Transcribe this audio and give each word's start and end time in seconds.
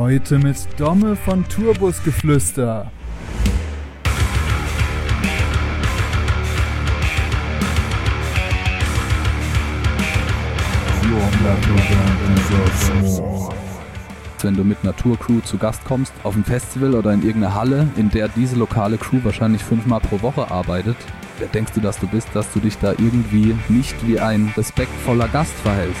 Heute 0.00 0.38
mit 0.38 0.56
Domme 0.78 1.14
von 1.14 1.46
Tourbusgeflüster. 1.46 2.90
Wenn 14.40 14.54
du 14.54 14.64
mit 14.64 14.82
Naturcrew 14.82 15.40
zu 15.40 15.58
Gast 15.58 15.84
kommst 15.84 16.14
auf 16.22 16.34
ein 16.34 16.44
Festival 16.44 16.94
oder 16.94 17.12
in 17.12 17.22
irgendeine 17.22 17.54
Halle, 17.54 17.86
in 17.96 18.08
der 18.08 18.28
diese 18.28 18.56
lokale 18.56 18.96
Crew 18.96 19.18
wahrscheinlich 19.22 19.62
fünfmal 19.62 20.00
pro 20.00 20.22
Woche 20.22 20.50
arbeitet, 20.50 20.96
wer 21.38 21.48
denkst 21.48 21.72
du, 21.74 21.82
dass 21.82 22.00
du 22.00 22.06
bist, 22.06 22.28
dass 22.32 22.50
du 22.54 22.60
dich 22.60 22.78
da 22.78 22.92
irgendwie 22.92 23.54
nicht 23.68 23.94
wie 24.06 24.18
ein 24.18 24.50
respektvoller 24.56 25.28
Gast 25.28 25.52
verhältst? 25.62 26.00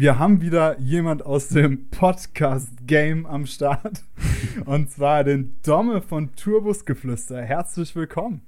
Wir 0.00 0.16
haben 0.16 0.40
wieder 0.40 0.78
jemand 0.78 1.26
aus 1.26 1.48
dem 1.48 1.90
Podcast-Game 1.90 3.26
am 3.26 3.46
Start. 3.46 4.04
Und 4.64 4.92
zwar 4.92 5.24
den 5.24 5.56
Domme 5.64 6.02
von 6.02 6.36
Turbusgeflüster. 6.36 7.42
Herzlich 7.42 7.96
willkommen. 7.96 8.42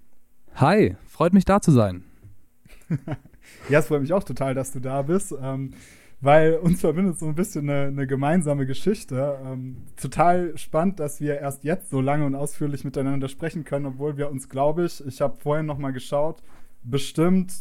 Hi, 0.55 0.95
freut 1.09 1.33
mich 1.33 1.45
da 1.45 1.61
zu 1.61 1.73
sein. 1.73 2.05
ja, 3.69 3.81
es 3.81 3.89
freut 3.89 4.03
mich 4.03 4.13
auch 4.13 4.23
total, 4.23 4.55
dass 4.55 4.71
du 4.71 4.79
da 4.79 5.03
bist. 5.03 5.35
Ähm, 5.43 5.73
weil 6.21 6.55
uns 6.55 6.83
verbindet 6.83 7.19
so 7.19 7.27
ein 7.27 7.35
bisschen 7.35 7.69
eine, 7.69 7.89
eine 7.89 8.07
gemeinsame 8.07 8.65
Geschichte. 8.65 9.37
Ähm, 9.45 9.79
total 10.01 10.57
spannend, 10.57 11.01
dass 11.01 11.21
wir 11.21 11.41
erst 11.41 11.65
jetzt 11.65 11.91
so 11.91 12.01
lange 12.01 12.27
und 12.27 12.37
ausführlich 12.37 12.85
miteinander 12.85 13.27
sprechen 13.27 13.65
können, 13.65 13.87
obwohl 13.87 14.17
wir 14.17 14.31
uns, 14.31 14.49
glaube 14.49 14.85
ich, 14.85 15.05
ich 15.05 15.21
habe 15.21 15.37
vorhin 15.37 15.67
noch 15.67 15.79
mal 15.79 15.93
geschaut, 15.93 16.45
bestimmt 16.85 17.53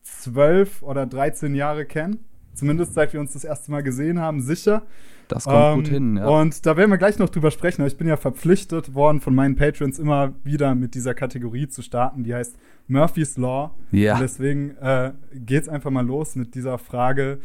zwölf 0.00 0.82
oder 0.82 1.04
13 1.04 1.54
Jahre 1.54 1.84
kennen. 1.84 2.24
Zumindest 2.56 2.94
seit 2.94 3.12
wir 3.12 3.20
uns 3.20 3.32
das 3.32 3.44
erste 3.44 3.70
Mal 3.70 3.82
gesehen 3.82 4.18
haben, 4.18 4.40
sicher. 4.40 4.82
Das 5.28 5.44
kommt 5.44 5.56
ähm, 5.56 5.74
gut 5.76 5.88
hin, 5.88 6.16
ja. 6.16 6.26
Und 6.26 6.66
da 6.66 6.76
werden 6.76 6.90
wir 6.90 6.98
gleich 6.98 7.18
noch 7.18 7.28
drüber 7.28 7.50
sprechen. 7.50 7.82
Aber 7.82 7.88
ich 7.88 7.96
bin 7.96 8.08
ja 8.08 8.16
verpflichtet 8.16 8.94
worden 8.94 9.20
von 9.20 9.34
meinen 9.34 9.56
Patrons 9.56 9.98
immer 9.98 10.34
wieder 10.44 10.74
mit 10.74 10.94
dieser 10.94 11.14
Kategorie 11.14 11.68
zu 11.68 11.82
starten, 11.82 12.24
die 12.24 12.34
heißt 12.34 12.56
Murphy's 12.88 13.36
Law. 13.36 13.72
Ja. 13.92 14.14
Und 14.14 14.20
deswegen 14.20 14.76
äh, 14.78 15.12
geht's 15.34 15.68
einfach 15.68 15.90
mal 15.90 16.06
los 16.06 16.36
mit 16.36 16.54
dieser 16.54 16.78
Frage 16.78 17.38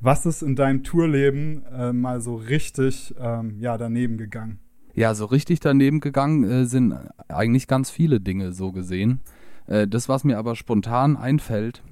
was 0.00 0.26
ist 0.26 0.42
in 0.42 0.56
deinem 0.56 0.82
Tourleben 0.82 1.64
äh, 1.72 1.92
mal 1.92 2.20
so 2.20 2.36
richtig 2.36 3.14
ähm, 3.18 3.56
ja, 3.60 3.78
daneben 3.78 4.18
gegangen? 4.18 4.58
Ja, 4.94 5.14
so 5.14 5.26
richtig 5.26 5.60
daneben 5.60 6.00
gegangen 6.00 6.44
äh, 6.44 6.64
sind 6.64 6.94
eigentlich 7.28 7.66
ganz 7.66 7.90
viele 7.90 8.20
Dinge 8.20 8.52
so 8.52 8.72
gesehen. 8.72 9.20
Äh, 9.66 9.86
das, 9.86 10.08
was 10.08 10.24
mir 10.24 10.38
aber 10.38 10.54
spontan 10.54 11.16
einfällt, 11.16 11.82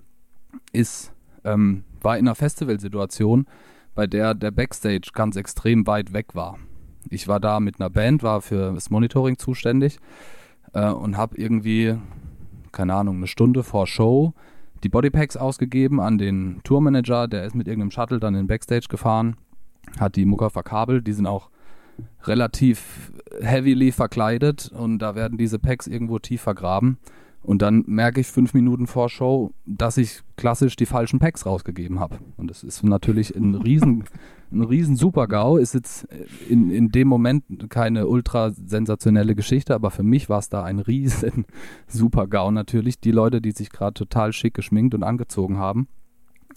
ist, 0.72 1.12
ähm, 1.44 1.84
war 2.04 2.18
in 2.18 2.26
einer 2.26 2.34
Festivalsituation, 2.34 3.46
bei 3.94 4.06
der 4.06 4.34
der 4.34 4.50
Backstage 4.50 5.10
ganz 5.12 5.36
extrem 5.36 5.86
weit 5.86 6.12
weg 6.12 6.34
war. 6.34 6.58
Ich 7.10 7.28
war 7.28 7.40
da 7.40 7.60
mit 7.60 7.80
einer 7.80 7.90
Band, 7.90 8.22
war 8.22 8.40
für 8.40 8.72
das 8.72 8.90
Monitoring 8.90 9.38
zuständig 9.38 9.98
äh, 10.72 10.88
und 10.88 11.16
habe 11.16 11.36
irgendwie, 11.36 11.96
keine 12.72 12.94
Ahnung, 12.94 13.16
eine 13.16 13.26
Stunde 13.26 13.62
vor 13.62 13.86
Show 13.86 14.34
die 14.84 14.88
Bodypacks 14.90 15.36
ausgegeben 15.36 15.98
an 15.98 16.18
den 16.18 16.60
Tourmanager, 16.62 17.26
der 17.26 17.44
ist 17.44 17.54
mit 17.54 17.66
irgendeinem 17.66 17.90
Shuttle 17.90 18.20
dann 18.20 18.34
in 18.34 18.42
den 18.42 18.46
Backstage 18.46 18.86
gefahren, 18.88 19.36
hat 19.98 20.16
die 20.16 20.26
Mucker 20.26 20.50
verkabelt, 20.50 21.06
die 21.06 21.14
sind 21.14 21.26
auch 21.26 21.48
relativ 22.24 23.12
heavily 23.40 23.92
verkleidet 23.92 24.70
und 24.72 24.98
da 24.98 25.14
werden 25.14 25.38
diese 25.38 25.58
Packs 25.58 25.86
irgendwo 25.86 26.18
tief 26.18 26.42
vergraben. 26.42 26.98
Und 27.44 27.60
dann 27.60 27.84
merke 27.86 28.20
ich 28.20 28.26
fünf 28.26 28.54
Minuten 28.54 28.86
vor 28.86 29.10
Show, 29.10 29.52
dass 29.66 29.98
ich 29.98 30.22
klassisch 30.36 30.76
die 30.76 30.86
falschen 30.86 31.18
Packs 31.18 31.44
rausgegeben 31.44 32.00
habe. 32.00 32.18
Und 32.38 32.50
das 32.50 32.62
ist 32.62 32.82
natürlich 32.82 33.36
ein 33.36 33.54
riesen, 33.66 34.04
ein 34.50 34.62
riesen 34.62 34.96
Super-GAU. 34.96 35.58
Ist 35.58 35.74
jetzt 35.74 36.08
in, 36.48 36.70
in 36.70 36.88
dem 36.88 37.06
Moment 37.06 37.44
keine 37.68 38.06
ultra 38.06 38.50
sensationelle 38.50 39.34
Geschichte, 39.34 39.74
aber 39.74 39.90
für 39.90 40.02
mich 40.02 40.30
war 40.30 40.38
es 40.38 40.48
da 40.48 40.64
ein 40.64 40.78
riesen 40.78 41.44
Super-GAU 41.86 42.50
natürlich. 42.50 42.98
Die 42.98 43.12
Leute, 43.12 43.42
die 43.42 43.52
sich 43.52 43.68
gerade 43.68 43.92
total 43.92 44.32
schick 44.32 44.54
geschminkt 44.54 44.94
und 44.94 45.02
angezogen 45.02 45.58
haben, 45.58 45.86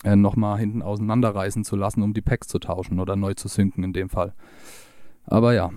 äh, 0.06 0.16
nochmal 0.16 0.58
hinten 0.58 0.81
auseinanderreißen 0.81 1.66
zu 1.66 1.75
lassen, 1.75 2.02
um 2.02 2.14
die 2.14 2.22
Packs 2.22 2.48
zu 2.48 2.59
tauschen 2.59 3.02
oder 3.02 3.18
neu 3.18 3.34
zu 3.34 3.50
synken 3.50 3.84
in 3.84 3.92
dem 3.92 4.08
Fall. 4.08 4.34
Aber 5.25 5.54
ja, 5.54 5.72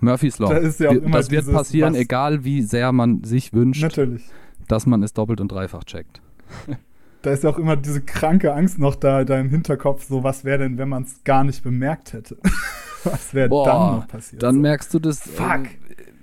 Murphy's 0.00 0.38
Law. 0.38 0.48
Da 0.48 0.60
ja 0.60 0.94
das 0.94 1.30
wird 1.30 1.50
passieren, 1.50 1.94
was? 1.94 2.00
egal 2.00 2.44
wie 2.44 2.62
sehr 2.62 2.92
man 2.92 3.24
sich 3.24 3.52
wünscht, 3.52 3.82
Natürlich. 3.82 4.24
dass 4.68 4.86
man 4.86 5.02
es 5.02 5.12
doppelt 5.12 5.40
und 5.40 5.50
dreifach 5.50 5.84
checkt. 5.84 6.20
da 7.22 7.30
ist 7.30 7.44
ja 7.44 7.50
auch 7.50 7.58
immer 7.58 7.76
diese 7.76 8.00
kranke 8.00 8.54
Angst 8.54 8.78
noch 8.78 8.94
da, 8.94 9.24
da 9.24 9.38
im 9.38 9.50
Hinterkopf, 9.50 10.04
so 10.04 10.22
was 10.22 10.44
wäre 10.44 10.58
denn, 10.58 10.78
wenn 10.78 10.88
man 10.88 11.02
es 11.02 11.24
gar 11.24 11.44
nicht 11.44 11.62
bemerkt 11.62 12.12
hätte? 12.12 12.38
was 13.04 13.34
wäre 13.34 13.48
dann 13.48 13.96
noch 13.96 14.08
passiert? 14.08 14.42
Dann 14.42 14.56
so? 14.56 14.60
merkst 14.60 14.94
du 14.94 14.98
das. 14.98 15.20
Fuck. 15.20 15.66
Äh, 15.66 15.68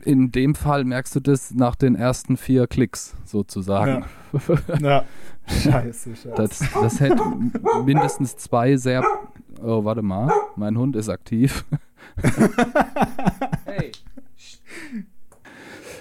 in 0.05 0.31
dem 0.31 0.53
Fall 0.53 0.83
merkst 0.83 1.15
du 1.15 1.19
das 1.19 1.51
nach 1.51 1.75
den 1.75 1.95
ersten 1.95 2.37
vier 2.37 2.67
Klicks 2.67 3.15
sozusagen. 3.25 4.05
Ja. 4.33 4.77
ja. 4.79 5.03
Scheiße, 5.47 6.15
scheiße. 6.15 6.33
Das, 6.35 6.59
das 6.59 6.99
hätte 6.99 7.23
mindestens 7.85 8.37
zwei 8.37 8.77
sehr. 8.77 9.03
Oh, 9.63 9.83
warte 9.83 10.03
mal. 10.03 10.31
Mein 10.55 10.77
Hund 10.77 10.95
ist 10.95 11.09
aktiv. 11.09 11.65
hey. 13.65 13.91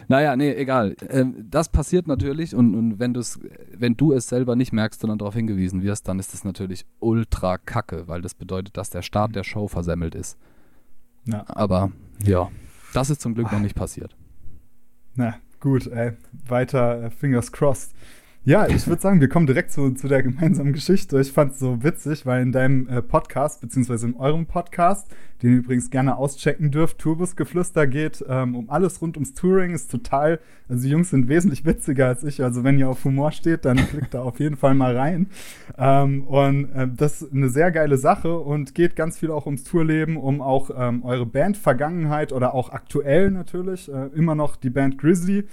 Naja, 0.09 0.37
nee, 0.37 0.53
egal. 0.53 0.97
Ähm, 1.09 1.47
das 1.51 1.69
passiert 1.69 2.07
natürlich 2.07 2.55
und, 2.55 2.75
und 2.75 2.99
wenn, 2.99 3.15
wenn 3.15 3.97
du 3.97 4.13
es 4.13 4.29
selber 4.29 4.57
nicht 4.57 4.73
merkst, 4.73 5.01
sondern 5.01 5.19
darauf 5.19 5.35
hingewiesen 5.35 5.83
wirst, 5.83 6.09
dann 6.09 6.19
ist 6.19 6.35
das 6.35 6.45
natürlich 6.45 6.85
ultra 7.01 7.59
kacke, 7.59 8.07
weil 8.07 8.23
das 8.23 8.35
bedeutet, 8.35 8.77
dass 8.77 8.91
der 8.91 9.03
Start 9.03 9.35
der 9.35 9.45
Show 9.45 9.69
versemmelt 9.69 10.15
ist. 10.15 10.39
Ja. 11.25 11.45
Aber 11.49 11.91
ja, 12.23 12.51
das 12.93 13.11
ist 13.11 13.21
zum 13.21 13.35
Glück 13.35 13.51
noch 13.51 13.61
nicht 13.61 13.75
passiert. 13.75 14.15
Na, 15.15 15.37
gut, 15.61 15.87
ey. 15.87 16.13
Weiter, 16.47 17.05
äh, 17.05 17.11
fingers 17.11 17.51
crossed. 17.51 17.95
Ja, 18.47 18.67
ich 18.69 18.87
würde 18.87 19.01
sagen, 19.01 19.23
wir 19.23 19.31
kommen 19.31 19.47
direkt 19.47 19.73
zu, 19.73 19.93
zu 19.93 20.07
der 20.07 20.23
gemeinsamen 20.23 20.75
Geschichte. 20.75 21.19
Ich 21.19 21.33
fand 21.33 21.53
es 21.53 21.61
so 21.61 21.83
witzig, 21.83 22.27
weil 22.27 22.43
in 22.43 22.53
deinem 22.53 22.87
äh, 22.89 23.01
Podcast, 23.01 23.63
beziehungsweise 23.63 24.07
in 24.07 24.17
eurem 24.17 24.45
Podcast, 24.45 25.11
den 25.41 25.53
ihr 25.53 25.59
übrigens 25.61 25.89
gerne 25.89 26.19
auschecken 26.19 26.71
dürft, 26.71 26.99
Turbusgeflüster 26.99 27.87
geht 27.87 28.23
ähm, 28.29 28.55
um 28.55 28.69
alles 28.69 29.01
rund 29.01 29.17
ums 29.17 29.33
Touring, 29.33 29.73
ist 29.73 29.91
total, 29.91 30.41
also 30.69 30.83
die 30.83 30.91
Jungs 30.91 31.09
sind 31.09 31.27
wesentlich 31.29 31.65
witziger 31.65 32.09
als 32.09 32.23
ich, 32.23 32.43
also 32.43 32.65
wenn 32.65 32.79
ihr 32.79 32.91
auf 32.91 33.03
Humor 33.05 33.33
steht, 33.33 33.65
dann 33.65 33.77
klickt 33.89 34.13
da 34.13 34.21
auf 34.21 34.39
jeden 34.39 34.59
Fall 34.59 34.75
mal 34.75 34.95
rein. 34.95 35.29
Ähm, 35.79 36.25
und 36.25 36.71
äh, 36.75 36.87
das 36.95 37.23
ist 37.23 37.33
eine 37.33 37.49
sehr 37.49 37.71
geile 37.71 37.97
Sache 37.97 38.39
und 38.39 38.75
geht 38.75 38.95
ganz 38.95 39.19
viel 39.19 39.31
auch 39.31 39.47
ums 39.47 39.65
Tourleben, 39.65 40.19
um 40.19 40.43
auch 40.43 40.71
ähm, 40.77 41.03
eure 41.03 41.25
Band-Vergangenheit 41.25 42.31
oder 42.31 42.53
auch 42.53 42.69
aktuell 42.69 43.31
natürlich, 43.31 43.91
äh, 43.91 44.09
immer 44.15 44.35
noch 44.35 44.57
die 44.57 44.69
Band 44.69 44.99
Grizzly 44.99 45.45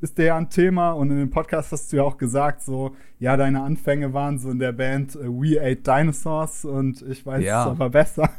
ist 0.00 0.16
der 0.18 0.26
ja 0.26 0.36
ein 0.36 0.48
Thema 0.48 0.92
und 0.92 1.10
in 1.10 1.18
dem 1.18 1.30
Podcast 1.30 1.72
hast 1.72 1.92
du 1.92 1.98
ja 1.98 2.02
auch 2.02 2.16
gesagt, 2.16 2.62
so, 2.62 2.96
ja, 3.18 3.36
deine 3.36 3.62
Anfänge 3.62 4.14
waren 4.14 4.38
so 4.38 4.50
in 4.50 4.58
der 4.58 4.72
Band 4.72 5.14
uh, 5.14 5.40
We 5.40 5.60
Ate 5.60 5.82
Dinosaurs 5.82 6.64
und 6.64 7.02
ich 7.02 7.24
weiß 7.24 7.44
ja. 7.44 7.64
es 7.64 7.70
aber 7.70 7.90
besser. 7.90 8.30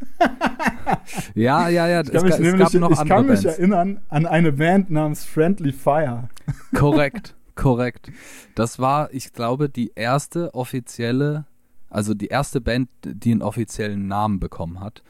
ja, 1.35 1.69
ja, 1.69 1.88
ja. 1.88 2.01
Ich 2.01 2.11
kann 2.11 2.23
mich, 2.23 2.33
es, 2.33 2.39
nämlich, 2.39 2.73
es 2.73 2.73
ich 2.73 3.05
kann 3.08 3.28
mich 3.28 3.46
erinnern 3.46 4.02
an 4.09 4.25
eine 4.25 4.52
Band 4.52 4.90
namens 4.90 5.23
Friendly 5.23 5.72
Fire. 5.72 6.29
Korrekt, 6.75 7.35
korrekt. 7.55 8.11
Das 8.55 8.79
war, 8.79 9.14
ich 9.14 9.31
glaube, 9.34 9.69
die 9.69 9.91
erste 9.96 10.55
offizielle, 10.55 11.46
also 11.90 12.16
die 12.16 12.28
erste 12.28 12.59
Band, 12.59 12.90
die 13.03 13.31
einen 13.31 13.43
offiziellen 13.43 14.07
Namen 14.07 14.40
bekommen 14.40 14.79
hat. 14.79 15.03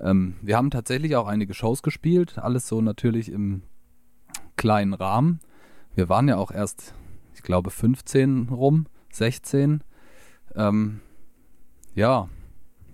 Ähm, 0.00 0.34
wir 0.42 0.56
haben 0.56 0.70
tatsächlich 0.70 1.14
auch 1.14 1.28
einige 1.28 1.54
Shows 1.54 1.82
gespielt, 1.82 2.38
alles 2.38 2.66
so 2.66 2.80
natürlich 2.80 3.30
im 3.30 3.62
kleinen 4.56 4.94
Rahmen 4.94 5.40
wir 5.94 6.08
waren 6.08 6.28
ja 6.28 6.36
auch 6.36 6.50
erst, 6.50 6.94
ich 7.34 7.42
glaube, 7.42 7.70
15 7.70 8.48
rum, 8.50 8.86
16. 9.12 9.82
Ähm, 10.54 11.00
ja, 11.94 12.28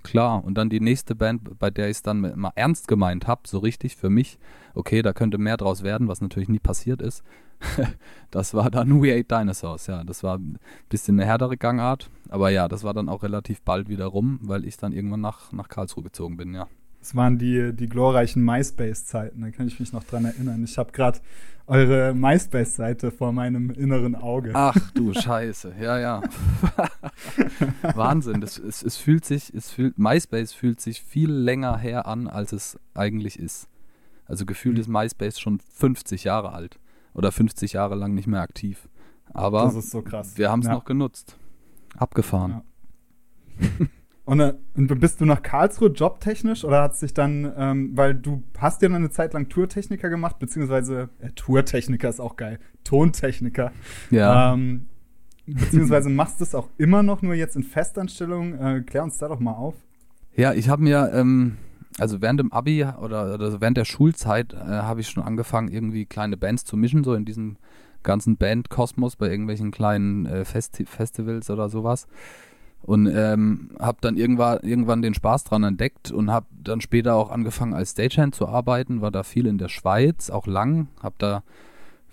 klar. 0.03 0.45
Und 0.45 0.55
dann 0.55 0.71
die 0.71 0.81
nächste 0.81 1.15
Band, 1.15 1.59
bei 1.59 1.71
der 1.71 1.87
ich 1.87 1.99
es 1.99 2.03
dann 2.03 2.21
mal 2.39 2.53
ernst 2.55 2.89
gemeint 2.89 3.27
habe, 3.27 3.43
so 3.47 3.59
richtig 3.59 3.97
für 3.97 4.11
mich, 4.11 4.39
okay, 4.75 5.03
da 5.03 5.13
könnte 5.13 5.39
mehr 5.39 5.57
draus 5.57 5.83
werden, 5.83 6.09
was 6.09 6.21
natürlich 6.21 6.49
nie 6.49 6.59
passiert 6.59 7.03
ist. 7.03 7.23
das 8.31 8.55
war 8.55 8.71
dann 8.71 9.03
We 9.03 9.13
Ate 9.13 9.25
Dinosaurs, 9.25 9.87
ja. 9.87 10.05
Das 10.05 10.23
war 10.23 10.39
ein 10.39 10.59
bisschen 10.89 11.19
eine 11.19 11.27
härtere 11.27 11.57
Gangart. 11.57 12.11
Aber 12.29 12.51
ja, 12.51 12.69
das 12.69 12.85
war 12.85 12.95
dann 12.95 13.09
auch 13.09 13.23
relativ 13.23 13.63
bald 13.63 13.89
wieder 13.89 14.07
rum, 14.07 14.39
weil 14.43 14.65
ich 14.65 14.77
dann 14.77 14.93
irgendwann 14.93 15.21
nach, 15.21 15.53
nach 15.53 15.69
Karlsruhe 15.69 16.05
gezogen 16.05 16.37
bin, 16.37 16.55
ja. 16.55 16.69
Es 17.01 17.15
waren 17.15 17.39
die, 17.39 17.73
die 17.73 17.89
glorreichen 17.89 18.45
MySpace-Zeiten, 18.45 19.41
da 19.41 19.51
kann 19.51 19.69
ich 19.69 19.79
mich 19.79 19.93
noch 19.93 20.05
dran 20.05 20.25
erinnern. 20.25 20.65
Ich 20.65 20.79
habe 20.79 20.93
gerade 20.93 21.21
eure 21.67 22.15
MySpace-Seite 22.15 23.11
vor 23.11 23.33
meinem 23.33 23.71
inneren 23.71 24.15
Auge. 24.15 24.51
Ach 24.55 24.77
du 24.93 25.13
Scheiße, 25.15 25.75
ja, 25.81 25.99
ja. 25.99 26.23
Wahnsinn. 27.95 28.41
Das, 28.41 28.59
es, 28.59 28.83
es 28.83 28.97
fühlt 28.97 29.25
sich, 29.25 29.55
es 29.55 29.71
fühlt, 29.71 29.99
MySpace 29.99 30.53
fühlt 30.53 30.81
sich 30.81 31.03
viel 31.03 31.31
länger 31.31 31.77
her 31.77 32.07
an, 32.07 32.27
als 32.27 32.53
es 32.53 32.79
eigentlich 32.95 33.39
ist. 33.39 33.69
Also 34.25 34.45
gefühlt 34.45 34.77
mhm. 34.77 34.81
ist 34.81 34.89
MySpace 34.89 35.39
schon 35.39 35.61
50 35.61 36.25
Jahre 36.25 36.53
alt 36.53 36.79
oder 37.15 37.33
50 37.33 37.75
Jahre 37.75 37.95
lang 37.95 38.15
nicht 38.15 38.27
mehr 38.27 38.41
aktiv. 38.41 38.89
Aber 39.33 39.71
so 39.71 40.03
wir 40.37 40.51
haben 40.51 40.61
es 40.61 40.67
ja. 40.67 40.73
noch 40.73 40.85
genutzt. 40.85 41.37
Abgefahren. 41.97 42.63
Ja. 43.61 43.69
Und, 44.29 44.41
äh, 44.41 44.53
und, 44.77 45.01
bist 45.01 45.23
du 45.23 45.25
nach 45.25 45.43
Karlsruhe 45.43 45.89
jobtechnisch 45.89 46.63
oder 46.63 46.83
hat 46.83 46.95
sich 46.95 47.15
dann, 47.15 47.51
ähm, 47.57 47.93
weil 47.95 48.15
du 48.15 48.43
hast 48.59 48.83
ja 48.83 48.91
eine 48.91 49.09
Zeit 49.09 49.33
lang 49.33 49.49
Tourtechniker 49.49 50.11
gemacht, 50.11 50.39
beziehungsweise 50.39 51.09
äh, 51.21 51.31
Tourtechniker 51.31 52.11
ist 52.11 52.21
auch 52.21 52.37
geil, 52.37 52.59
Tontechniker. 52.85 53.73
Ja. 54.11 54.53
Ähm, 54.53 54.85
beziehungsweise 55.47 56.11
machst 56.11 56.41
du 56.41 56.45
es 56.45 56.55
auch 56.55 56.69
immer 56.77 57.03
noch 57.03 57.23
nur 57.23 57.33
jetzt 57.33 57.57
in 57.57 57.63
Festanstellung. 57.63 58.53
Äh, 58.53 58.83
klär 58.83 59.03
uns 59.03 59.17
da 59.17 59.29
doch 59.29 59.41
mal 59.41 59.55
auf. 59.55 59.77
Ja, 60.37 60.53
ich 60.53 60.69
habe 60.69 60.83
mir, 60.83 61.11
ähm, 61.15 61.57
also 61.99 62.21
während 62.21 62.39
dem 62.39 62.53
Abi 62.53 62.85
oder, 62.85 63.33
oder 63.33 63.63
während 63.63 63.79
der 63.79 63.87
Schulzeit 63.87 64.53
äh, 64.53 64.59
habe 64.59 65.01
ich 65.01 65.09
schon 65.09 65.23
angefangen, 65.23 65.69
irgendwie 65.69 66.05
kleine 66.05 66.37
Bands 66.37 66.67
zu 66.67 66.77
mischen, 66.77 67.03
so 67.03 67.15
in 67.15 67.25
diesem 67.25 67.57
ganzen 68.03 68.37
Bandkosmos 68.37 69.17
bei 69.17 69.31
irgendwelchen 69.31 69.71
kleinen 69.71 70.27
äh, 70.27 70.45
Festi 70.45 70.85
Festivals 70.85 71.49
oder 71.49 71.71
sowas 71.71 72.07
und 72.83 73.07
ähm, 73.07 73.71
habe 73.79 73.99
dann 74.01 74.17
irgendwann, 74.17 74.61
irgendwann 74.63 75.03
den 75.03 75.15
Spaß 75.15 75.45
dran 75.45 75.65
entdeckt 75.65 76.11
und 76.11 76.31
habe 76.31 76.47
dann 76.63 76.81
später 76.81 77.15
auch 77.15 77.31
angefangen 77.31 77.75
als 77.75 77.93
Stagehand 77.93 78.35
zu 78.35 78.49
arbeiten, 78.49 79.01
war 79.01 79.11
da 79.11 79.23
viel 79.23 79.47
in 79.47 79.59
der 79.59 79.69
Schweiz, 79.69 80.31
auch 80.31 80.47
lang, 80.47 80.89
habe 81.03 81.17
da 81.19 81.43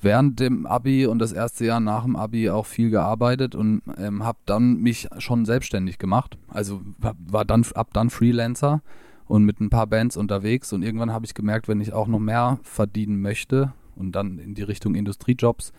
während 0.02 0.40
dem 0.40 0.66
Abi 0.66 1.08
und 1.08 1.20
das 1.20 1.32
erste 1.32 1.66
Jahr 1.66 1.80
nach 1.80 2.04
dem 2.04 2.16
Abi 2.16 2.50
auch 2.50 2.66
viel 2.66 2.90
gearbeitet 2.90 3.56
und 3.56 3.82
ähm, 3.98 4.24
habe 4.24 4.38
dann 4.46 4.82
mich 4.82 5.08
schon 5.18 5.46
selbstständig 5.46 5.98
gemacht, 5.98 6.38
also 6.48 6.82
war 7.00 7.46
dann 7.46 7.66
ab 7.74 7.90
dann 7.94 8.10
Freelancer 8.10 8.82
und 9.28 9.44
mit 9.44 9.60
ein 9.60 9.70
paar 9.70 9.88
Bands 9.88 10.18
unterwegs. 10.18 10.72
Und 10.74 10.84
irgendwann 10.84 11.12
habe 11.12 11.26
ich 11.26 11.34
gemerkt, 11.34 11.68
wenn 11.68 11.82
ich 11.82 11.94
auch 11.94 12.08
noch 12.08 12.20
mehr 12.20 12.60
verdienen 12.64 13.22
möchte 13.22 13.74
und 13.96 14.14
dann 14.14 14.38
in 14.40 14.56
die 14.56 14.64
Richtung 14.64 14.96
Industriejobs 14.96 15.74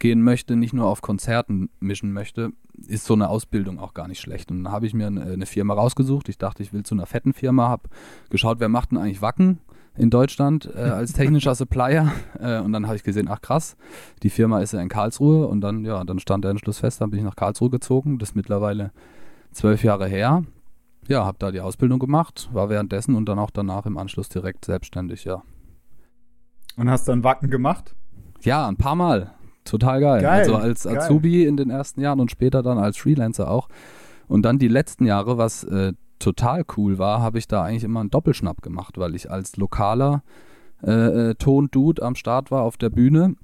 gehen 0.00 0.22
möchte, 0.22 0.56
nicht 0.56 0.72
nur 0.72 0.86
auf 0.86 1.02
Konzerten 1.02 1.70
mischen 1.78 2.12
möchte, 2.12 2.52
ist 2.88 3.04
so 3.04 3.14
eine 3.14 3.28
Ausbildung 3.28 3.78
auch 3.78 3.94
gar 3.94 4.08
nicht 4.08 4.20
schlecht. 4.20 4.50
Und 4.50 4.64
dann 4.64 4.72
habe 4.72 4.86
ich 4.86 4.94
mir 4.94 5.06
eine, 5.06 5.46
Firma 5.46 5.74
rausgesucht. 5.74 6.28
Ich 6.28 6.38
dachte, 6.38 6.62
ich 6.62 6.72
will 6.72 6.82
zu 6.82 6.94
einer 6.94 7.06
fetten 7.06 7.32
Firma, 7.32 7.68
habe 7.68 7.88
geschaut, 8.30 8.58
wer 8.58 8.68
macht 8.68 8.90
denn 8.90 8.98
eigentlich 8.98 9.22
Wacken 9.22 9.58
in 9.96 10.10
Deutschland 10.10 10.68
äh, 10.74 10.78
als 10.80 11.12
technischer 11.12 11.54
Supplier. 11.54 12.12
Äh, 12.40 12.60
und 12.60 12.72
dann 12.72 12.86
habe 12.86 12.96
ich 12.96 13.04
gesehen, 13.04 13.28
ach 13.28 13.42
krass, 13.42 13.76
die 14.22 14.30
Firma 14.30 14.60
ist 14.60 14.72
ja 14.72 14.80
in 14.80 14.88
Karlsruhe. 14.88 15.46
Und 15.46 15.60
dann, 15.60 15.84
ja, 15.84 16.02
dann 16.02 16.18
stand 16.18 16.44
der 16.44 16.50
Entschluss 16.50 16.78
fest, 16.78 17.00
dann 17.00 17.10
bin 17.10 17.20
ich 17.20 17.24
nach 17.24 17.36
Karlsruhe 17.36 17.70
gezogen. 17.70 18.18
Das 18.18 18.30
ist 18.30 18.34
mittlerweile 18.34 18.90
zwölf 19.52 19.84
Jahre 19.84 20.08
her. 20.08 20.44
Ja, 21.08 21.26
habe 21.26 21.38
da 21.38 21.50
die 21.50 21.60
Ausbildung 21.60 21.98
gemacht, 21.98 22.48
war 22.52 22.70
währenddessen 22.70 23.14
und 23.16 23.28
dann 23.28 23.38
auch 23.38 23.50
danach 23.50 23.84
im 23.84 23.98
Anschluss 23.98 24.28
direkt 24.28 24.64
selbstständig, 24.64 25.24
ja. 25.24 25.42
Und 26.76 26.88
hast 26.88 27.08
dann 27.08 27.24
Wacken 27.24 27.50
gemacht? 27.50 27.94
Ja, 28.42 28.66
ein 28.68 28.76
paar 28.76 28.94
Mal. 28.94 29.34
Total 29.64 30.00
geil. 30.00 30.22
geil 30.22 30.40
also 30.40 30.56
als 30.56 30.86
Azubi 30.86 31.40
geil. 31.40 31.48
in 31.48 31.56
den 31.56 31.70
ersten 31.70 32.00
Jahren 32.00 32.20
und 32.20 32.30
später 32.30 32.62
dann 32.62 32.78
als 32.78 32.96
Freelancer 32.96 33.50
auch. 33.50 33.68
Und 34.28 34.42
dann 34.42 34.58
die 34.58 34.68
letzten 34.68 35.04
Jahre, 35.06 35.38
was 35.38 35.64
äh, 35.64 35.92
total 36.18 36.64
cool 36.76 36.98
war, 36.98 37.20
habe 37.20 37.38
ich 37.38 37.48
da 37.48 37.64
eigentlich 37.64 37.84
immer 37.84 38.00
einen 38.00 38.10
Doppelschnapp 38.10 38.62
gemacht, 38.62 38.98
weil 38.98 39.14
ich 39.14 39.30
als 39.30 39.56
lokaler 39.56 40.22
äh, 40.82 41.30
äh, 41.30 41.34
Ton-Dude 41.34 42.02
am 42.02 42.14
Start 42.14 42.50
war 42.50 42.62
auf 42.62 42.76
der 42.76 42.90
Bühne 42.90 43.36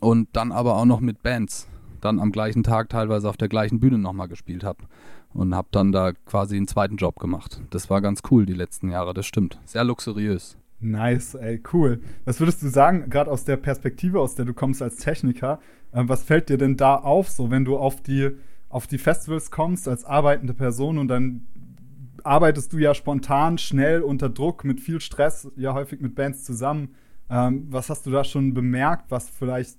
und 0.00 0.28
dann 0.32 0.52
aber 0.52 0.76
auch 0.76 0.86
noch 0.86 1.00
mit 1.00 1.22
Bands 1.22 1.68
dann 2.00 2.20
am 2.20 2.32
gleichen 2.32 2.62
Tag 2.62 2.88
teilweise 2.88 3.28
auf 3.28 3.36
der 3.36 3.48
gleichen 3.48 3.80
Bühne 3.80 3.98
nochmal 3.98 4.28
gespielt 4.28 4.64
habe 4.64 4.84
und 5.32 5.54
habe 5.54 5.68
dann 5.70 5.92
da 5.92 6.12
quasi 6.12 6.56
einen 6.56 6.68
zweiten 6.68 6.96
Job 6.96 7.18
gemacht. 7.18 7.60
Das 7.70 7.90
war 7.90 8.00
ganz 8.00 8.20
cool 8.30 8.46
die 8.46 8.52
letzten 8.52 8.90
Jahre, 8.90 9.14
das 9.14 9.26
stimmt. 9.26 9.58
Sehr 9.64 9.84
luxuriös. 9.84 10.56
Nice, 10.84 11.34
ey, 11.34 11.62
cool. 11.72 12.00
Was 12.26 12.40
würdest 12.40 12.62
du 12.62 12.68
sagen, 12.68 13.08
gerade 13.08 13.30
aus 13.30 13.44
der 13.44 13.56
Perspektive, 13.56 14.20
aus 14.20 14.34
der 14.34 14.44
du 14.44 14.52
kommst 14.52 14.82
als 14.82 14.96
Techniker, 14.96 15.58
äh, 15.92 16.02
was 16.06 16.22
fällt 16.22 16.50
dir 16.50 16.58
denn 16.58 16.76
da 16.76 16.96
auf, 16.96 17.30
so 17.30 17.50
wenn 17.50 17.64
du 17.64 17.78
auf 17.78 18.02
die, 18.02 18.32
auf 18.68 18.86
die 18.86 18.98
Festivals 18.98 19.50
kommst 19.50 19.88
als 19.88 20.04
arbeitende 20.04 20.52
Person 20.52 20.98
und 20.98 21.08
dann 21.08 21.46
arbeitest 22.22 22.72
du 22.72 22.78
ja 22.78 22.94
spontan, 22.94 23.56
schnell, 23.58 24.02
unter 24.02 24.28
Druck, 24.28 24.64
mit 24.64 24.80
viel 24.80 25.00
Stress, 25.00 25.50
ja 25.56 25.72
häufig 25.74 26.00
mit 26.00 26.14
Bands 26.14 26.44
zusammen. 26.44 26.94
Ähm, 27.30 27.66
was 27.70 27.88
hast 27.88 28.04
du 28.04 28.10
da 28.10 28.22
schon 28.22 28.52
bemerkt, 28.52 29.10
was 29.10 29.30
vielleicht 29.30 29.78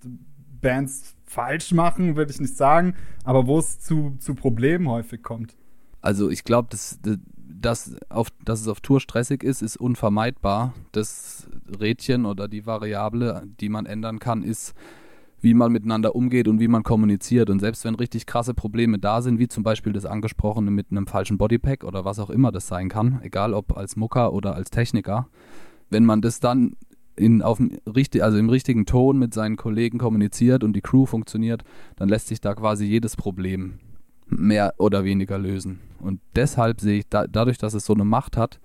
Bands 0.61 1.15
falsch 1.23 1.71
machen, 1.71 2.15
würde 2.15 2.31
ich 2.31 2.39
nicht 2.39 2.57
sagen, 2.57 2.95
aber 3.23 3.45
wo 3.45 3.59
es 3.59 3.79
zu, 3.79 4.15
zu 4.19 4.33
Problemen 4.33 4.89
häufig 4.89 5.21
kommt? 5.21 5.55
Also 6.01 6.29
ich 6.29 6.43
glaube, 6.43 6.67
das, 6.71 6.99
das 7.01 7.17
dass, 7.47 7.95
auf, 8.09 8.29
dass 8.43 8.61
es 8.61 8.67
auf 8.67 8.81
Tour 8.81 8.99
stressig 8.99 9.43
ist, 9.43 9.61
ist 9.61 9.77
unvermeidbar. 9.77 10.73
Das 10.91 11.47
Rädchen 11.79 12.25
oder 12.25 12.47
die 12.47 12.65
Variable, 12.65 13.43
die 13.59 13.69
man 13.69 13.85
ändern 13.85 14.19
kann, 14.19 14.43
ist, 14.43 14.73
wie 15.41 15.53
man 15.53 15.71
miteinander 15.71 16.15
umgeht 16.15 16.47
und 16.47 16.59
wie 16.59 16.67
man 16.67 16.83
kommuniziert. 16.83 17.49
Und 17.49 17.59
selbst 17.59 17.85
wenn 17.85 17.95
richtig 17.95 18.25
krasse 18.25 18.53
Probleme 18.53 18.99
da 18.99 19.21
sind, 19.21 19.39
wie 19.39 19.47
zum 19.47 19.63
Beispiel 19.63 19.93
das 19.93 20.05
angesprochene 20.05 20.71
mit 20.71 20.91
einem 20.91 21.07
falschen 21.07 21.37
Bodypack 21.37 21.83
oder 21.83 22.05
was 22.05 22.19
auch 22.19 22.29
immer 22.29 22.51
das 22.51 22.67
sein 22.67 22.89
kann, 22.89 23.19
egal 23.21 23.53
ob 23.53 23.77
als 23.77 23.95
Mucker 23.95 24.33
oder 24.33 24.55
als 24.55 24.69
Techniker, 24.69 25.27
wenn 25.89 26.05
man 26.05 26.21
das 26.21 26.39
dann 26.39 26.75
in, 27.15 27.41
auf 27.41 27.61
also 27.61 28.37
im 28.37 28.49
richtigen 28.49 28.85
Ton 28.85 29.17
mit 29.17 29.33
seinen 29.33 29.55
Kollegen 29.55 29.97
kommuniziert 29.97 30.63
und 30.63 30.73
die 30.73 30.81
Crew 30.81 31.05
funktioniert, 31.05 31.63
dann 31.95 32.09
lässt 32.09 32.27
sich 32.27 32.41
da 32.41 32.53
quasi 32.55 32.85
jedes 32.85 33.15
Problem 33.15 33.79
mehr 34.27 34.73
oder 34.77 35.03
weniger 35.03 35.37
lösen. 35.37 35.79
Und 35.99 36.19
deshalb 36.35 36.81
sehe 36.81 36.99
ich, 36.99 37.09
da, 37.09 37.27
dadurch, 37.27 37.57
dass 37.57 37.73
es 37.73 37.85
so 37.85 37.93
eine 37.93 38.05
Macht 38.05 38.37
hat, 38.37 38.59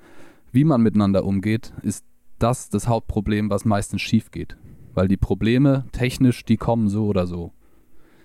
wie 0.52 0.64
man 0.64 0.82
miteinander 0.82 1.24
umgeht, 1.24 1.72
ist 1.82 2.04
das 2.38 2.70
das 2.70 2.88
Hauptproblem, 2.88 3.50
was 3.50 3.64
meistens 3.64 4.02
schief 4.02 4.30
geht. 4.30 4.56
Weil 4.94 5.08
die 5.08 5.16
Probleme 5.16 5.84
technisch, 5.92 6.44
die 6.44 6.56
kommen 6.56 6.88
so 6.88 7.06
oder 7.06 7.26
so. 7.26 7.52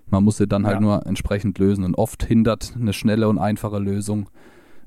Man 0.08 0.24
muss 0.24 0.38
sie 0.38 0.48
dann 0.48 0.66
halt 0.66 0.76
ja. 0.76 0.82
nur 0.82 1.06
entsprechend 1.06 1.60
lösen. 1.60 1.84
Und 1.84 1.96
oft 1.96 2.24
hindert 2.24 2.74
eine 2.80 2.94
schnelle 2.94 3.28
und 3.28 3.38
einfache 3.38 3.80
Lösung 3.80 4.30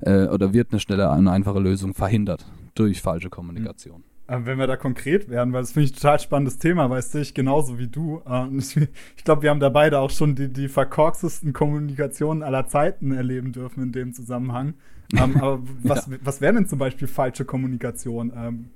äh, 0.01 0.27
oder 0.27 0.53
wird 0.53 0.71
eine 0.71 0.79
schnelle 0.79 1.09
und 1.09 1.27
einfache 1.27 1.59
Lösung 1.59 1.93
verhindert 1.93 2.45
durch 2.75 3.01
falsche 3.01 3.29
Kommunikation. 3.29 4.03
Äh, 4.03 4.08
wenn 4.29 4.59
wir 4.59 4.67
da 4.67 4.77
konkret 4.77 5.29
werden, 5.29 5.53
weil 5.53 5.61
das 5.61 5.71
finde 5.71 5.85
ich 5.85 5.91
ein 5.91 5.95
total 5.95 6.19
spannendes 6.19 6.59
Thema, 6.59 6.89
weißt 6.89 7.13
du, 7.13 7.19
ich 7.19 7.33
genauso 7.33 7.79
wie 7.79 7.87
du. 7.87 8.21
Äh, 8.27 8.47
ich, 8.57 8.77
ich 8.77 9.23
glaube, 9.23 9.41
wir 9.43 9.49
haben 9.49 9.59
da 9.59 9.69
beide 9.69 9.99
auch 9.99 10.11
schon 10.11 10.35
die, 10.35 10.47
die 10.49 10.67
verkorkstesten 10.67 11.53
Kommunikationen 11.53 12.43
aller 12.43 12.67
Zeiten 12.67 13.11
erleben 13.11 13.51
dürfen 13.51 13.83
in 13.83 13.91
dem 13.91 14.13
Zusammenhang. 14.13 14.75
Ähm, 15.17 15.37
aber 15.37 15.61
was, 15.83 16.07
ja. 16.07 16.17
was 16.23 16.41
wäre 16.41 16.53
denn 16.53 16.67
zum 16.67 16.79
Beispiel 16.79 17.07
falsche 17.07 17.45
Kommunikation? 17.45 18.31
Ähm, 18.35 18.69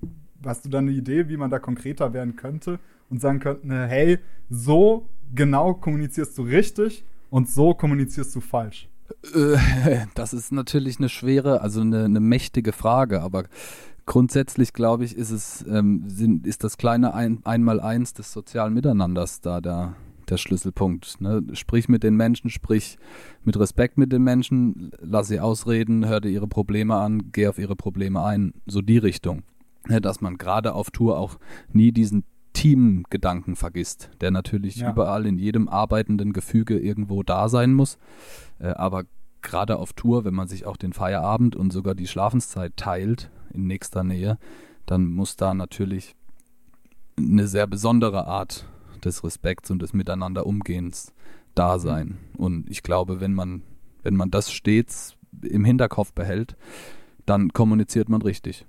hast 0.46 0.66
du 0.66 0.70
da 0.70 0.80
eine 0.80 0.92
Idee, 0.92 1.30
wie 1.30 1.38
man 1.38 1.50
da 1.50 1.60
konkreter 1.60 2.14
werden 2.14 2.36
könnte 2.36 2.80
und 3.10 3.22
sagen 3.22 3.40
könnte, 3.40 3.68
ne, 3.68 3.88
hey, 3.88 4.20
so 4.50 5.08
genau 5.34 5.74
kommunizierst 5.74 6.38
du 6.38 6.44
richtig 6.44 7.06
und 7.30 7.50
so 7.50 7.74
kommunizierst 7.74 8.36
du 8.36 8.42
falsch? 8.42 8.90
Äh, 9.34 10.06
das 10.16 10.34
ist 10.34 10.52
natürlich 10.52 11.00
eine 11.00 11.10
schwere, 11.10 11.62
also 11.62 11.82
eine, 11.82 12.06
eine 12.06 12.20
mächtige 12.20 12.72
Frage, 12.72 13.22
aber 13.22 13.46
grundsätzlich 14.06 14.74
glaube 14.74 15.06
ich, 15.06 15.16
ist 15.16 15.32
es 15.32 15.66
ähm, 15.68 16.04
sind, 16.08 16.46
ist 16.46 16.64
das 16.64 16.78
kleine 16.78 17.14
ein, 17.14 17.40
Einmaleins 17.44 18.14
des 18.14 18.32
sozialen 18.32 18.74
Miteinanders 18.74 19.42
da 19.42 19.62
der, 19.62 19.96
der 20.30 20.38
Schlüsselpunkt. 20.38 21.22
Ne? 21.22 21.44
Sprich 21.54 21.90
mit 21.90 22.04
den 22.04 22.16
Menschen, 22.16 22.50
sprich 22.50 22.98
mit 23.44 23.58
Respekt 23.60 23.98
mit 23.98 24.12
den 24.12 24.24
Menschen, 24.24 24.92
lass 25.00 25.28
sie 25.28 25.40
ausreden, 25.40 26.08
hör 26.08 26.22
dir 26.22 26.30
ihre 26.30 26.48
Probleme 26.48 26.96
an, 26.96 27.32
geh 27.32 27.48
auf 27.48 27.58
ihre 27.58 27.76
Probleme 27.76 28.24
ein, 28.24 28.54
so 28.66 28.82
die 28.82 28.98
Richtung. 28.98 29.44
Ne? 29.88 30.02
Dass 30.02 30.22
man 30.22 30.38
gerade 30.38 30.74
auf 30.74 30.92
Tour 30.92 31.18
auch 31.18 31.38
nie 31.72 31.92
diesen 31.92 32.24
Teamgedanken 32.54 33.56
vergisst, 33.56 34.12
der 34.22 34.32
natürlich 34.32 34.78
ja. 34.78 34.92
überall 34.92 35.26
in 35.26 35.40
jedem 35.40 35.68
arbeitenden 35.68 36.34
Gefüge 36.34 36.78
irgendwo 36.78 37.24
da 37.24 37.50
sein 37.50 37.74
muss. 37.74 37.98
Äh, 38.60 38.68
aber 38.68 39.04
gerade 39.42 39.78
auf 39.78 39.94
Tour, 39.94 40.24
wenn 40.24 40.34
man 40.34 40.48
sich 40.48 40.66
auch 40.66 40.78
den 40.78 40.94
Feierabend 40.94 41.56
und 41.56 41.74
sogar 41.74 41.96
die 41.96 42.08
Schlafenszeit 42.08 42.78
teilt, 42.78 43.30
in 43.54 43.68
nächster 43.68 44.04
Nähe, 44.04 44.38
dann 44.86 45.06
muss 45.06 45.36
da 45.36 45.54
natürlich 45.54 46.16
eine 47.18 47.48
sehr 47.48 47.68
besondere 47.68 48.28
Art 48.28 48.66
des 49.04 49.24
Respekts 49.24 49.72
und 49.72 49.82
des 49.82 49.94
Miteinanderumgehens 49.94 51.14
da 51.56 51.78
mhm. 51.78 51.82
sein. 51.82 52.18
Und 52.38 52.70
ich 52.70 52.84
glaube, 52.84 53.20
wenn 53.20 53.34
man, 53.34 53.62
wenn 54.02 54.16
man 54.16 54.32
das 54.32 54.52
stets 54.52 55.16
im 55.42 55.66
Hinterkopf 55.66 56.14
behält, 56.14 56.56
dann 57.26 57.50
kommuniziert 57.50 58.10
man 58.10 58.22
richtig. 58.22 58.66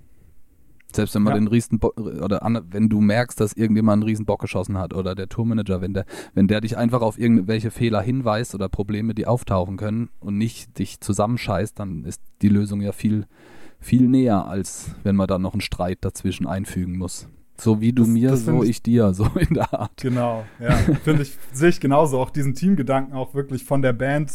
Selbst 0.93 1.13
wenn 1.13 1.23
man 1.23 1.33
ja. 1.33 1.39
den 1.39 1.47
riesen 1.47 1.79
Bo 1.79 1.91
oder 1.97 2.43
an, 2.43 2.61
wenn 2.71 2.87
du 2.87 3.01
merkst, 3.01 3.39
dass 3.39 3.51
irgendjemand 3.51 4.01
einen 4.01 4.09
riesen 4.09 4.25
Bock 4.25 4.39
geschossen 4.39 4.77
hat 4.77 4.93
oder 4.93 5.13
der 5.13 5.27
Tourmanager, 5.27 5.81
wenn 5.81 5.93
der, 5.93 6.05
wenn 6.33 6.47
der 6.47 6.61
dich 6.61 6.77
einfach 6.77 7.01
auf 7.01 7.19
irgendwelche 7.19 7.69
Fehler 7.69 8.01
hinweist 8.01 8.55
oder 8.55 8.69
Probleme, 8.69 9.13
die 9.13 9.27
auftauchen 9.27 9.75
können 9.75 10.09
und 10.21 10.37
nicht 10.37 10.79
dich 10.79 11.01
zusammenscheißt, 11.01 11.77
dann 11.77 12.05
ist 12.05 12.21
die 12.41 12.47
Lösung 12.47 12.79
ja 12.79 12.93
viel 12.93 13.25
viel 13.79 14.07
näher, 14.07 14.45
als 14.45 14.91
wenn 15.03 15.15
man 15.15 15.27
dann 15.27 15.41
noch 15.41 15.53
einen 15.53 15.61
Streit 15.61 15.99
dazwischen 16.01 16.47
einfügen 16.47 16.97
muss. 16.97 17.27
So 17.57 17.79
wie 17.81 17.93
du 17.93 18.03
Das- 18.03 18.09
mir, 18.11 18.29
das 18.31 18.45
so 18.45 18.63
ich- 18.63 18.69
ich 18.71 18.83
dir, 18.83 19.13
so 19.13 19.27
in 19.39 19.53
der 19.53 19.73
Art. 19.73 19.91
Genau, 20.01 20.43
ja. 20.59 20.71
Finde 21.03 21.21
ich, 21.23 21.37
sehe 21.53 21.69
ich 21.69 21.79
genauso. 21.79 22.19
Auch 22.19 22.29
diesen 22.29 22.53
Teamgedanken 22.53 23.13
auch 23.15 23.33
wirklich 23.33 23.63
von 23.63 23.81
der 23.81 23.93
Band 23.93 24.31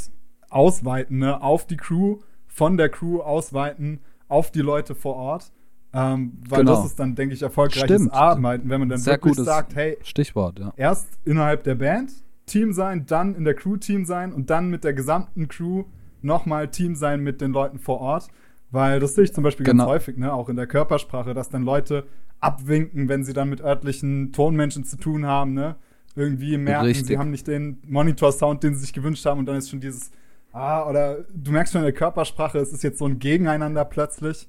ausweiten, 0.48 1.18
ne, 1.18 1.42
auf 1.42 1.66
die 1.66 1.76
Crew, 1.76 2.18
von 2.46 2.76
der 2.76 2.88
Crew 2.88 3.20
ausweiten, 3.20 4.00
auf 4.28 4.50
die 4.50 4.60
Leute 4.60 4.94
vor 4.94 5.16
Ort. 5.16 5.52
Ähm, 5.92 6.34
weil 6.48 6.60
Genau. 6.60 6.76
das 6.76 6.86
ist 6.86 7.00
dann, 7.00 7.16
denke 7.16 7.34
ich, 7.34 7.42
erfolgreiches 7.42 7.84
Stimmt. 7.84 8.12
Arbeiten, 8.12 8.68
wenn 8.70 8.78
man 8.80 8.88
dann 8.88 8.98
Sehr 9.00 9.14
wirklich 9.14 9.32
gutes- 9.32 9.44
sagt, 9.46 9.74
hey, 9.74 9.98
Stichwort, 10.02 10.58
ja. 10.60 10.72
erst 10.76 11.08
innerhalb 11.24 11.64
der 11.64 11.74
Band 11.74 12.12
Team 12.46 12.72
sein, 12.72 13.06
dann 13.06 13.34
in 13.34 13.44
der 13.44 13.54
Crew 13.54 13.76
Team 13.76 14.04
sein 14.04 14.32
und 14.32 14.50
dann 14.50 14.70
mit 14.70 14.84
der 14.84 14.92
gesamten 14.92 15.48
Crew 15.48 15.84
nochmal 16.22 16.68
Team 16.70 16.94
sein 16.94 17.20
mit 17.22 17.40
den 17.40 17.50
Leuten 17.52 17.78
vor 17.80 18.00
Ort. 18.00 18.28
Weil 18.70 19.00
das 19.00 19.14
sehe 19.14 19.24
ich 19.24 19.32
zum 19.34 19.42
Beispiel 19.44 19.66
Genau. 19.66 19.84
ganz 19.84 19.94
häufig, 19.94 20.16
ne, 20.16 20.32
auch 20.32 20.48
in 20.48 20.56
der 20.56 20.66
Körpersprache, 20.66 21.34
dass 21.34 21.48
dann 21.48 21.62
Leute 21.62 22.04
abwinken, 22.40 23.08
wenn 23.08 23.24
sie 23.24 23.32
dann 23.32 23.48
mit 23.48 23.60
örtlichen 23.60 24.32
Tonmenschen 24.32 24.84
zu 24.84 24.96
tun 24.96 25.26
haben, 25.26 25.54
ne? 25.54 25.76
Irgendwie 26.16 26.56
merken, 26.56 26.86
Richtig. 26.86 27.06
sie 27.06 27.18
haben 27.18 27.30
nicht 27.30 27.46
den 27.46 27.78
Monitor-Sound, 27.86 28.62
den 28.62 28.74
sie 28.74 28.80
sich 28.80 28.92
gewünscht 28.92 29.24
haben 29.26 29.38
und 29.40 29.46
dann 29.46 29.56
ist 29.56 29.70
schon 29.70 29.80
dieses, 29.80 30.10
ah, 30.52 30.88
oder 30.88 31.18
du 31.34 31.52
merkst 31.52 31.72
schon 31.72 31.82
in 31.82 31.84
der 31.86 31.92
Körpersprache, 31.94 32.58
es 32.58 32.72
ist 32.72 32.82
jetzt 32.82 32.98
so 32.98 33.06
ein 33.06 33.18
Gegeneinander 33.20 33.84
plötzlich. 33.84 34.48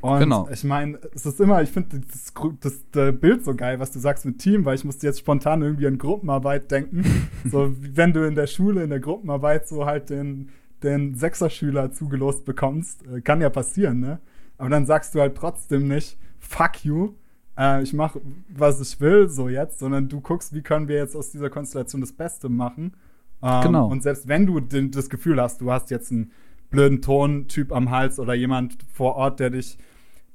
Und 0.00 0.18
Genau. 0.20 0.48
ich 0.52 0.64
meine, 0.64 0.98
es 1.14 1.24
ist 1.26 1.40
immer, 1.40 1.62
ich 1.62 1.70
finde 1.70 2.00
das, 2.10 2.32
das, 2.34 2.52
das, 2.60 2.84
das 2.92 3.20
Bild 3.20 3.44
so 3.44 3.54
geil, 3.54 3.80
was 3.80 3.90
du 3.90 3.98
sagst 3.98 4.24
mit 4.26 4.38
Team, 4.38 4.64
weil 4.64 4.74
ich 4.76 4.84
musste 4.84 5.06
jetzt 5.06 5.18
spontan 5.18 5.62
irgendwie 5.62 5.86
an 5.86 5.98
Gruppenarbeit 5.98 6.70
denken. 6.70 7.04
so 7.50 7.74
wie 7.82 7.96
wenn 7.96 8.12
du 8.12 8.26
in 8.26 8.34
der 8.34 8.46
Schule, 8.46 8.82
in 8.82 8.90
der 8.90 9.00
Gruppenarbeit 9.00 9.66
so 9.68 9.84
halt 9.86 10.10
den, 10.10 10.50
den 10.84 11.14
Sechserschüler 11.14 11.92
zugelost 11.92 12.44
bekommst. 12.44 13.06
Äh, 13.06 13.20
kann 13.20 13.40
ja 13.40 13.50
passieren, 13.50 14.00
ne? 14.00 14.20
Aber 14.58 14.68
dann 14.68 14.86
sagst 14.86 15.14
du 15.14 15.20
halt 15.20 15.36
trotzdem 15.36 15.88
nicht, 15.88 16.16
fuck 16.38 16.84
you, 16.84 17.14
äh, 17.58 17.82
ich 17.82 17.92
mache, 17.92 18.20
was 18.48 18.80
ich 18.80 19.00
will, 19.00 19.28
so 19.28 19.48
jetzt, 19.48 19.78
sondern 19.78 20.08
du 20.08 20.20
guckst, 20.20 20.54
wie 20.54 20.62
können 20.62 20.88
wir 20.88 20.96
jetzt 20.96 21.16
aus 21.16 21.30
dieser 21.30 21.50
Konstellation 21.50 22.00
das 22.00 22.12
Beste 22.12 22.48
machen. 22.48 22.94
Ähm, 23.42 23.62
Genau. 23.62 23.88
Und 23.88 24.02
selbst 24.02 24.28
wenn 24.28 24.46
du 24.46 24.60
den, 24.60 24.90
das 24.90 25.10
Gefühl 25.10 25.40
hast, 25.40 25.60
du 25.60 25.72
hast 25.72 25.90
jetzt 25.90 26.12
einen 26.12 26.30
blöden 26.70 27.02
Tontyp 27.02 27.72
am 27.72 27.90
Hals 27.90 28.18
oder 28.18 28.34
jemand 28.34 28.78
vor 28.92 29.16
Ort, 29.16 29.40
der 29.40 29.50
dich, 29.50 29.78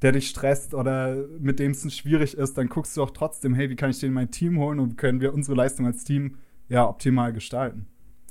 der 0.01 0.13
dich 0.13 0.29
stresst 0.29 0.73
oder 0.73 1.15
mit 1.39 1.59
dem 1.59 1.71
es 1.71 1.95
schwierig 1.95 2.37
ist, 2.37 2.57
dann 2.57 2.67
guckst 2.67 2.95
du 2.95 3.03
auch 3.03 3.11
trotzdem, 3.11 3.53
hey, 3.53 3.69
wie 3.69 3.75
kann 3.75 3.89
ich 3.89 3.99
den 3.99 4.09
in 4.09 4.13
mein 4.13 4.31
Team 4.31 4.57
holen 4.59 4.79
und 4.79 4.91
wie 4.91 4.95
können 4.95 5.21
wir 5.21 5.33
unsere 5.33 5.57
Leistung 5.57 5.85
als 5.85 6.03
Team 6.03 6.35
ja 6.69 6.87
optimal 6.87 7.33
gestalten. 7.33 7.87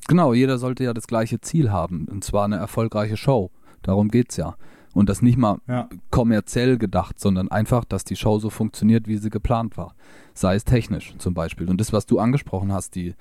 Genau, 0.08 0.32
jeder 0.34 0.58
sollte 0.58 0.82
ja 0.84 0.94
das 0.94 1.06
gleiche 1.06 1.40
Ziel 1.40 1.70
haben, 1.70 2.06
und 2.10 2.24
zwar 2.24 2.44
eine 2.46 2.56
erfolgreiche 2.56 3.16
Show. 3.16 3.50
Darum 3.82 4.08
geht's 4.08 4.36
ja. 4.36 4.56
Und 4.94 5.08
das 5.08 5.22
nicht 5.22 5.36
mal 5.38 5.58
Ja. 5.68 5.88
kommerziell 6.10 6.78
gedacht, 6.78 7.20
sondern 7.20 7.48
einfach, 7.50 7.84
dass 7.84 8.04
die 8.04 8.16
Show 8.16 8.38
so 8.40 8.50
funktioniert, 8.50 9.06
wie 9.06 9.18
sie 9.18 9.30
geplant 9.30 9.76
war. 9.76 9.94
Sei 10.34 10.54
es 10.56 10.64
technisch 10.64 11.14
zum 11.18 11.34
Beispiel. 11.34 11.68
Und 11.68 11.80
das, 11.80 11.92
was 11.92 12.06
du 12.06 12.18
angesprochen 12.18 12.72
hast, 12.72 12.94
die, 12.96 13.14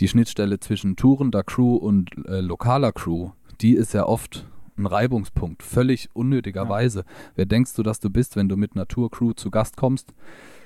die 0.00 0.06
Schnittstelle 0.06 0.60
zwischen 0.60 0.94
tourender 0.96 1.42
Crew 1.42 1.74
und 1.76 2.10
äh, 2.28 2.40
lokaler 2.40 2.92
Crew, 2.92 3.30
die 3.60 3.74
ist 3.74 3.94
ja 3.94 4.04
oft 4.06 4.46
ein 4.76 4.86
Reibungspunkt, 4.86 5.62
völlig 5.64 6.08
unnötigerweise. 6.12 7.04
Wer 7.34 7.46
denkst 7.46 7.74
du, 7.74 7.82
dass 7.82 7.98
du 8.00 8.10
bist, 8.10 8.36
wenn 8.36 8.48
du 8.48 8.56
mit 8.56 8.76
einer 8.76 8.86
Tour-Crew 8.86 9.32
zu 9.32 9.50
Gast 9.50 9.76
kommst? 9.76 10.12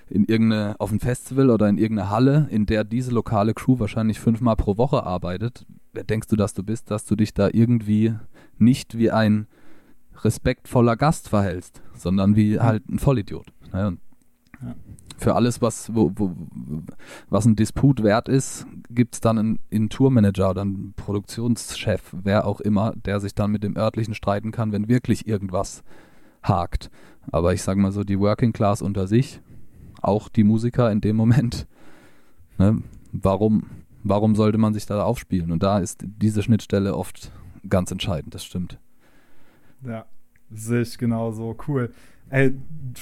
In 0.09 0.25
irgendeine, 0.25 0.76
auf 0.78 0.92
ein 0.92 1.00
Festival 1.00 1.50
oder 1.50 1.68
in 1.68 1.78
irgendeine 1.78 2.11
Halle, 2.11 2.49
in 2.50 2.66
der 2.66 2.85
diese 2.85 3.12
lokale 3.12 3.54
Crew 3.54 3.78
wahrscheinlich 3.78 4.21
fünfmal 4.21 4.56
pro 4.56 4.76
Woche 4.76 5.04
arbeitet. 5.04 5.66
Wer 5.92 6.04
denkst 6.04 6.28
du, 6.28 6.37
dass 6.37 6.54
du 6.54 6.62
bist, 6.62 6.90
dass 6.90 7.04
du 7.04 7.16
dich 7.16 7.35
da 7.35 7.49
irgendwie 7.52 8.14
nicht 8.59 8.99
wie 8.99 9.11
ein 9.11 9.47
respektvoller 10.23 10.97
Gast 10.97 11.28
verhältst, 11.28 11.82
sondern 11.94 12.37
wie 12.37 12.61
halt 12.61 12.88
ein 12.88 12.99
Vollidiot. 12.99 13.47
Ne? 13.73 13.88
Und 13.88 14.00
Ja. 14.62 14.75
Für 15.18 15.37
alles, 15.37 15.62
was, 15.62 15.94
wo, 15.94 16.11
wo, 16.16 16.32
was 17.28 17.44
ein 17.44 17.54
Disput 17.54 18.02
wert 18.02 18.28
ist, 18.28 18.66
gibt 18.90 19.14
es 19.14 19.21
dann 19.21 19.38
einen, 19.38 19.59
einen 19.73 19.88
Tourmanager 19.88 20.50
oder 20.50 20.62
einen 20.62 20.94
Produktionschef, 20.97 22.16
wer 22.25 22.44
auch 22.44 22.61
immer, 22.61 22.92
der 22.97 23.21
sich 23.21 23.32
dann 23.32 23.52
mit 23.52 23.62
dem 23.62 23.76
örtlichen 23.76 24.14
streiten 24.14 24.50
kann, 24.50 24.73
wenn 24.73 24.88
wirklich 24.88 25.28
irgendwas 25.28 25.85
hakt. 26.42 26.90
Aber 27.30 27.54
ich 27.54 27.62
sage 27.62 27.80
mal 27.80 27.92
so, 27.92 28.02
die 28.02 28.18
Working 28.18 28.52
Class 28.52 28.82
unter 28.82 29.06
sich, 29.06 29.40
auch 30.02 30.28
die 30.28 30.44
Musiker 30.44 30.90
in 30.92 31.00
dem 31.00 31.16
Moment, 31.16 31.66
ne, 32.59 32.82
warum, 33.12 33.64
warum 34.02 34.35
sollte 34.37 34.59
man 34.59 34.75
sich 34.75 34.87
da 34.87 35.02
aufspielen? 35.04 35.50
Und 35.52 35.62
da 35.62 35.78
ist 35.78 36.04
diese 36.04 36.42
Schnittstelle 36.42 36.97
oft 36.97 37.32
ganz 37.68 37.90
entscheidend, 37.90 38.35
das 38.35 38.44
stimmt. 38.44 38.78
Ja, 39.87 40.04
sehe 40.50 40.82
ich 40.82 40.99
genauso. 40.99 41.56
Cool. 41.66 41.90
Ey, 42.30 42.54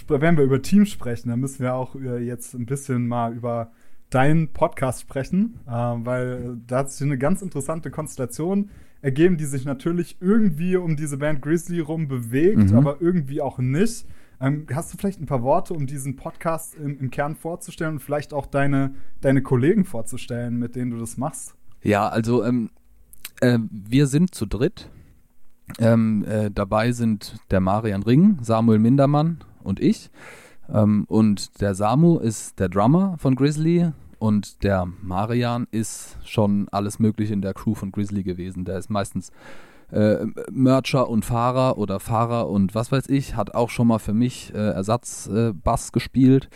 wenn 0.08 0.36
wir 0.36 0.44
über 0.44 0.62
Team 0.62 0.86
sprechen, 0.86 1.28
dann 1.28 1.40
müssen 1.40 1.60
wir 1.60 1.74
auch 1.74 1.94
äh, 1.94 2.18
jetzt 2.18 2.54
ein 2.54 2.66
bisschen 2.66 3.06
mal 3.06 3.34
über 3.34 3.70
deinen 4.10 4.48
Podcast 4.52 5.02
sprechen, 5.02 5.60
äh, 5.66 5.70
weil 5.70 6.56
da 6.66 6.78
hat 6.78 6.90
sich 6.90 7.06
eine 7.06 7.16
ganz 7.18 7.42
interessante 7.42 7.90
Konstellation 7.90 8.70
ergeben, 9.02 9.36
die 9.36 9.44
sich 9.44 9.64
natürlich 9.64 10.16
irgendwie 10.20 10.76
um 10.76 10.96
diese 10.96 11.16
Band 11.16 11.42
Grizzly 11.42 11.80
rum 11.80 12.08
bewegt, 12.08 12.70
Mhm. 12.70 12.76
aber 12.76 13.00
irgendwie 13.00 13.40
auch 13.40 13.58
nicht. 13.58 14.06
Ähm, 14.40 14.66
hast 14.72 14.92
du 14.92 14.96
vielleicht 14.96 15.20
ein 15.20 15.26
paar 15.26 15.42
Worte, 15.42 15.74
um 15.74 15.86
diesen 15.86 16.16
Podcast 16.16 16.74
im, 16.74 16.98
im 16.98 17.10
Kern 17.10 17.36
vorzustellen 17.36 17.94
und 17.94 17.98
vielleicht 18.00 18.32
auch 18.32 18.46
deine, 18.46 18.94
deine 19.20 19.42
Kollegen 19.42 19.84
vorzustellen, 19.84 20.58
mit 20.58 20.76
denen 20.76 20.90
du 20.92 20.98
das 20.98 21.18
machst? 21.18 21.54
Ja, 21.82 22.08
also 22.08 22.42
ähm, 22.44 22.70
äh, 23.40 23.58
wir 23.70 24.06
sind 24.06 24.34
zu 24.34 24.46
dritt. 24.46 24.90
Ähm, 25.78 26.24
äh, 26.24 26.50
dabei 26.50 26.92
sind 26.92 27.36
der 27.50 27.60
Marian 27.60 28.02
Ring, 28.02 28.38
Samuel 28.40 28.78
Mindermann 28.78 29.38
und 29.62 29.78
ich. 29.78 30.10
Ähm, 30.72 31.04
und 31.08 31.60
der 31.60 31.74
Samu 31.74 32.18
ist 32.18 32.58
der 32.58 32.68
Drummer 32.68 33.16
von 33.18 33.36
Grizzly 33.36 33.92
und 34.18 34.62
der 34.62 34.86
Marian 35.02 35.66
ist 35.70 36.18
schon 36.24 36.68
alles 36.70 36.98
Mögliche 36.98 37.34
in 37.34 37.42
der 37.42 37.54
Crew 37.54 37.74
von 37.74 37.92
Grizzly 37.92 38.22
gewesen. 38.22 38.64
Der 38.64 38.78
ist 38.78 38.90
meistens 38.90 39.32
äh, 39.92 40.26
Mercher 40.50 41.08
und 41.08 41.24
Fahrer 41.24 41.78
oder 41.78 42.00
Fahrer 42.00 42.48
und 42.48 42.74
was 42.74 42.92
weiß 42.92 43.08
ich, 43.08 43.36
hat 43.36 43.54
auch 43.54 43.70
schon 43.70 43.88
mal 43.88 43.98
für 43.98 44.14
mich 44.14 44.52
äh, 44.54 44.58
Ersatzbass 44.58 45.88
äh, 45.88 45.92
gespielt. 45.92 46.48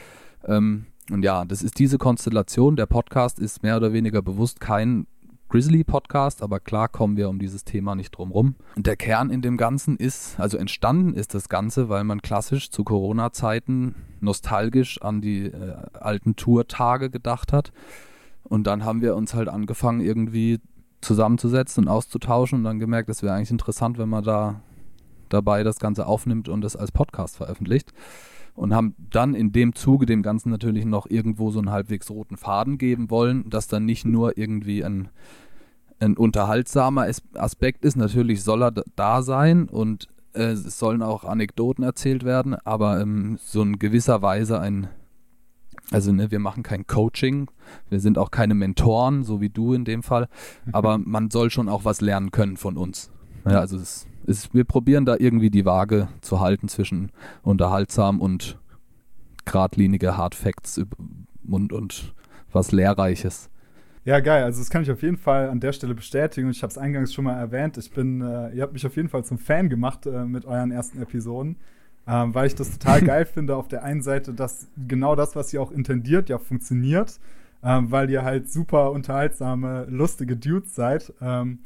Ähm, 0.47 0.87
und 1.11 1.23
ja, 1.23 1.45
das 1.45 1.63
ist 1.63 1.79
diese 1.79 1.99
Konstellation. 1.99 2.77
Der 2.77 2.87
Podcast 2.87 3.39
ist 3.39 3.63
mehr 3.63 3.77
oder 3.77 3.93
weniger 3.93 4.23
bewusst 4.23 4.61
kein 4.61 5.07
Grizzly-Podcast, 5.55 6.43
aber 6.43 6.59
klar 6.59 6.89
kommen 6.89 7.17
wir 7.17 7.29
um 7.29 7.39
dieses 7.39 7.65
Thema 7.65 7.95
nicht 7.95 8.11
drum 8.11 8.33
rum. 8.33 8.57
Und 8.75 8.87
der 8.87 8.97
Kern 8.97 9.31
in 9.31 9.41
dem 9.41 9.57
Ganzen 9.57 9.97
ist, 9.97 10.41
also 10.41 10.57
entstanden 10.57 11.15
ist 11.15 11.35
das 11.35 11.49
Ganze, 11.49 11.89
weil 11.89 12.03
man 12.03 12.23
klassisch 12.23 12.71
zu 12.71 12.83
Corona-Zeiten 12.83 13.95
nostalgisch 14.21 15.01
an 15.01 15.21
die 15.21 15.47
äh, 15.47 15.77
alten 15.93 16.35
Tourtage 16.35 17.11
gedacht 17.11 17.53
hat. 17.53 17.73
Und 18.43 18.67
dann 18.67 18.85
haben 18.85 19.01
wir 19.01 19.15
uns 19.15 19.35
halt 19.35 19.49
angefangen, 19.49 20.01
irgendwie 20.01 20.59
zusammenzusetzen 21.05 21.85
und 21.85 21.91
auszutauschen 21.91 22.59
und 22.59 22.65
dann 22.65 22.79
gemerkt, 22.79 23.09
es 23.09 23.23
wäre 23.23 23.35
eigentlich 23.35 23.51
interessant, 23.51 23.99
wenn 23.99 24.09
man 24.09 24.25
da 24.25 24.61
dabei 25.29 25.63
das 25.63 25.79
Ganze 25.79 26.07
aufnimmt 26.07 26.49
und 26.49 26.61
das 26.61 26.77
als 26.77 26.93
Podcast 26.93 27.37
veröffentlicht. 27.37 27.93
Und 28.57 28.73
haben 28.73 28.95
dann 29.11 29.35
in 29.35 29.51
dem 29.51 29.75
Zuge 29.75 30.07
dem 30.07 30.23
Ganzen 30.23 30.49
natürlich 30.49 30.85
noch 30.85 31.11
irgendwo 31.11 31.51
so 31.51 31.59
einen 31.59 31.73
halbwegs 31.73 32.09
roten 32.09 32.37
Faden 32.37 32.79
geben 32.79 33.11
wollen, 33.11 33.51
dass 33.51 33.67
dann 33.67 33.85
nicht 33.85 34.05
nur 34.05 34.39
irgendwie 34.39 34.85
ein, 34.85 35.09
ein 35.99 36.17
unterhaltsamer 36.17 37.03
As- 37.03 37.23
Aspekt 37.35 37.85
ist. 37.85 37.97
Natürlich 37.97 38.45
soll 38.45 38.63
er 38.63 38.73
da 38.95 39.23
sein 39.23 39.69
und 39.69 40.07
äh, 40.35 40.53
es 40.53 40.79
sollen 40.79 41.03
auch 41.03 41.25
Anekdoten 41.25 41.83
erzählt 41.83 42.25
werden, 42.25 42.55
aber 42.55 43.01
ähm, 43.01 43.39
so 43.43 43.61
in 43.63 43.81
gewisser 43.81 44.23
Weise 44.23 44.61
ein, 44.61 44.87
also 45.91 46.13
ne, 46.13 46.31
wir 46.31 46.39
machen 46.39 46.63
kein 46.63 46.87
Coaching, 46.87 47.51
wir 47.91 48.01
sind 48.01 48.19
auch 48.19 48.31
keine 48.31 48.55
Mentoren, 48.55 49.25
so 49.25 49.41
wie 49.41 49.51
du 49.51 49.75
in 49.75 49.85
dem 49.85 50.03
Fall, 50.03 50.29
aber 50.73 50.99
man 51.05 51.31
soll 51.31 51.51
schon 51.51 51.69
auch 51.69 51.85
was 51.85 52.01
lernen 52.01 52.31
können 52.31 52.57
von 52.57 52.77
uns. 52.77 53.11
Ja, 53.45 53.61
also 53.61 53.77
es 53.77 54.07
ist, 54.27 54.55
wir 54.55 54.65
probieren 54.65 55.05
da 55.05 55.17
irgendwie 55.19 55.51
die 55.51 55.65
Waage 55.65 56.09
zu 56.21 56.41
halten 56.41 56.69
zwischen 56.69 57.13
unterhaltsam 57.43 58.21
und 58.21 58.59
geradlinige 59.45 60.17
Hard 60.17 60.35
Facts 60.35 60.81
und, 61.47 61.73
und 61.73 62.15
was 62.53 62.73
Lehrreiches. 62.73 63.51
Ja, 64.05 64.21
geil. 64.21 64.45
Also 64.45 64.61
das 64.61 64.69
kann 64.69 64.83
ich 64.83 64.91
auf 64.91 65.03
jeden 65.03 65.17
Fall 65.17 65.49
an 65.49 65.61
der 65.61 65.73
Stelle 65.73 65.95
bestätigen. 65.95 66.47
Und 66.47 66.57
ich 66.57 66.63
habe 66.63 66.71
es 66.71 66.79
eingangs 66.79 67.15
schon 67.15 67.25
mal 67.25 67.39
erwähnt. 67.39 67.79
Ich 67.79 67.91
bin, 67.91 68.21
äh, 68.21 68.51
ihr 68.51 68.63
habt 68.63 68.75
mich 68.75 68.87
auf 68.87 68.97
jeden 68.97 69.09
Fall 69.09 69.25
zum 69.25 69.39
Fan 69.39 69.71
gemacht 69.71 70.07
äh, 70.07 70.25
mit 70.27 70.45
euren 70.45 70.71
ersten 70.71 71.01
Episoden, 71.01 71.57
ähm, 72.07 72.35
weil 72.35 72.47
ich 72.47 72.55
das 72.55 72.79
total 72.79 73.01
geil 73.05 73.27
finde. 73.27 73.57
Auf 73.57 73.69
der 73.69 73.85
einen 73.85 74.03
Seite, 74.03 74.33
dass 74.33 74.69
genau 74.89 75.15
das, 75.17 75.37
was 75.37 75.53
ihr 75.53 75.63
auch 75.63 75.71
intendiert, 75.71 76.29
ja 76.29 76.39
funktioniert, 76.39 77.19
ähm, 77.63 77.91
weil 77.91 78.11
ihr 78.11 78.23
halt 78.23 78.51
super 78.51 78.91
unterhaltsame, 78.93 79.87
lustige 79.89 80.37
Dudes 80.37 80.75
seid. 80.75 81.13
Ähm, 81.21 81.61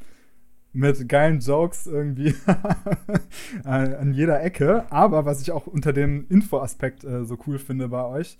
mit 0.71 1.09
geilen 1.09 1.39
Jokes 1.39 1.87
irgendwie 1.87 2.35
äh, 3.65 3.69
an 3.69 4.13
jeder 4.13 4.41
Ecke. 4.43 4.85
Aber 4.91 5.25
was 5.25 5.41
ich 5.41 5.51
auch 5.51 5.67
unter 5.67 5.93
dem 5.93 6.27
Info-Aspekt 6.29 7.03
äh, 7.03 7.25
so 7.25 7.37
cool 7.47 7.57
finde 7.57 7.89
bei 7.89 8.05
euch, 8.05 8.37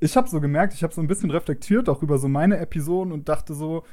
ich 0.00 0.16
habe 0.16 0.28
so 0.28 0.40
gemerkt, 0.40 0.74
ich 0.74 0.82
habe 0.82 0.92
so 0.92 1.00
ein 1.00 1.06
bisschen 1.06 1.30
reflektiert 1.30 1.88
auch 1.88 2.02
über 2.02 2.18
so 2.18 2.28
meine 2.28 2.58
Episoden 2.58 3.12
und 3.12 3.28
dachte 3.28 3.54
so, 3.54 3.84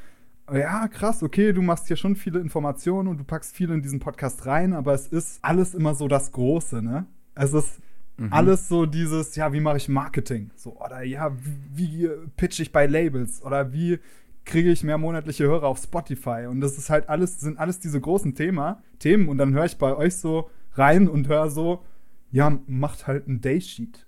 ja, 0.51 0.87
krass, 0.89 1.23
okay, 1.23 1.53
du 1.53 1.61
machst 1.61 1.87
hier 1.87 1.95
schon 1.95 2.15
viele 2.15 2.39
Informationen 2.39 3.07
und 3.07 3.17
du 3.19 3.23
packst 3.23 3.55
viel 3.55 3.69
in 3.71 3.81
diesen 3.81 3.99
Podcast 3.99 4.45
rein, 4.45 4.73
aber 4.73 4.93
es 4.93 5.07
ist 5.07 5.39
alles 5.41 5.73
immer 5.73 5.95
so 5.95 6.09
das 6.09 6.31
Große, 6.33 6.81
ne? 6.81 7.05
Es 7.35 7.53
ist 7.53 7.79
mhm. 8.17 8.31
alles 8.31 8.67
so 8.67 8.85
dieses, 8.85 9.35
ja, 9.35 9.53
wie 9.53 9.59
mache 9.59 9.77
ich 9.77 9.89
Marketing? 9.89 10.51
So, 10.55 10.77
oder 10.79 11.03
ja, 11.03 11.35
wie, 11.73 12.03
wie 12.03 12.09
pitch 12.37 12.59
ich 12.59 12.71
bei 12.71 12.85
Labels? 12.85 13.43
Oder 13.43 13.73
wie 13.73 13.99
kriege 14.45 14.71
ich 14.71 14.83
mehr 14.83 14.97
monatliche 14.97 15.45
Hörer 15.45 15.67
auf 15.67 15.79
Spotify? 15.79 16.47
Und 16.49 16.61
das 16.61 16.77
ist 16.77 16.89
halt 16.89 17.09
alles, 17.09 17.39
sind 17.39 17.59
alles 17.59 17.79
diese 17.79 17.99
großen 17.99 18.35
Thema, 18.35 18.81
Themen. 18.99 19.29
Und 19.29 19.37
dann 19.37 19.53
höre 19.53 19.65
ich 19.65 19.77
bei 19.77 19.95
euch 19.95 20.15
so 20.15 20.49
rein 20.73 21.07
und 21.07 21.27
höre 21.27 21.49
so, 21.49 21.83
ja, 22.31 22.57
macht 22.67 23.07
halt 23.07 23.27
ein 23.27 23.41
Daysheet. 23.41 24.05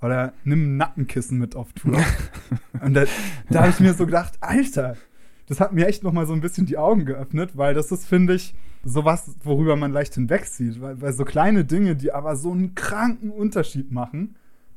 Oder 0.00 0.34
nimm 0.44 0.74
ein 0.74 0.76
Nackenkissen 0.76 1.38
mit 1.38 1.56
auf 1.56 1.72
Tour. 1.72 1.98
und 2.82 2.94
da, 2.94 3.04
da 3.50 3.60
habe 3.60 3.70
ich 3.70 3.80
mir 3.80 3.94
so 3.94 4.06
gedacht, 4.06 4.34
Alter, 4.40 4.96
das 5.46 5.60
hat 5.60 5.72
mir 5.72 5.86
echt 5.86 6.02
noch 6.02 6.12
mal 6.12 6.26
so 6.26 6.32
ein 6.32 6.40
bisschen 6.40 6.66
die 6.66 6.76
Augen 6.76 7.04
geöffnet, 7.04 7.56
weil 7.56 7.74
das 7.74 7.92
ist, 7.92 8.06
finde 8.06 8.34
ich, 8.34 8.54
sowas, 8.84 9.36
worüber 9.42 9.76
man 9.76 9.92
leicht 9.92 10.14
hinwegzieht. 10.14 10.80
Weil, 10.80 11.00
weil 11.00 11.12
so 11.12 11.24
kleine 11.24 11.64
Dinge, 11.64 11.96
die 11.96 12.12
aber 12.12 12.36
so 12.36 12.52
einen 12.52 12.74
kranken 12.74 13.30
Unterschied 13.30 13.92
machen. 13.92 14.36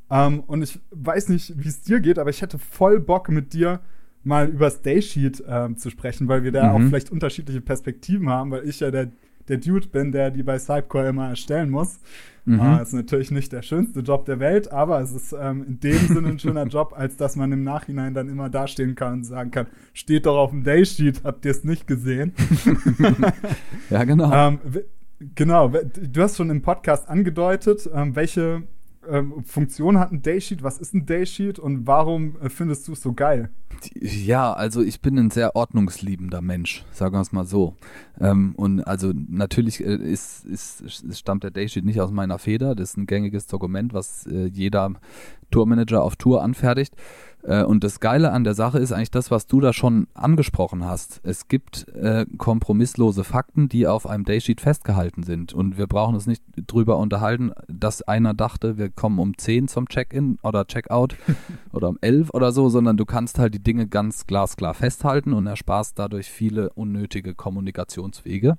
Ähm, 0.10 0.42
und 0.42 0.62
ich 0.62 0.80
weiß 0.92 1.30
nicht, 1.30 1.54
wie 1.58 1.68
es 1.68 1.82
dir 1.82 2.00
geht, 2.00 2.20
aber 2.20 2.30
ich 2.30 2.42
hätte 2.42 2.60
voll 2.60 3.00
Bock 3.00 3.30
mit 3.30 3.54
dir 3.54 3.80
mal 4.24 4.50
über 4.50 4.66
das 4.66 4.82
Daysheet 4.82 5.44
ähm, 5.48 5.78
zu 5.78 5.90
sprechen, 5.90 6.28
weil 6.28 6.44
wir 6.44 6.52
da 6.52 6.70
mhm. 6.70 6.70
auch 6.76 6.90
vielleicht 6.90 7.12
unterschiedliche 7.12 7.62
Perspektiven 7.62 8.30
haben, 8.30 8.52
weil 8.52 8.68
ich 8.68 8.80
ja 8.80 8.92
der 8.92 9.12
der 9.50 9.58
Dude 9.58 9.88
bin, 9.88 10.12
der 10.12 10.32
die 10.32 10.44
bei 10.44 10.58
Cypcore 10.60 11.10
immer 11.10 11.30
erstellen 11.30 11.70
muss. 11.70 12.00
Mhm. 12.46 12.60
Uh, 12.60 12.82
ist 12.82 12.94
natürlich 12.94 13.32
nicht 13.32 13.52
der 13.52 13.62
schönste 13.62 14.00
Job 14.00 14.26
der 14.26 14.40
Welt, 14.40 14.72
aber 14.72 15.02
es 15.02 15.12
ist 15.12 15.36
ähm, 15.40 15.64
in 15.68 15.80
dem 15.80 16.08
Sinne 16.08 16.30
ein 16.30 16.40
schöner 16.40 16.66
Job, 16.68 16.94
als 16.96 17.16
dass 17.16 17.36
man 17.36 17.52
im 17.52 17.64
Nachhinein 17.64 18.14
dann 18.14 18.30
immer 18.30 18.50
dastehen 18.50 18.96
kann 18.96 19.14
und 19.14 19.24
sagen 19.24 19.52
kann, 19.52 19.68
steht 19.94 20.26
doch 20.26 20.38
auf 20.38 20.50
dem 20.52 20.64
Daysheet, 20.64 21.22
habt 21.24 21.46
ihr 21.46 21.52
es 21.52 21.64
nicht 21.64 21.86
gesehen? 21.86 22.34
ja, 23.90 24.04
genau. 24.04 24.32
Ähm, 24.34 24.60
genau, 25.36 25.68
du 25.70 26.22
hast 26.22 26.38
schon 26.38 26.50
im 26.50 26.62
Podcast 26.62 27.08
angedeutet, 27.08 27.88
ähm, 27.94 28.16
welche 28.16 28.64
ähm, 29.10 29.44
Funktion 29.44 30.00
hat 30.00 30.12
ein 30.12 30.22
Daysheet, 30.22 30.64
was 30.64 30.78
ist 30.78 30.94
ein 30.94 31.06
Daysheet 31.06 31.60
und 31.60 31.88
warum 31.88 32.38
äh, 32.42 32.50
findest 32.50 32.88
du 32.88 32.94
es 32.94 33.02
so 33.02 33.14
geil? 33.14 33.50
Ja, 33.94 34.54
also 34.54 34.82
ich 34.82 35.02
bin 35.02 35.18
ein 35.18 35.32
sehr 35.32 35.56
ordnungsliebender 35.56 36.42
Mensch, 36.42 36.84
sagen 36.92 37.16
wir 37.16 37.22
es 37.22 37.32
mal 37.32 37.46
so. 37.46 37.76
Ähm, 38.20 38.54
und 38.56 38.82
also 38.84 39.12
natürlich 39.14 39.84
äh, 39.84 39.96
ist, 39.96 40.46
ist, 40.46 40.84
stammt 41.18 41.44
der 41.44 41.52
Daysheet 41.52 41.86
nicht 41.86 42.02
aus 42.02 42.12
meiner 42.12 42.40
Feder, 42.40 42.76
das 42.76 42.92
ist 42.92 42.98
ein 42.98 43.06
gängiges 43.06 43.48
Dokument, 43.48 43.94
was 43.94 44.26
äh, 44.28 44.48
jeder 44.48 44.94
Tourmanager 45.52 46.04
auf 46.04 46.16
Tour 46.16 46.44
anfertigt. 46.44 46.96
Äh, 47.44 47.64
und 47.64 47.84
das 47.84 48.00
Geile 48.00 48.32
an 48.32 48.44
der 48.44 48.54
Sache 48.54 48.80
ist 48.80 48.92
eigentlich 48.92 49.12
das, 49.12 49.32
was 49.32 49.48
du 49.48 49.60
da 49.60 49.74
schon 49.74 50.08
angesprochen 50.14 50.86
hast. 50.86 51.22
Es 51.24 51.48
gibt 51.48 51.88
äh, 51.90 52.26
kompromisslose 52.38 53.24
Fakten, 53.24 53.70
die 53.70 53.88
auf 53.88 54.08
einem 54.08 54.26
Daysheet 54.26 54.62
festgehalten 54.62 55.24
sind. 55.24 55.54
Und 55.54 55.78
wir 55.78 55.88
brauchen 55.88 56.16
uns 56.16 56.28
nicht 56.28 56.44
drüber 56.68 56.98
unterhalten, 56.98 57.52
dass 57.68 58.02
einer 58.02 58.34
dachte, 58.34 58.78
wir 58.78 58.90
kommen 58.90 59.20
um 59.20 59.38
10 59.38 59.68
zum 59.68 59.88
Check-in 59.88 60.38
oder 60.44 60.66
Check-out 60.66 61.16
oder 61.72 61.90
um 61.90 61.98
11 62.02 62.34
oder 62.34 62.52
so, 62.52 62.70
sondern 62.70 62.98
du 62.98 63.06
kannst 63.06 63.40
halt 63.40 63.54
die 63.54 63.64
Dinge 63.64 63.88
ganz 63.88 64.28
glasklar 64.28 64.74
festhalten 64.74 65.34
und 65.34 65.48
ersparst 65.48 65.98
dadurch 65.98 66.30
viele 66.30 66.72
unnötige 66.72 67.36
Kommunikationswege. 67.36 68.58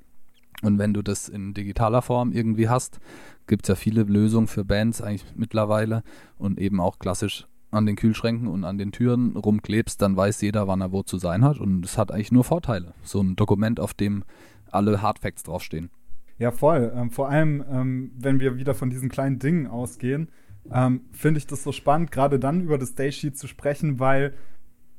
Und 0.63 0.79
wenn 0.79 0.93
du 0.93 1.01
das 1.01 1.29
in 1.29 1.55
digitaler 1.55 2.03
Form 2.03 2.33
irgendwie 2.33 2.69
hast, 2.69 2.99
gibt 3.47 3.65
es 3.65 3.69
ja 3.69 3.75
viele 3.75 4.03
Lösungen 4.03 4.47
für 4.47 4.65
Bands 4.65 5.01
eigentlich 5.01 5.25
mittlerweile 5.35 6.03
und 6.37 6.59
eben 6.59 6.81
auch 6.81 6.99
klassisch 6.99 7.47
an 7.71 7.87
den 7.87 7.97
Kühlschränken 7.97 8.49
und 8.49 8.65
an 8.65 8.79
den 8.79 8.93
Türen 8.93 9.37
rumklebst, 9.37 10.01
dann 10.03 10.17
weiß 10.17 10.41
jeder, 10.41 10.67
wann 10.67 10.81
er 10.81 10.93
wo 10.93 11.03
zu 11.03 11.19
sein 11.19 11.45
hat. 11.45 11.59
Und 11.59 11.85
es 11.85 11.99
hat 11.99 12.11
eigentlich 12.11 12.33
nur 12.33 12.45
Vorteile. 12.45 12.95
So 13.03 13.21
ein 13.21 13.37
Dokument, 13.37 13.81
auf 13.81 13.95
dem 13.95 14.25
alle 14.71 15.03
Hardfacts 15.03 15.45
draufstehen. 15.45 15.91
Ja, 16.39 16.51
voll. 16.51 16.93
Ähm, 16.95 17.11
vor 17.11 17.29
allem, 17.29 17.65
ähm, 17.71 18.13
wenn 18.19 18.41
wir 18.41 18.57
wieder 18.57 18.75
von 18.75 18.91
diesen 18.91 19.09
kleinen 19.09 19.39
Dingen 19.39 19.67
ausgehen, 19.67 20.29
ähm, 20.73 21.03
finde 21.13 21.39
ich 21.39 21.47
das 21.47 21.63
so 21.63 21.73
spannend, 21.73 22.11
gerade 22.11 22.39
dann 22.39 22.61
über 22.61 22.79
das 22.79 22.95
Daysheet 22.95 23.37
zu 23.37 23.47
sprechen, 23.47 24.01
weil 24.01 24.35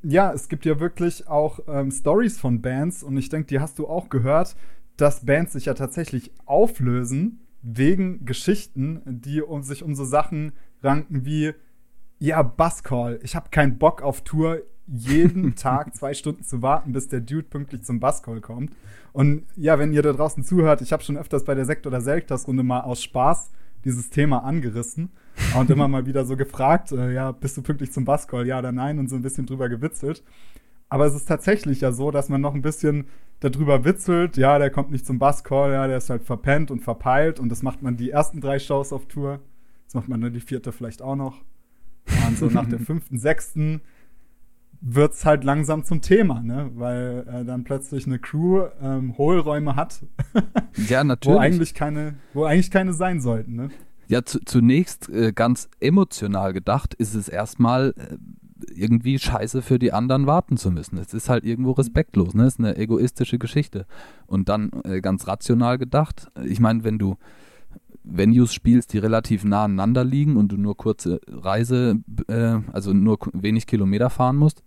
ja, 0.04 0.34
es 0.34 0.50
gibt 0.50 0.66
ja 0.66 0.80
wirklich 0.80 1.28
auch 1.28 1.60
ähm, 1.68 1.92
Stories 1.92 2.40
von 2.40 2.62
Bands 2.62 3.04
und 3.04 3.18
ich 3.18 3.30
denke, 3.30 3.48
die 3.48 3.60
hast 3.60 3.78
du 3.78 3.88
auch 3.88 4.10
gehört, 4.10 4.56
dass 4.98 5.26
Bands 5.26 5.54
sich 5.54 5.66
ja 5.66 5.74
tatsächlich 5.74 6.32
auflösen 6.46 7.42
wegen 7.62 8.26
Geschichten, 8.26 9.02
die 9.06 9.42
um 9.42 9.62
sich 9.62 9.84
um 9.84 9.96
so 9.96 10.04
Sachen 10.04 10.54
ranken 10.82 11.26
wie 11.26 11.54
ja, 12.22 12.44
Buscall. 12.44 13.20
Ich 13.24 13.36
habe 13.36 13.50
keinen 13.50 13.80
Bock 13.80 14.04
auf 14.04 14.22
Tour, 14.22 14.62
jeden 14.86 15.56
Tag 15.56 15.96
zwei 15.96 16.14
Stunden 16.14 16.44
zu 16.44 16.62
warten, 16.62 16.94
bis 16.94 17.08
der 17.08 17.20
Dude 17.20 17.48
pünktlich 17.50 17.82
zum 17.82 18.00
Buscall 18.00 18.42
kommt. 18.42 18.72
Und 19.12 19.46
ja, 19.56 19.80
wenn 19.80 19.92
ihr 19.92 20.04
da 20.04 20.14
draußen 20.14 20.44
zuhört, 20.44 20.82
ich 20.82 20.94
habe 20.94 21.02
schon 21.02 21.18
öfters 21.18 21.44
bei 21.44 21.56
der 21.56 21.66
Sekt- 21.66 21.88
oder 21.88 22.00
Selktas-Runde 22.00 22.62
mal 22.62 22.82
aus 22.82 23.02
Spaß 23.02 23.50
dieses 23.86 24.12
Thema 24.12 24.44
angerissen 24.44 25.10
und 25.58 25.72
immer 25.72 25.88
mal 25.88 26.06
wieder 26.06 26.24
so 26.24 26.38
gefragt, 26.38 26.92
äh, 26.92 27.12
ja, 27.12 27.32
bist 27.32 27.58
du 27.58 27.64
pünktlich 27.64 27.92
zum 27.92 28.06
Buscall, 28.06 28.46
ja 28.46 28.60
oder 28.60 28.72
nein, 28.72 29.00
und 29.00 29.10
so 29.10 29.16
ein 29.16 29.24
bisschen 29.24 29.48
drüber 29.48 29.68
gewitzelt. 29.68 30.24
Aber 30.90 31.08
es 31.08 31.16
ist 31.16 31.28
tatsächlich 31.28 31.82
ja 31.82 31.92
so, 31.92 32.12
dass 32.12 32.30
man 32.30 32.42
noch 32.42 32.54
ein 32.54 32.62
bisschen 32.62 33.08
darüber 33.40 33.84
witzelt, 33.84 34.38
ja, 34.38 34.60
der 34.60 34.70
kommt 34.70 34.92
nicht 34.92 35.08
zum 35.08 35.18
Buscall, 35.18 35.72
ja, 35.72 35.88
der 35.88 35.98
ist 35.98 36.12
halt 36.12 36.22
verpennt 36.22 36.70
und 36.70 36.82
verpeilt 36.82 37.40
und 37.40 37.50
das 37.50 37.64
macht 37.64 37.82
man 37.82 37.98
die 37.98 38.12
ersten 38.12 38.42
drei 38.42 38.60
Shows 38.60 38.94
auf 38.94 39.08
Tour. 39.08 39.40
Das 39.86 39.96
macht 39.96 40.08
man 40.08 40.22
dann 40.22 40.34
die 40.34 40.40
vierte 40.40 40.72
vielleicht 40.72 41.02
auch 41.02 41.16
noch. 41.16 41.42
Und 42.28 42.38
so 42.38 42.48
nach 42.48 42.68
der 42.68 42.80
fünften, 42.92 43.18
sechsten 43.18 43.82
wird 44.82 45.14
es 45.14 45.26
halt 45.26 45.44
langsam 45.44 45.84
zum 45.84 46.02
Thema, 46.02 46.42
ne? 46.42 46.72
Weil 46.74 47.26
äh, 47.28 47.46
dann 47.46 47.64
plötzlich 47.64 48.08
eine 48.08 48.18
Crew 48.18 48.66
ähm, 48.82 49.16
Hohlräume 49.18 49.76
hat. 49.76 50.04
ja, 50.90 51.04
natürlich. 51.04 51.38
Wo 51.38 51.40
eigentlich 51.40 51.74
keine, 51.76 52.16
wo 52.34 52.46
eigentlich 52.46 52.72
keine 52.72 52.94
sein 52.94 53.22
sollten, 53.22 53.56
ne? 53.56 53.70
Ja, 54.08 54.26
zu, 54.26 54.40
zunächst 54.44 55.08
äh, 55.10 55.32
ganz 55.34 55.70
emotional 55.80 56.52
gedacht 56.52 56.96
ist 56.96 57.14
es 57.14 57.30
erstmal 57.30 57.94
äh, 57.96 58.18
irgendwie 58.74 59.20
scheiße 59.20 59.62
für 59.62 59.78
die 59.78 59.94
anderen 59.94 60.26
warten 60.26 60.58
zu 60.58 60.72
müssen. 60.72 60.98
Es 60.98 61.14
ist 61.14 61.30
halt 61.30 61.46
irgendwo 61.46 61.72
respektlos, 61.72 62.34
ne? 62.34 62.44
Es 62.46 62.56
ist 62.56 62.60
eine 62.60 62.76
egoistische 62.76 63.38
Geschichte. 63.38 63.86
Und 64.26 64.50
dann 64.50 64.72
äh, 64.84 65.00
ganz 65.00 65.28
rational 65.28 65.78
gedacht, 65.78 66.32
ich 66.44 66.60
meine, 66.60 66.84
wenn 66.84 66.98
du 66.98 67.18
Venues 68.04 68.54
spielst, 68.54 68.94
die 68.94 68.98
relativ 68.98 69.44
nah 69.44 69.66
aneinander 69.66 70.04
liegen 70.04 70.38
und 70.38 70.52
du 70.52 70.58
nur 70.58 70.76
kurze 70.76 71.20
Reise, 71.28 72.00
äh, 72.28 72.60
also 72.72 72.94
nur 72.94 73.20
wenig 73.34 73.68
Kilometer 73.68 74.10
fahren 74.10 74.38
musst, 74.38 74.64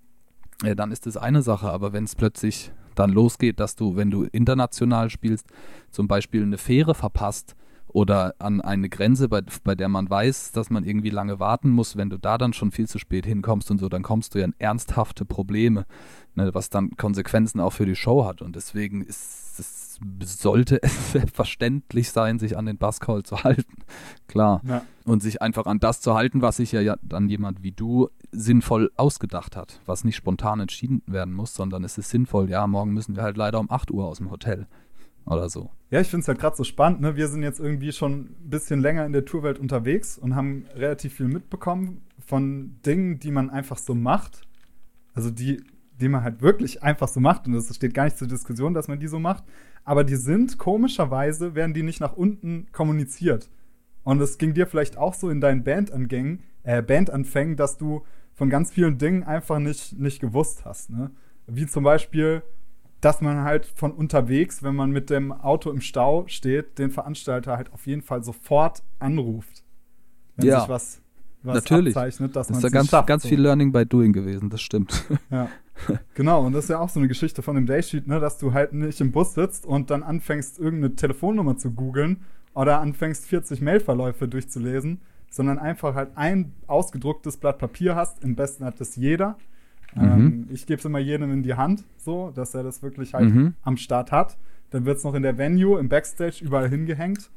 äh, 0.63 0.77
dann 0.77 0.93
ist 0.93 1.07
das 1.07 1.17
eine 1.17 1.43
Sache. 1.43 1.71
Aber 1.71 1.93
wenn 1.93 2.05
es 2.05 2.15
plötzlich 2.15 2.73
dann 2.95 3.11
losgeht, 3.11 3.59
dass 3.59 3.75
du, 3.77 3.97
wenn 3.97 4.11
du 4.11 4.25
international 4.25 5.11
spielst, 5.11 5.49
zum 5.91 6.07
Beispiel 6.07 6.43
eine 6.43 6.59
Fähre 6.59 6.95
verpasst 6.95 7.57
oder 7.89 8.35
an 8.39 8.61
eine 8.61 8.89
Grenze, 8.89 9.29
bei, 9.29 9.43
bei 9.63 9.75
der 9.75 9.89
man 9.89 10.09
weiß, 10.09 10.53
dass 10.53 10.71
man 10.71 10.85
irgendwie 10.85 11.11
lange 11.11 11.39
warten 11.41 11.71
muss, 11.71 11.97
wenn 11.97 12.11
du 12.11 12.19
da 12.19 12.39
dann 12.39 12.53
schon 12.53 12.71
viel 12.71 12.89
zu 12.89 12.99
spät 12.99 13.27
hinkommst 13.27 13.71
und 13.71 13.79
so, 13.79 13.89
dann 13.89 14.03
kommst 14.03 14.35
du 14.35 14.39
ja 14.39 14.45
in 14.45 14.55
ernsthafte 14.59 15.25
Probleme, 15.25 15.87
ne, 16.35 16.53
was 16.55 16.71
dann 16.71 16.97
Konsequenzen 16.97 17.61
auch 17.61 17.73
für 17.73 17.87
die 17.87 17.97
Show 17.97 18.25
hat. 18.25 18.43
Und 18.43 18.57
deswegen 18.57 19.03
ist 19.03 19.59
es 19.59 19.84
sollte 20.23 20.83
es 20.83 21.13
selbstverständlich 21.13 22.11
sein, 22.11 22.39
sich 22.39 22.57
an 22.57 22.67
den 22.67 22.79
Buzzcall 22.79 23.23
zu 23.23 23.43
halten. 23.45 23.83
Klar. 24.29 24.61
Ja. 24.67 24.85
Und 25.05 25.23
sich 25.23 25.43
einfach 25.43 25.67
an 25.67 25.81
das 25.81 26.01
zu 26.01 26.15
halten, 26.15 26.43
was 26.43 26.57
sich 26.57 26.73
ja 26.73 26.97
dann 27.03 27.29
jemand 27.29 27.63
wie 27.63 27.73
du 27.73 28.09
sinnvoll 28.33 28.91
ausgedacht 28.97 29.57
hat, 29.57 29.81
was 29.85 30.05
nicht 30.05 30.17
spontan 30.17 30.61
entschieden 30.61 31.03
werden 31.07 31.35
muss, 31.35 31.55
sondern 31.55 31.85
es 31.85 31.99
ist 31.99 32.11
sinnvoll, 32.11 32.49
ja, 32.49 32.67
morgen 32.67 32.93
müssen 32.93 33.15
wir 33.15 33.23
halt 33.23 33.37
leider 33.37 33.61
um 33.61 33.71
8 33.71 33.91
Uhr 33.91 34.07
aus 34.07 34.19
dem 34.19 34.31
Hotel 34.31 34.67
oder 35.27 35.49
so. 35.49 35.71
Ja, 35.91 36.01
ich 36.01 36.09
finde 36.09 36.23
es 36.23 36.29
halt 36.29 36.39
gerade 36.39 36.57
so 36.57 36.65
spannend. 36.65 37.01
Ne? 37.01 37.17
Wir 37.17 37.29
sind 37.29 37.43
jetzt 37.43 37.61
irgendwie 37.61 37.93
schon 37.93 38.13
ein 38.13 38.51
bisschen 38.51 38.81
länger 38.81 39.07
in 39.07 39.13
der 39.13 39.25
Tourwelt 39.25 39.59
unterwegs 39.59 40.19
und 40.19 40.35
haben 40.35 40.67
relativ 40.75 41.15
viel 41.15 41.29
mitbekommen 41.29 42.03
von 42.27 42.77
Dingen, 42.85 43.19
die 43.19 43.31
man 43.31 43.51
einfach 43.51 43.79
so 43.79 43.95
macht. 43.95 44.43
Also 45.13 45.31
die, 45.31 45.63
die 46.01 46.09
man 46.09 46.25
halt 46.25 46.43
wirklich 46.43 46.83
einfach 46.83 47.09
so 47.09 47.21
macht. 47.21 47.47
Und 47.47 47.55
es 47.55 47.75
steht 47.75 47.95
gar 47.95 48.05
nicht 48.05 48.19
zur 48.19 48.29
Diskussion, 48.29 48.75
dass 48.75 48.89
man 48.89 48.99
die 48.99 49.07
so 49.07 49.19
macht 49.19 49.45
aber 49.85 50.05
die 50.05 50.17
sind 50.17 50.59
komischerweise, 50.59 51.55
werden 51.55 51.75
die 51.75 51.83
nicht 51.83 52.01
nach 52.01 52.15
unten 52.15 52.67
kommuniziert. 52.73 53.51
Und 54.03 54.21
es 54.21 54.39
ging 54.39 54.55
dir 54.55 54.67
vielleicht 54.67 54.99
auch 54.99 55.15
so 55.15 55.31
in 55.31 55.41
deinen 55.41 55.65
Bandangängen, 55.65 56.43
äh, 56.63 56.83
Bandanfängen, 56.83 57.57
dass 57.57 57.79
du 57.79 58.03
von 58.35 58.51
ganz 58.51 58.73
vielen 58.73 58.99
Dingen 58.99 59.23
einfach 59.23 59.59
nicht, 59.59 59.99
nicht 59.99 60.21
gewusst 60.21 60.65
hast. 60.65 60.91
Ne? 60.91 61.11
Wie 61.47 61.67
zum 61.67 61.85
Beispiel, 61.85 62.43
dass 63.01 63.21
man 63.21 63.43
halt 63.43 63.67
von 63.67 63.93
unterwegs, 63.93 64.63
wenn 64.63 64.75
man 64.75 64.91
mit 64.91 65.11
dem 65.11 65.33
Auto 65.33 65.71
im 65.71 65.81
Stau 65.81 66.27
steht, 66.27 66.79
den 66.79 66.91
Veranstalter 66.91 67.57
halt 67.57 67.73
auf 67.73 67.87
jeden 67.87 68.03
Fall 68.03 68.25
sofort 68.25 68.83
anruft. 68.99 69.63
Wenn 70.37 70.47
ja. 70.47 70.61
sich 70.61 70.69
was, 70.69 71.03
was 71.43 71.55
Natürlich. 71.57 71.97
abzeichnet, 71.97 72.35
dass 72.35 72.49
das 72.49 72.55
man 72.55 72.59
ist 72.59 72.63
ja 72.65 72.71
ganz, 72.71 72.91
schafft, 72.91 73.07
ganz 73.07 73.23
so. 73.23 73.29
viel 73.29 73.41
Learning 73.41 73.73
by 73.73 73.87
Doing 73.87 74.13
gewesen, 74.13 74.51
das 74.51 74.63
stimmt. 74.63 75.05
Ja. 75.31 75.49
genau, 76.15 76.47
und 76.47 76.53
das 76.53 76.65
ist 76.65 76.71
ja 76.71 76.79
auch 76.79 76.89
so 76.89 77.01
eine 77.01 77.09
Geschichte 77.09 77.43
von 77.43 77.57
dem 77.57 77.67
Daysheet, 77.67 78.07
ne, 78.07 78.21
dass 78.21 78.39
du 78.39 78.53
halt 78.53 78.73
nicht 78.73 79.01
im 79.01 79.13
Bus 79.13 79.35
sitzt 79.35 79.67
und 79.67 79.91
dann 79.91 80.03
anfängst, 80.03 80.59
irgendeine 80.59 80.95
Telefonnummer 80.95 81.57
zu 81.57 81.73
googeln 81.73 82.23
oder 82.55 82.81
anfängst, 82.81 83.27
40 83.27 83.61
Mailverläufe 83.61 84.29
durchzulesen, 84.29 85.01
sondern 85.29 85.59
einfach 85.59 85.95
halt 85.95 86.11
ein 86.15 86.53
ausgedrucktes 86.67 87.37
Blatt 87.37 87.59
Papier 87.59 87.97
hast. 87.97 88.23
Im 88.23 88.37
besten 88.37 88.65
hat 88.65 88.81
das 88.81 88.97
jeder. 88.97 89.37
Mhm. 89.95 90.03
Ähm, 90.03 90.49
ich 90.51 90.67
gebe 90.67 90.79
es 90.79 90.85
immer 90.85 91.01
jedem 91.01 91.33
in 91.33 91.43
die 91.43 91.55
Hand, 91.55 91.85
so, 91.97 92.31
dass 92.31 92.55
er 92.55 92.63
das 92.63 92.83
wirklich 92.83 93.15
halt 93.15 93.35
mhm. 93.35 93.55
am 93.63 93.77
Start 93.77 94.13
hat. 94.13 94.37
Dann 94.71 94.85
wird 94.85 94.99
es 94.99 95.05
noch 95.05 95.15
in 95.15 95.23
der 95.23 95.39
Venue, 95.39 95.79
im 95.79 95.89
Backstage, 95.89 96.45
überall 96.45 96.69
hingehängt. 96.69 97.31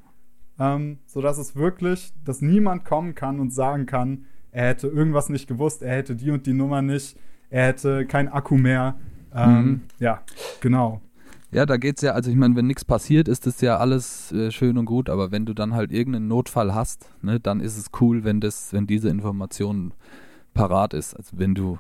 Ähm, 0.60 1.00
sodass 1.06 1.38
es 1.38 1.56
wirklich, 1.56 2.14
dass 2.24 2.42
niemand 2.42 2.84
kommen 2.84 3.14
kann 3.14 3.40
und 3.40 3.54
sagen 3.54 3.86
kann, 3.86 4.26
er 4.52 4.70
hätte 4.70 4.88
irgendwas 4.88 5.30
nicht 5.30 5.48
gewusst, 5.48 5.84
er 5.84 5.96
hätte 5.96 6.16
die 6.16 6.32
und 6.32 6.48
die 6.48 6.54
Nummer 6.54 6.82
nicht, 6.82 7.16
er 7.50 7.68
hätte 7.68 8.06
kein 8.06 8.28
Akku 8.28 8.58
mehr. 8.58 8.96
Ähm, 9.34 9.66
mhm. 9.66 9.82
Ja, 10.00 10.22
genau. 10.62 11.02
Ja, 11.52 11.66
da 11.66 11.78
geht's 11.78 12.02
ja, 12.02 12.12
also 12.12 12.30
ich 12.30 12.36
meine, 12.36 12.56
wenn 12.58 12.68
nichts 12.68 12.84
passiert, 12.84 13.30
ist 13.30 13.48
das 13.48 13.62
ja 13.62 13.78
alles 13.78 14.34
äh, 14.34 14.52
schön 14.52 14.78
und 14.78 14.86
gut, 14.86 15.10
aber 15.10 15.32
wenn 15.32 15.46
du 15.46 15.54
dann 15.54 15.74
halt 15.74 15.92
irgendeinen 15.92 16.28
Notfall 16.28 16.76
hast, 16.76 17.10
ne, 17.22 17.40
dann 17.40 17.62
ist 17.62 17.78
es 17.78 17.88
cool, 18.02 18.26
wenn 18.26 18.42
das, 18.42 18.74
wenn 18.74 18.86
diese 18.86 19.08
Information 19.08 19.94
parat 20.54 20.94
ist. 20.94 21.16
Also 21.16 21.40
wenn 21.40 21.56
du, 21.56 21.80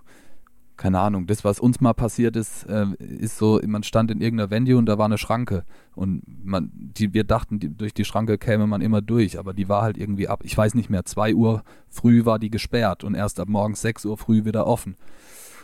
keine 0.77 0.99
Ahnung, 0.99 1.27
das, 1.27 1.43
was 1.43 1.59
uns 1.59 1.81
mal 1.81 1.93
passiert 1.93 2.37
ist, 2.37 2.63
äh, 2.69 2.85
ist 2.97 3.37
so, 3.37 3.59
man 3.67 3.83
stand 3.83 4.09
in 4.09 4.21
irgendeiner 4.21 4.51
Venue 4.51 4.77
und 4.77 4.85
da 4.85 4.97
war 4.97 5.05
eine 5.05 5.17
Schranke 5.17 5.65
und 5.95 6.23
man, 6.45 6.71
die, 6.73 7.13
wir 7.13 7.25
dachten, 7.25 7.59
die, 7.59 7.69
durch 7.69 7.93
die 7.93 8.05
Schranke 8.05 8.37
käme 8.37 8.67
man 8.67 8.79
immer 8.79 9.01
durch, 9.01 9.37
aber 9.37 9.53
die 9.53 9.67
war 9.67 9.81
halt 9.81 9.97
irgendwie 9.97 10.29
ab, 10.29 10.41
ich 10.43 10.57
weiß 10.57 10.75
nicht 10.75 10.89
mehr, 10.89 11.03
zwei 11.03 11.35
Uhr 11.35 11.63
früh 11.89 12.23
war 12.23 12.39
die 12.39 12.51
gesperrt 12.51 13.03
und 13.03 13.15
erst 13.15 13.41
ab 13.41 13.49
morgens 13.49 13.81
sechs 13.81 14.05
Uhr 14.05 14.17
früh 14.17 14.45
wieder 14.45 14.65
offen. 14.65 14.95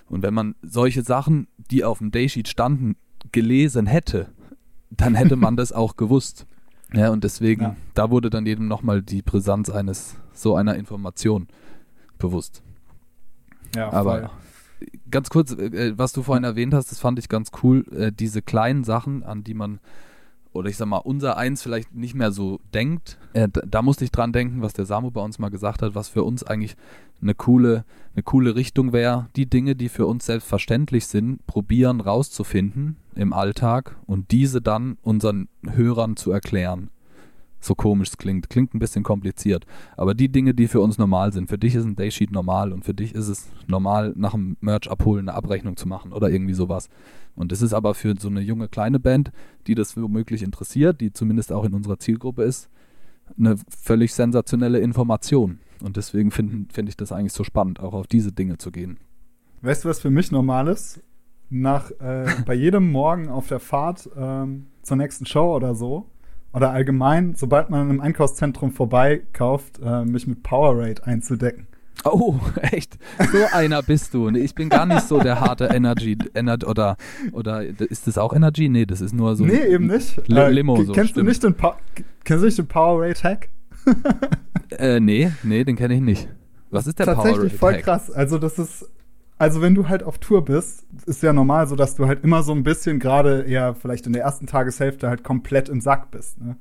Und 0.10 0.22
wenn 0.22 0.34
man 0.34 0.56
solche 0.62 1.04
Sachen, 1.04 1.48
die 1.72 1.84
auf 1.84 2.00
dem 2.00 2.12
Daysheet 2.12 2.48
standen, 2.48 2.96
gelesen 3.32 3.88
hätte, 3.88 4.30
dann 4.90 5.16
hätte 5.16 5.36
man 5.36 5.56
das 5.56 5.72
auch 5.72 5.96
gewusst. 5.96 6.46
Ja, 6.96 7.10
und 7.10 7.24
deswegen, 7.24 7.64
ja. 7.64 7.76
da 7.96 8.12
wurde 8.12 8.30
dann 8.30 8.46
jedem 8.46 8.68
nochmal 8.68 9.02
die 9.02 9.24
Brisanz 9.24 9.72
eines 9.72 10.16
so 10.32 10.56
einer 10.56 10.76
Information 10.76 11.48
bewusst. 12.20 12.62
Ja, 13.76 13.92
aber 13.92 14.20
voll. 14.20 14.90
ganz 15.10 15.32
kurz, 15.32 15.54
äh, 15.54 15.98
was 15.98 16.14
du 16.14 16.22
vorhin 16.22 16.44
erwähnt 16.44 16.72
hast, 16.76 16.92
das 16.92 17.00
fand 17.00 17.18
ich 17.18 17.30
ganz 17.30 17.50
cool, 17.64 17.84
äh, 17.92 18.12
diese 18.12 18.44
kleinen 18.44 18.84
Sachen, 18.84 19.24
an 19.24 19.44
die 19.44 19.56
man 19.56 19.80
oder 20.54 20.70
ich 20.70 20.78
sag 20.78 20.86
mal, 20.86 20.98
unser 20.98 21.36
Eins 21.36 21.64
vielleicht 21.64 21.94
nicht 21.96 22.14
mehr 22.14 22.32
so 22.32 22.60
denkt. 22.74 23.18
Äh, 23.34 23.50
da, 23.50 23.62
da, 23.66 23.82
musste 23.82 24.06
ich 24.06 24.12
dran 24.12 24.32
denken, 24.32 24.62
was 24.62 24.74
der 24.74 24.86
Samu 24.86 25.10
bei 25.10 25.22
uns 25.22 25.40
mal 25.40 25.50
gesagt 25.50 25.82
hat, 25.82 25.96
was 25.96 26.10
für 26.10 26.24
uns 26.24 26.44
eigentlich 26.44 26.76
eine 27.24 27.34
coole, 27.36 27.86
eine 28.14 28.24
coole 28.24 28.56
Richtung 28.56 28.94
wäre, 28.94 29.28
die 29.36 29.50
Dinge, 29.50 29.76
die 29.76 29.90
für 29.90 30.06
uns 30.06 30.26
selbstverständlich 30.26 31.08
sind, 31.08 31.46
probieren 31.48 32.02
rauszufinden 32.02 32.98
im 33.16 33.34
Alltag 33.34 33.96
und 34.06 34.32
diese 34.32 34.62
dann 34.62 34.98
unseren 35.02 35.48
Hörern 35.66 36.16
zu 36.16 36.32
erklären. 36.32 36.90
So 37.60 37.76
komisch 37.76 38.10
es 38.10 38.18
klingt. 38.18 38.50
Klingt 38.50 38.74
ein 38.74 38.80
bisschen 38.80 39.04
kompliziert. 39.04 39.66
Aber 39.96 40.14
die 40.14 40.28
Dinge, 40.28 40.54
die 40.54 40.68
für 40.68 40.82
uns 40.82 40.98
normal 40.98 41.32
sind, 41.32 41.48
für 41.48 41.58
dich 41.58 41.76
ist 41.76 41.86
ein 41.86 41.96
Daysheet 41.96 42.30
normal 42.30 42.74
und 42.74 42.84
für 42.84 42.94
dich 42.94 43.16
ist 43.16 43.30
es 43.30 43.48
normal, 43.68 44.12
nach 44.18 44.32
dem 44.34 44.58
Merch 44.60 44.92
abholen 44.92 45.30
eine 45.30 45.38
Abrechnung 45.38 45.78
zu 45.78 45.88
machen 45.88 46.12
oder 46.12 46.30
irgendwie 46.30 46.54
sowas. 46.54 46.90
Und 47.36 47.54
das 47.54 47.62
ist 47.62 47.74
aber 47.74 47.94
für 47.94 48.16
so 48.20 48.28
eine 48.28 48.42
junge 48.42 48.68
kleine 48.68 49.00
Band, 49.00 49.32
die 49.66 49.76
das 49.76 49.96
womöglich 49.96 50.44
interessiert, 50.44 51.00
die 51.00 51.14
zumindest 51.14 51.54
auch 51.54 51.64
in 51.64 51.74
unserer 51.74 52.00
Zielgruppe 52.00 52.44
ist, 52.44 52.70
eine 53.38 53.56
völlig 53.70 54.14
sensationelle 54.14 54.80
Information. 54.80 55.60
Und 55.82 55.98
deswegen 55.98 56.32
finde 56.32 56.74
find 56.74 56.90
ich 56.90 56.98
das 56.98 57.12
eigentlich 57.12 57.34
so 57.34 57.44
spannend, 57.44 57.80
auch 57.80 57.94
auf 57.94 58.08
diese 58.08 58.32
Dinge 58.32 58.58
zu 58.58 58.72
gehen. 58.72 58.98
Weißt 59.62 59.84
du, 59.84 59.90
was 59.90 60.00
für 60.00 60.10
mich 60.10 60.32
normal 60.32 60.68
ist? 60.68 61.02
Nach 61.50 61.92
äh, 62.00 62.26
bei 62.46 62.54
jedem 62.54 62.92
Morgen 62.92 63.30
auf 63.30 63.48
der 63.48 63.60
Fahrt 63.60 64.10
ähm, 64.16 64.68
zur 64.82 64.98
nächsten 64.98 65.26
Show 65.26 65.56
oder 65.56 65.76
so, 65.76 66.08
oder 66.54 66.72
allgemein, 66.72 67.34
sobald 67.36 67.70
man 67.70 67.90
im 67.90 68.00
Einkaufszentrum 68.00 68.72
vorbeikauft, 68.72 69.80
äh, 69.84 70.06
mich 70.06 70.28
mit 70.28 70.44
Powerade 70.44 71.06
einzudecken. 71.06 71.68
Oh, 72.06 72.40
echt? 72.62 72.98
So 73.32 73.38
einer 73.54 73.82
bist 73.82 74.14
du. 74.14 74.30
Ich 74.30 74.56
bin 74.56 74.70
gar 74.70 74.86
nicht 74.86 75.08
so 75.08 75.20
der 75.20 75.40
harte 75.40 75.66
Energy, 75.66 76.18
Ener 76.34 76.58
oder, 76.66 76.98
oder 77.32 77.64
ist 77.64 78.08
das 78.08 78.18
auch 78.18 78.34
Energy? 78.34 78.70
Nee, 78.70 78.86
das 78.86 79.02
ist 79.02 79.14
nur 79.14 79.36
so. 79.36 79.46
Nee, 79.46 79.66
eben 79.66 79.88
nicht. 79.88 80.28
Li 80.28 80.40
äh, 80.40 80.50
Limo. 80.50 80.76
So, 80.84 80.92
kennst, 80.92 81.12
stimmt. 81.12 81.26
du 81.26 81.30
nicht 81.30 81.44
den 81.44 81.56
kennst 82.24 82.42
du 82.42 82.46
nicht 82.46 82.58
den 82.58 82.68
Powerade 82.68 83.24
Hack? 83.24 83.50
äh, 84.78 85.00
nee, 85.00 85.32
nee, 85.44 85.64
den 85.64 85.76
kenne 85.76 85.96
ich 85.96 86.02
nicht. 86.02 86.28
Was 86.72 86.88
ist 86.88 87.00
der 87.00 87.06
Powerade 87.06 87.20
Hack? 87.20 87.34
Tatsächlich 87.34 87.60
voll 87.60 87.78
krass. 87.80 88.12
Also, 88.12 88.38
das 88.38 88.60
ist, 88.60 88.90
also 89.38 89.62
wenn 89.62 89.76
du 89.76 89.88
halt 89.88 90.04
auf 90.04 90.18
Tour 90.20 90.46
bist, 90.46 90.86
ist 91.06 91.24
ja 91.24 91.34
normal 91.34 91.68
so, 91.68 91.76
dass 91.76 91.96
du 91.96 92.08
halt 92.08 92.24
immer 92.24 92.44
so 92.44 92.54
ein 92.54 92.64
bisschen 92.64 93.00
gerade 93.00 93.42
eher 93.42 93.76
vielleicht 93.76 94.08
in 94.08 94.14
der 94.14 94.24
ersten 94.24 94.48
Tageshälfte 94.48 95.10
halt 95.10 95.24
komplett 95.24 95.70
im 95.70 95.82
Sack 95.82 96.12
bist. 96.12 96.40
Ne? 96.40 96.56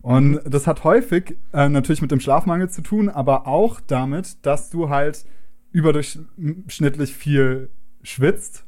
Und 0.00 0.40
das 0.44 0.66
hat 0.66 0.84
häufig 0.84 1.36
äh, 1.52 1.68
natürlich 1.68 2.02
mit 2.02 2.10
dem 2.10 2.20
Schlafmangel 2.20 2.70
zu 2.70 2.82
tun, 2.82 3.08
aber 3.08 3.46
auch 3.46 3.80
damit, 3.80 4.44
dass 4.46 4.70
du 4.70 4.88
halt 4.88 5.26
überdurchschnittlich 5.72 7.14
viel 7.14 7.70
schwitzt 8.02 8.64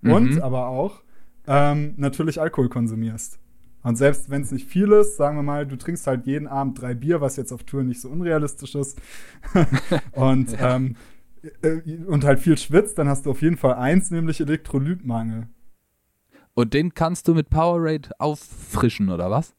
mhm. 0.00 0.12
und 0.12 0.40
aber 0.40 0.68
auch 0.68 1.02
ähm, 1.46 1.94
natürlich 1.96 2.40
Alkohol 2.40 2.68
konsumierst. 2.68 3.38
Und 3.82 3.96
selbst 3.96 4.28
wenn 4.28 4.42
es 4.42 4.52
nicht 4.52 4.68
viel 4.68 4.92
ist, 4.92 5.16
sagen 5.16 5.36
wir 5.36 5.42
mal, 5.42 5.66
du 5.66 5.76
trinkst 5.76 6.06
halt 6.06 6.26
jeden 6.26 6.46
Abend 6.46 6.80
drei 6.80 6.94
Bier, 6.94 7.20
was 7.20 7.36
jetzt 7.36 7.52
auf 7.52 7.64
Tour 7.64 7.82
nicht 7.82 8.00
so 8.00 8.08
unrealistisch 8.08 8.74
ist, 8.74 9.00
und, 10.12 10.52
ja. 10.52 10.76
ähm, 10.76 10.96
äh, 11.62 11.80
und 12.06 12.24
halt 12.24 12.40
viel 12.40 12.58
schwitzt, 12.58 12.98
dann 12.98 13.08
hast 13.08 13.24
du 13.24 13.30
auf 13.30 13.40
jeden 13.42 13.56
Fall 13.56 13.74
eins, 13.74 14.10
nämlich 14.10 14.40
Elektrolytmangel. 14.40 15.46
Und 16.52 16.74
den 16.74 16.92
kannst 16.94 17.26
du 17.28 17.34
mit 17.34 17.48
Powerade 17.48 18.10
auffrischen, 18.18 19.08
oder 19.08 19.30
was? 19.30 19.54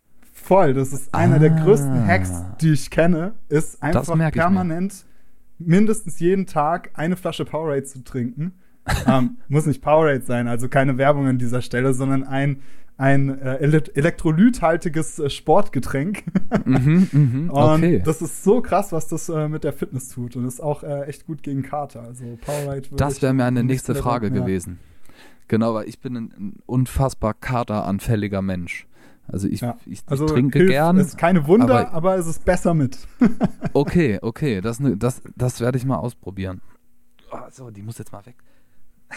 Voll, 0.51 0.73
das 0.73 0.91
ist 0.91 1.15
einer 1.15 1.37
ah. 1.37 1.39
der 1.39 1.51
größten 1.51 2.05
Hacks, 2.05 2.43
die 2.59 2.73
ich 2.73 2.89
kenne, 2.89 3.35
ist 3.47 3.81
einfach 3.81 4.05
permanent 4.33 5.05
mindestens 5.57 6.19
jeden 6.19 6.45
Tag 6.45 6.89
eine 6.93 7.15
Flasche 7.15 7.45
Powerade 7.45 7.85
zu 7.85 8.03
trinken. 8.03 8.51
ähm, 9.07 9.37
muss 9.47 9.65
nicht 9.65 9.81
Powerade 9.81 10.23
sein, 10.23 10.49
also 10.49 10.67
keine 10.67 10.97
Werbung 10.97 11.25
an 11.25 11.37
dieser 11.37 11.61
Stelle, 11.61 11.93
sondern 11.93 12.25
ein, 12.25 12.59
ein 12.97 13.29
äh, 13.39 13.59
elektrolythaltiges 13.93 15.19
äh, 15.19 15.29
Sportgetränk. 15.29 16.23
mhm, 16.65 17.07
mh, 17.47 17.53
okay. 17.53 17.97
Und 17.99 18.07
das 18.07 18.21
ist 18.21 18.43
so 18.43 18.61
krass, 18.61 18.91
was 18.91 19.07
das 19.07 19.29
äh, 19.29 19.47
mit 19.47 19.63
der 19.63 19.71
Fitness 19.71 20.09
tut 20.09 20.35
und 20.35 20.45
ist 20.45 20.61
auch 20.61 20.83
äh, 20.83 21.03
echt 21.03 21.27
gut 21.27 21.43
gegen 21.43 21.61
Kater. 21.61 22.01
Also 22.01 22.25
Powerade 22.41 22.89
Das 22.97 23.21
wäre 23.21 23.33
mir 23.33 23.45
eine 23.45 23.63
nächste 23.63 23.95
Frage 23.95 24.29
gewesen. 24.31 24.79
Genau, 25.47 25.75
weil 25.75 25.87
ich 25.87 26.01
bin 26.01 26.17
ein, 26.17 26.33
ein 26.37 26.53
unfassbar 26.65 27.35
kateranfälliger 27.35 28.41
Mensch. 28.41 28.85
Also 29.31 29.47
ich, 29.47 29.61
ja. 29.61 29.77
ich, 29.85 29.93
ich 29.93 30.03
also 30.07 30.25
trinke 30.25 30.59
hilft, 30.59 30.71
gern. 30.71 30.97
Es 30.97 31.07
ist 31.09 31.17
keine 31.17 31.47
Wunder, 31.47 31.87
aber, 31.87 31.93
aber 31.93 32.15
es 32.15 32.27
ist 32.27 32.43
besser 32.43 32.73
mit. 32.73 32.97
okay, 33.73 34.19
okay, 34.21 34.61
das, 34.61 34.79
das, 34.81 35.21
das 35.35 35.61
werde 35.61 35.77
ich 35.77 35.85
mal 35.85 35.97
ausprobieren. 35.97 36.61
Oh, 37.31 37.37
so, 37.49 37.69
die 37.69 37.81
muss 37.81 37.97
jetzt 37.97 38.11
mal 38.11 38.25
weg. 38.25 38.35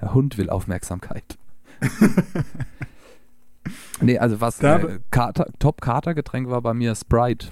Der 0.00 0.12
Hund 0.12 0.36
will 0.38 0.50
Aufmerksamkeit. 0.50 1.38
nee, 4.00 4.18
also 4.18 4.40
was 4.40 4.60
äh, 4.60 4.98
Top-Kater-Getränk 5.58 6.50
war 6.50 6.60
bei 6.62 6.74
mir 6.74 6.94
Sprite. 6.94 7.48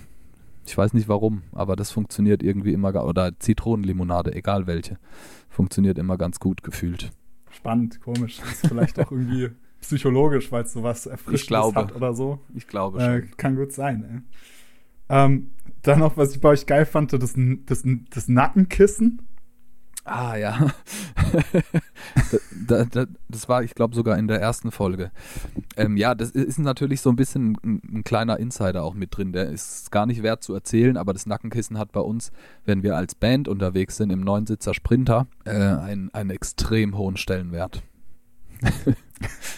Ich 0.67 0.77
weiß 0.77 0.93
nicht 0.93 1.09
warum, 1.09 1.43
aber 1.53 1.77
das 1.77 1.91
funktioniert 1.91 2.43
irgendwie 2.43 2.73
immer, 2.73 3.05
oder 3.05 3.39
Zitronenlimonade, 3.39 4.35
egal 4.35 4.67
welche. 4.67 4.99
Funktioniert 5.49 5.99
immer 5.99 6.19
ganz 6.19 6.41
gut 6.41 6.63
gefühlt. 6.63 7.11
Spannend, 7.51 8.01
komisch. 8.01 8.39
Das 8.39 8.51
ist 8.51 8.67
vielleicht 8.67 8.99
auch 8.99 9.11
irgendwie 9.13 9.51
psychologisch, 9.85 10.51
weil 10.53 10.65
es 10.65 10.73
sowas 10.73 11.07
Erfrischendes 11.07 11.75
hat 11.75 11.95
oder 11.95 12.15
so. 12.15 12.41
Ich 12.55 12.67
glaube 12.67 12.99
äh, 13.01 13.21
schon. 13.21 13.37
Kann 13.37 13.57
gut 13.57 13.73
sein, 13.73 14.25
ähm, 15.09 15.51
dann 15.83 15.99
noch, 15.99 16.17
was 16.17 16.35
ich 16.35 16.41
bei 16.41 16.49
euch 16.51 16.67
geil 16.67 16.87
fand, 16.87 17.13
das, 17.13 17.35
das, 17.67 17.85
das 18.11 18.29
Nackenkissen. 18.29 19.21
Ah 20.07 20.37
ja. 20.37 20.71
da, 22.67 22.85
da, 22.85 23.07
das 23.29 23.49
war, 23.49 23.63
ich 23.63 23.75
glaube, 23.75 23.95
sogar 23.95 24.19
in 24.19 24.29
der 24.29 24.39
ersten 24.39 24.71
Folge. 24.71 25.11
Ähm, 25.79 25.97
ja, 25.97 26.15
das 26.15 26.31
ist 26.31 26.59
natürlich 26.59 27.01
so 27.01 27.09
ein 27.09 27.17
bisschen 27.17 27.57
ein, 27.65 27.81
ein, 27.91 28.05
kleiner 28.05 28.39
Insider 28.39 28.83
auch 28.83 28.93
mit 28.93 29.17
drin. 29.17 29.33
Der 29.33 29.49
ist 29.49 29.91
gar 29.91 30.05
nicht 30.05 30.23
wert 30.23 30.43
zu 30.43 30.53
erzählen, 30.53 30.99
aber 30.99 31.15
das 31.15 31.25
Nackenkissen 31.25 31.79
hat 31.79 31.93
bei 31.93 32.01
uns, 32.01 32.33
wenn 32.67 32.83
wir 32.83 32.97
als 32.97 33.15
Band 33.15 33.49
unterwegs 33.49 33.97
sind, 33.97 34.11
im 34.11 34.21
Neunsitzer 34.21 34.75
Sprinter, 34.75 35.27
äh, 35.47 35.53
einen, 35.53 36.13
einen 36.13 36.31
extrem 36.31 36.99
hohen 36.99 37.17
Stellenwert. 37.17 37.83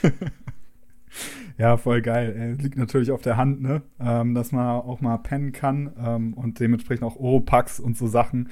ja, 1.59 1.77
voll 1.77 2.03
geil. 2.03 2.57
Liegt 2.61 2.77
natürlich 2.77 3.11
auf 3.11 3.23
der 3.23 3.37
Hand, 3.37 3.63
ne? 3.63 3.83
Ähm, 4.01 4.35
dass 4.35 4.53
man 4.53 4.67
auch 4.67 5.01
mal 5.01 5.17
pennen 5.19 5.53
kann 5.53 5.93
ähm, 5.99 6.35
und 6.35 6.61
dementsprechend 6.61 7.05
auch 7.05 7.17
Oropax 7.17 7.81
und 7.81 7.97
so 7.97 8.07
Sachen. 8.07 8.49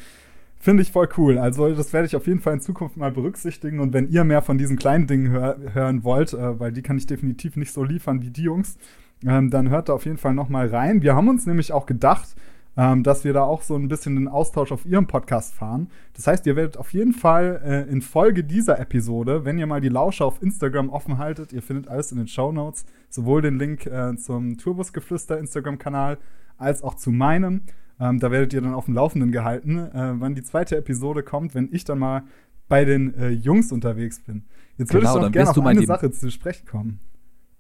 Finde 0.58 0.82
ich 0.82 0.92
voll 0.92 1.08
cool. 1.18 1.36
Also, 1.36 1.74
das 1.74 1.92
werde 1.92 2.06
ich 2.06 2.16
auf 2.16 2.26
jeden 2.26 2.40
Fall 2.40 2.54
in 2.54 2.60
Zukunft 2.60 2.96
mal 2.96 3.10
berücksichtigen. 3.10 3.80
Und 3.80 3.92
wenn 3.92 4.08
ihr 4.08 4.24
mehr 4.24 4.40
von 4.40 4.56
diesen 4.56 4.78
kleinen 4.78 5.06
Dingen 5.06 5.30
hör 5.30 5.58
hören 5.74 6.04
wollt, 6.04 6.32
äh, 6.32 6.58
weil 6.58 6.72
die 6.72 6.82
kann 6.82 6.96
ich 6.96 7.06
definitiv 7.06 7.56
nicht 7.56 7.72
so 7.72 7.84
liefern 7.84 8.22
wie 8.22 8.30
die 8.30 8.44
Jungs, 8.44 8.78
ähm, 9.26 9.50
dann 9.50 9.68
hört 9.68 9.88
da 9.88 9.92
auf 9.92 10.06
jeden 10.06 10.16
Fall 10.16 10.34
noch 10.34 10.48
mal 10.48 10.66
rein. 10.68 11.02
Wir 11.02 11.14
haben 11.14 11.28
uns 11.28 11.46
nämlich 11.46 11.72
auch 11.72 11.86
gedacht, 11.86 12.34
ähm, 12.76 13.02
dass 13.02 13.24
wir 13.24 13.32
da 13.32 13.42
auch 13.42 13.62
so 13.62 13.76
ein 13.76 13.88
bisschen 13.88 14.16
den 14.16 14.28
Austausch 14.28 14.72
auf 14.72 14.84
ihrem 14.84 15.06
Podcast 15.06 15.54
fahren. 15.54 15.88
Das 16.14 16.26
heißt, 16.26 16.46
ihr 16.46 16.56
werdet 16.56 16.76
auf 16.76 16.92
jeden 16.92 17.12
Fall 17.12 17.60
äh, 17.64 17.90
in 17.90 18.02
Folge 18.02 18.44
dieser 18.44 18.78
Episode, 18.78 19.44
wenn 19.44 19.58
ihr 19.58 19.66
mal 19.66 19.80
die 19.80 19.88
Lausche 19.88 20.24
auf 20.24 20.42
Instagram 20.42 20.90
offen 20.90 21.18
haltet, 21.18 21.52
ihr 21.52 21.62
findet 21.62 21.88
alles 21.88 22.10
in 22.12 22.18
den 22.18 22.28
Show 22.28 22.52
Notes, 22.52 22.84
sowohl 23.08 23.42
den 23.42 23.58
Link 23.58 23.86
äh, 23.86 24.16
zum 24.16 24.58
Turbusgeflüster 24.58 25.38
Instagram-Kanal 25.38 26.18
als 26.58 26.82
auch 26.82 26.94
zu 26.94 27.10
meinem. 27.10 27.62
Ähm, 28.00 28.18
da 28.18 28.30
werdet 28.30 28.52
ihr 28.52 28.60
dann 28.60 28.74
auf 28.74 28.86
dem 28.86 28.94
Laufenden 28.94 29.30
gehalten, 29.30 29.78
äh, 29.78 30.14
wann 30.18 30.34
die 30.34 30.42
zweite 30.42 30.76
Episode 30.76 31.22
kommt, 31.22 31.54
wenn 31.54 31.68
ich 31.70 31.84
dann 31.84 32.00
mal 32.00 32.24
bei 32.68 32.84
den 32.84 33.14
äh, 33.14 33.28
Jungs 33.28 33.70
unterwegs 33.70 34.20
bin. 34.20 34.44
Jetzt 34.76 34.92
würde 34.92 35.06
Genau, 35.06 35.16
ich 35.18 35.22
noch 35.22 35.32
gerne 35.32 35.50
auf 35.50 35.58
eine 35.58 35.86
Sache 35.86 36.10
zu 36.10 36.30
sprechen 36.30 36.66
kommen. 36.66 36.98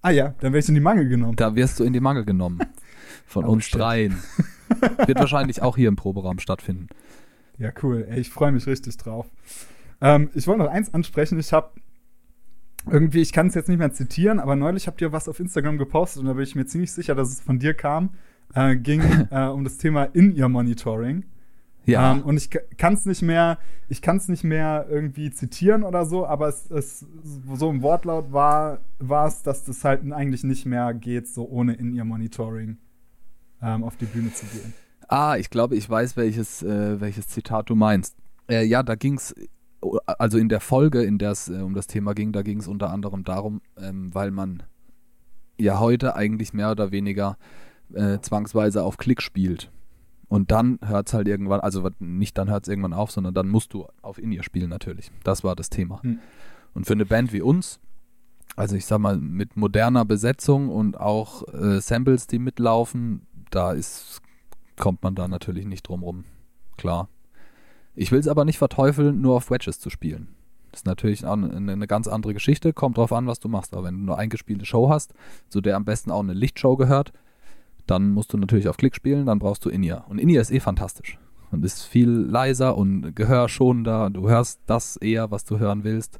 Ah 0.02 0.10
ja, 0.10 0.34
dann 0.40 0.52
wäre 0.52 0.58
ich 0.58 0.68
in 0.68 0.74
die 0.74 0.80
Mangel 0.80 1.08
genommen. 1.08 1.36
Da 1.36 1.54
wirst 1.54 1.80
du 1.80 1.84
in 1.84 1.92
die 1.92 2.00
Mangel 2.00 2.24
genommen. 2.24 2.58
Von 3.26 3.44
Oh, 3.44 3.52
uns 3.52 3.64
shit. 3.66 3.80
dreien. 3.80 4.18
Wird 5.06 5.18
wahrscheinlich 5.18 5.62
auch 5.62 5.76
hier 5.76 5.88
im 5.88 5.96
Proberaum 5.96 6.38
stattfinden. 6.38 6.88
Ja, 7.58 7.70
cool. 7.82 8.06
Ey, 8.08 8.20
ich 8.20 8.30
freue 8.30 8.52
mich 8.52 8.66
richtig 8.66 8.96
drauf. 8.96 9.26
Ähm, 10.00 10.30
ich 10.34 10.46
wollte 10.46 10.62
noch 10.64 10.70
eins 10.70 10.92
ansprechen. 10.92 11.38
Ich 11.38 11.52
habe 11.52 11.70
irgendwie, 12.90 13.20
ich 13.22 13.32
kann 13.32 13.46
es 13.46 13.54
jetzt 13.54 13.68
nicht 13.68 13.78
mehr 13.78 13.92
zitieren, 13.92 14.40
aber 14.40 14.56
neulich 14.56 14.86
habt 14.86 15.00
ihr 15.00 15.12
was 15.12 15.28
auf 15.28 15.40
Instagram 15.40 15.78
gepostet 15.78 16.20
und 16.20 16.26
da 16.26 16.34
bin 16.34 16.42
ich 16.42 16.54
mir 16.54 16.66
ziemlich 16.66 16.92
sicher, 16.92 17.14
dass 17.14 17.30
es 17.30 17.40
von 17.40 17.58
dir 17.58 17.74
kam. 17.74 18.10
Äh, 18.54 18.76
ging 18.76 19.00
äh, 19.30 19.46
um 19.46 19.64
das 19.64 19.78
Thema 19.78 20.04
In-Ear-Monitoring. 20.04 21.24
Ja. 21.86 22.12
Ähm, 22.12 22.22
und 22.22 22.36
ich 22.36 22.50
kann 22.78 22.94
es 22.94 23.04
nicht 23.06 23.22
mehr, 23.22 23.58
ich 23.88 24.00
kann 24.02 24.16
es 24.16 24.28
nicht 24.28 24.44
mehr 24.44 24.86
irgendwie 24.90 25.30
zitieren 25.30 25.82
oder 25.82 26.06
so, 26.06 26.26
aber 26.26 26.48
es, 26.48 26.70
es 26.70 27.06
so 27.54 27.70
im 27.70 27.82
Wortlaut 27.82 28.32
war, 28.32 28.80
war 28.98 29.28
es, 29.28 29.42
dass 29.42 29.64
das 29.64 29.84
halt 29.84 30.10
eigentlich 30.12 30.44
nicht 30.44 30.66
mehr 30.66 30.92
geht, 30.94 31.28
so 31.28 31.46
ohne 31.48 31.74
In-Ear-Monitoring 31.74 32.78
ähm, 33.64 33.84
auf 33.84 33.96
die 33.96 34.06
Bühne 34.06 34.32
zu 34.32 34.46
gehen. 34.46 34.72
Ah, 35.08 35.36
ich 35.36 35.50
glaube, 35.50 35.76
ich 35.76 35.88
weiß, 35.88 36.16
welches, 36.16 36.62
äh, 36.62 37.00
welches 37.00 37.28
Zitat 37.28 37.70
du 37.70 37.74
meinst. 37.74 38.16
Äh, 38.48 38.64
ja, 38.64 38.82
da 38.82 38.94
ging 38.94 39.14
es, 39.14 39.34
also 40.06 40.38
in 40.38 40.48
der 40.48 40.60
Folge, 40.60 41.02
in 41.02 41.18
der 41.18 41.32
es 41.32 41.48
äh, 41.48 41.60
um 41.60 41.74
das 41.74 41.86
Thema 41.86 42.14
ging, 42.14 42.32
da 42.32 42.42
ging 42.42 42.58
es 42.60 42.68
unter 42.68 42.90
anderem 42.90 43.24
darum, 43.24 43.60
ähm, 43.78 44.14
weil 44.14 44.30
man 44.30 44.62
ja 45.58 45.78
heute 45.78 46.16
eigentlich 46.16 46.52
mehr 46.52 46.70
oder 46.70 46.90
weniger 46.90 47.36
äh, 47.92 48.18
zwangsweise 48.20 48.82
auf 48.82 48.96
Klick 48.96 49.22
spielt. 49.22 49.70
Und 50.28 50.50
dann 50.50 50.78
hört 50.82 51.08
es 51.08 51.14
halt 51.14 51.28
irgendwann, 51.28 51.60
also 51.60 51.88
nicht 52.00 52.36
dann 52.38 52.50
hört 52.50 52.64
es 52.64 52.68
irgendwann 52.68 52.92
auf, 52.92 53.10
sondern 53.10 53.34
dann 53.34 53.48
musst 53.48 53.72
du 53.72 53.86
auf 54.02 54.18
In-Ear 54.18 54.42
spielen 54.42 54.70
natürlich. 54.70 55.10
Das 55.22 55.44
war 55.44 55.54
das 55.54 55.70
Thema. 55.70 56.02
Hm. 56.02 56.18
Und 56.72 56.86
für 56.86 56.94
eine 56.94 57.06
Band 57.06 57.32
wie 57.32 57.40
uns, 57.40 57.78
also 58.56 58.74
ich 58.74 58.86
sag 58.86 58.98
mal, 58.98 59.16
mit 59.16 59.56
moderner 59.56 60.04
Besetzung 60.04 60.70
und 60.70 60.98
auch 60.98 61.46
äh, 61.52 61.80
Samples, 61.80 62.26
die 62.26 62.38
mitlaufen, 62.38 63.26
da 63.50 63.72
ist, 63.72 64.20
kommt 64.76 65.02
man 65.02 65.14
da 65.14 65.28
natürlich 65.28 65.66
nicht 65.66 65.82
drum 65.88 66.02
rum. 66.02 66.24
Klar. 66.76 67.08
Ich 67.94 68.10
will 68.10 68.18
es 68.18 68.28
aber 68.28 68.44
nicht 68.44 68.58
verteufeln, 68.58 69.20
nur 69.20 69.36
auf 69.36 69.50
Wedges 69.50 69.78
zu 69.78 69.90
spielen. 69.90 70.34
Das 70.72 70.80
ist 70.80 70.86
natürlich 70.86 71.24
eine, 71.24 71.54
eine 71.54 71.86
ganz 71.86 72.08
andere 72.08 72.34
Geschichte, 72.34 72.72
kommt 72.72 72.96
drauf 72.96 73.12
an, 73.12 73.28
was 73.28 73.38
du 73.38 73.48
machst. 73.48 73.74
Aber 73.74 73.84
wenn 73.84 73.94
du 73.94 74.00
nur 74.00 74.18
eingespielte 74.18 74.66
Show 74.66 74.88
hast, 74.88 75.14
zu 75.48 75.60
der 75.60 75.76
am 75.76 75.84
besten 75.84 76.10
auch 76.10 76.20
eine 76.20 76.32
Lichtshow 76.32 76.76
gehört, 76.76 77.12
dann 77.86 78.10
musst 78.10 78.32
du 78.32 78.38
natürlich 78.38 78.68
auf 78.68 78.76
Klick 78.76 78.96
spielen, 78.96 79.26
dann 79.26 79.38
brauchst 79.38 79.64
du 79.64 79.68
In-Ear. 79.68 80.04
Und 80.08 80.18
In-Ear 80.18 80.42
ist 80.42 80.50
eh 80.50 80.58
fantastisch. 80.58 81.18
Und 81.52 81.64
ist 81.64 81.84
viel 81.84 82.08
leiser 82.08 82.76
und 82.76 83.14
gehörschonender. 83.14 84.10
Du 84.10 84.28
hörst 84.28 84.60
das 84.66 84.96
eher, 84.96 85.30
was 85.30 85.44
du 85.44 85.60
hören 85.60 85.84
willst. 85.84 86.18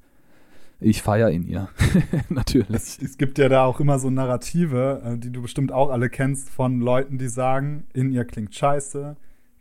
Ich 0.81 1.03
feiere 1.03 1.31
In-Ear. 1.31 1.69
natürlich. 2.29 2.69
Es, 2.71 2.99
es 3.01 3.17
gibt 3.19 3.39
ja 3.39 3.49
da 3.49 3.65
auch 3.65 3.81
immer 3.81 3.99
so 3.99 4.11
Narrative, 4.11 5.03
äh, 5.05 5.19
die 5.19 5.31
du 5.31 5.41
bestimmt 5.43 5.73
auch 5.73 5.91
alle 5.91 6.11
kennst, 6.11 6.51
von 6.51 6.81
Leuten, 6.81 7.17
die 7.19 7.29
sagen, 7.29 7.85
in 7.95 8.13
ihr 8.13 8.25
klingt 8.25 8.55
scheiße, 8.55 9.17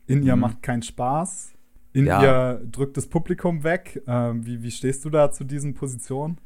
in 0.08 0.24
ihr 0.24 0.36
Mhm. 0.36 0.42
macht 0.42 0.64
keinen 0.64 0.82
Spaß, 0.82 1.54
in 1.94 2.08
Ja. 2.08 2.22
ihr 2.22 2.62
drückt 2.72 2.98
das 2.98 3.08
Publikum 3.08 3.64
weg. 3.64 4.02
Ähm, 4.08 4.46
wie, 4.46 4.64
wie 4.64 4.72
stehst 4.72 5.06
du 5.06 5.10
da 5.10 5.32
zu 5.32 5.44
diesen 5.44 5.74
Positionen? 5.76 6.38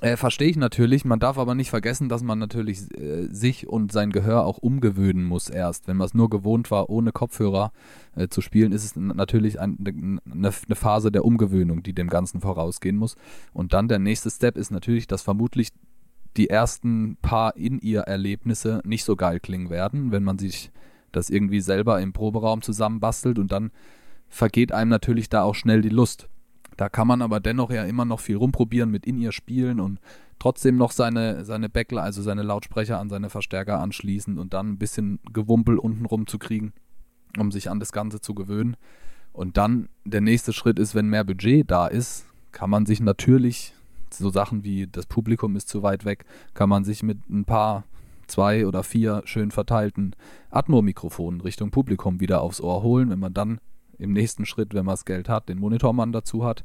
Äh, 0.00 0.16
Verstehe 0.16 0.48
ich 0.48 0.56
natürlich. 0.56 1.04
Man 1.04 1.20
darf 1.20 1.38
aber 1.38 1.54
nicht 1.54 1.70
vergessen, 1.70 2.08
dass 2.08 2.22
man 2.22 2.38
natürlich 2.38 2.90
äh, 2.98 3.28
sich 3.30 3.68
und 3.68 3.92
sein 3.92 4.10
Gehör 4.10 4.44
auch 4.44 4.58
umgewöhnen 4.58 5.24
muss 5.24 5.48
erst. 5.48 5.86
Wenn 5.86 5.96
man 5.96 6.06
es 6.06 6.14
nur 6.14 6.30
gewohnt 6.30 6.70
war, 6.70 6.90
ohne 6.90 7.12
Kopfhörer 7.12 7.72
äh, 8.16 8.28
zu 8.28 8.40
spielen, 8.40 8.72
ist 8.72 8.84
es 8.84 8.96
natürlich 8.96 9.60
ein, 9.60 9.78
eine, 9.84 10.20
eine 10.26 10.76
Phase 10.76 11.12
der 11.12 11.24
Umgewöhnung, 11.24 11.82
die 11.82 11.92
dem 11.92 12.08
Ganzen 12.08 12.40
vorausgehen 12.40 12.96
muss. 12.96 13.16
Und 13.52 13.72
dann 13.72 13.88
der 13.88 13.98
nächste 13.98 14.30
Step 14.30 14.56
ist 14.56 14.70
natürlich, 14.70 15.06
dass 15.06 15.22
vermutlich 15.22 15.68
die 16.36 16.48
ersten 16.48 17.16
paar 17.20 17.56
in 17.56 17.78
ihr 17.78 18.00
Erlebnisse 18.00 18.80
nicht 18.84 19.04
so 19.04 19.16
geil 19.16 19.38
klingen 19.38 19.70
werden, 19.70 20.12
wenn 20.12 20.24
man 20.24 20.38
sich 20.38 20.72
das 21.12 21.30
irgendwie 21.30 21.60
selber 21.60 22.00
im 22.00 22.12
Proberaum 22.12 22.62
zusammenbastelt 22.62 23.38
und 23.38 23.52
dann 23.52 23.70
vergeht 24.28 24.72
einem 24.72 24.88
natürlich 24.88 25.28
da 25.28 25.42
auch 25.42 25.54
schnell 25.54 25.82
die 25.82 25.90
Lust. 25.90 26.28
Da 26.76 26.88
kann 26.88 27.06
man 27.06 27.22
aber 27.22 27.40
dennoch 27.40 27.70
ja 27.70 27.84
immer 27.84 28.04
noch 28.04 28.20
viel 28.20 28.36
rumprobieren 28.36 28.90
mit 28.90 29.06
in 29.06 29.18
ihr 29.18 29.32
spielen 29.32 29.80
und 29.80 30.00
trotzdem 30.38 30.76
noch 30.76 30.90
seine, 30.90 31.44
seine 31.44 31.68
Backler, 31.68 32.02
also 32.02 32.22
seine 32.22 32.42
Lautsprecher 32.42 32.98
an 32.98 33.08
seine 33.08 33.30
Verstärker 33.30 33.80
anschließen 33.80 34.38
und 34.38 34.54
dann 34.54 34.70
ein 34.70 34.78
bisschen 34.78 35.20
Gewumpel 35.32 35.78
unten 35.78 36.06
rum 36.06 36.26
zu 36.26 36.38
kriegen, 36.38 36.72
um 37.38 37.52
sich 37.52 37.70
an 37.70 37.80
das 37.80 37.92
Ganze 37.92 38.20
zu 38.20 38.34
gewöhnen. 38.34 38.76
Und 39.32 39.56
dann 39.56 39.88
der 40.04 40.20
nächste 40.20 40.52
Schritt 40.52 40.78
ist, 40.78 40.94
wenn 40.94 41.06
mehr 41.06 41.24
Budget 41.24 41.70
da 41.70 41.86
ist, 41.86 42.26
kann 42.50 42.70
man 42.70 42.86
sich 42.86 43.00
natürlich 43.00 43.74
so 44.10 44.30
Sachen 44.30 44.64
wie 44.64 44.86
das 44.86 45.06
Publikum 45.06 45.56
ist 45.56 45.68
zu 45.68 45.82
weit 45.82 46.04
weg, 46.04 46.24
kann 46.54 46.68
man 46.68 46.84
sich 46.84 47.02
mit 47.02 47.18
ein 47.30 47.44
paar 47.44 47.84
zwei 48.26 48.66
oder 48.66 48.82
vier 48.82 49.22
schön 49.24 49.50
verteilten 49.50 50.14
Atmo-Mikrofonen 50.50 51.40
Richtung 51.40 51.70
Publikum 51.70 52.20
wieder 52.20 52.42
aufs 52.42 52.60
Ohr 52.60 52.82
holen. 52.82 53.10
Wenn 53.10 53.18
man 53.18 53.34
dann 53.34 53.58
im 54.02 54.12
nächsten 54.12 54.44
Schritt, 54.46 54.74
wenn 54.74 54.84
man 54.84 54.94
das 54.94 55.04
Geld 55.04 55.28
hat, 55.28 55.48
den 55.48 55.58
Monitormann 55.58 56.12
dazu 56.12 56.44
hat, 56.44 56.64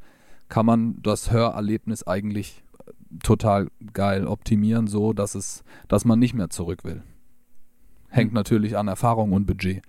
kann 0.50 0.65
man 0.65 1.02
das 1.02 1.32
Hörerlebnis 1.32 2.06
eigentlich 2.08 2.63
äh, 2.86 2.91
total 3.23 3.67
geil 3.93 4.28
optimieren, 4.28 4.88
so 4.88 5.13
dass 5.13 5.36
es, 5.36 5.63
dass 5.88 6.06
man 6.06 6.19
nicht 6.19 6.34
mehr 6.34 6.50
zurück 6.50 6.84
will. 6.84 7.04
Hängt 8.10 8.32
Mhm. 8.32 8.36
natürlich 8.36 8.78
an 8.78 8.88
Erfahrung 8.88 9.34
und 9.34 9.45
Budget. 9.45 9.82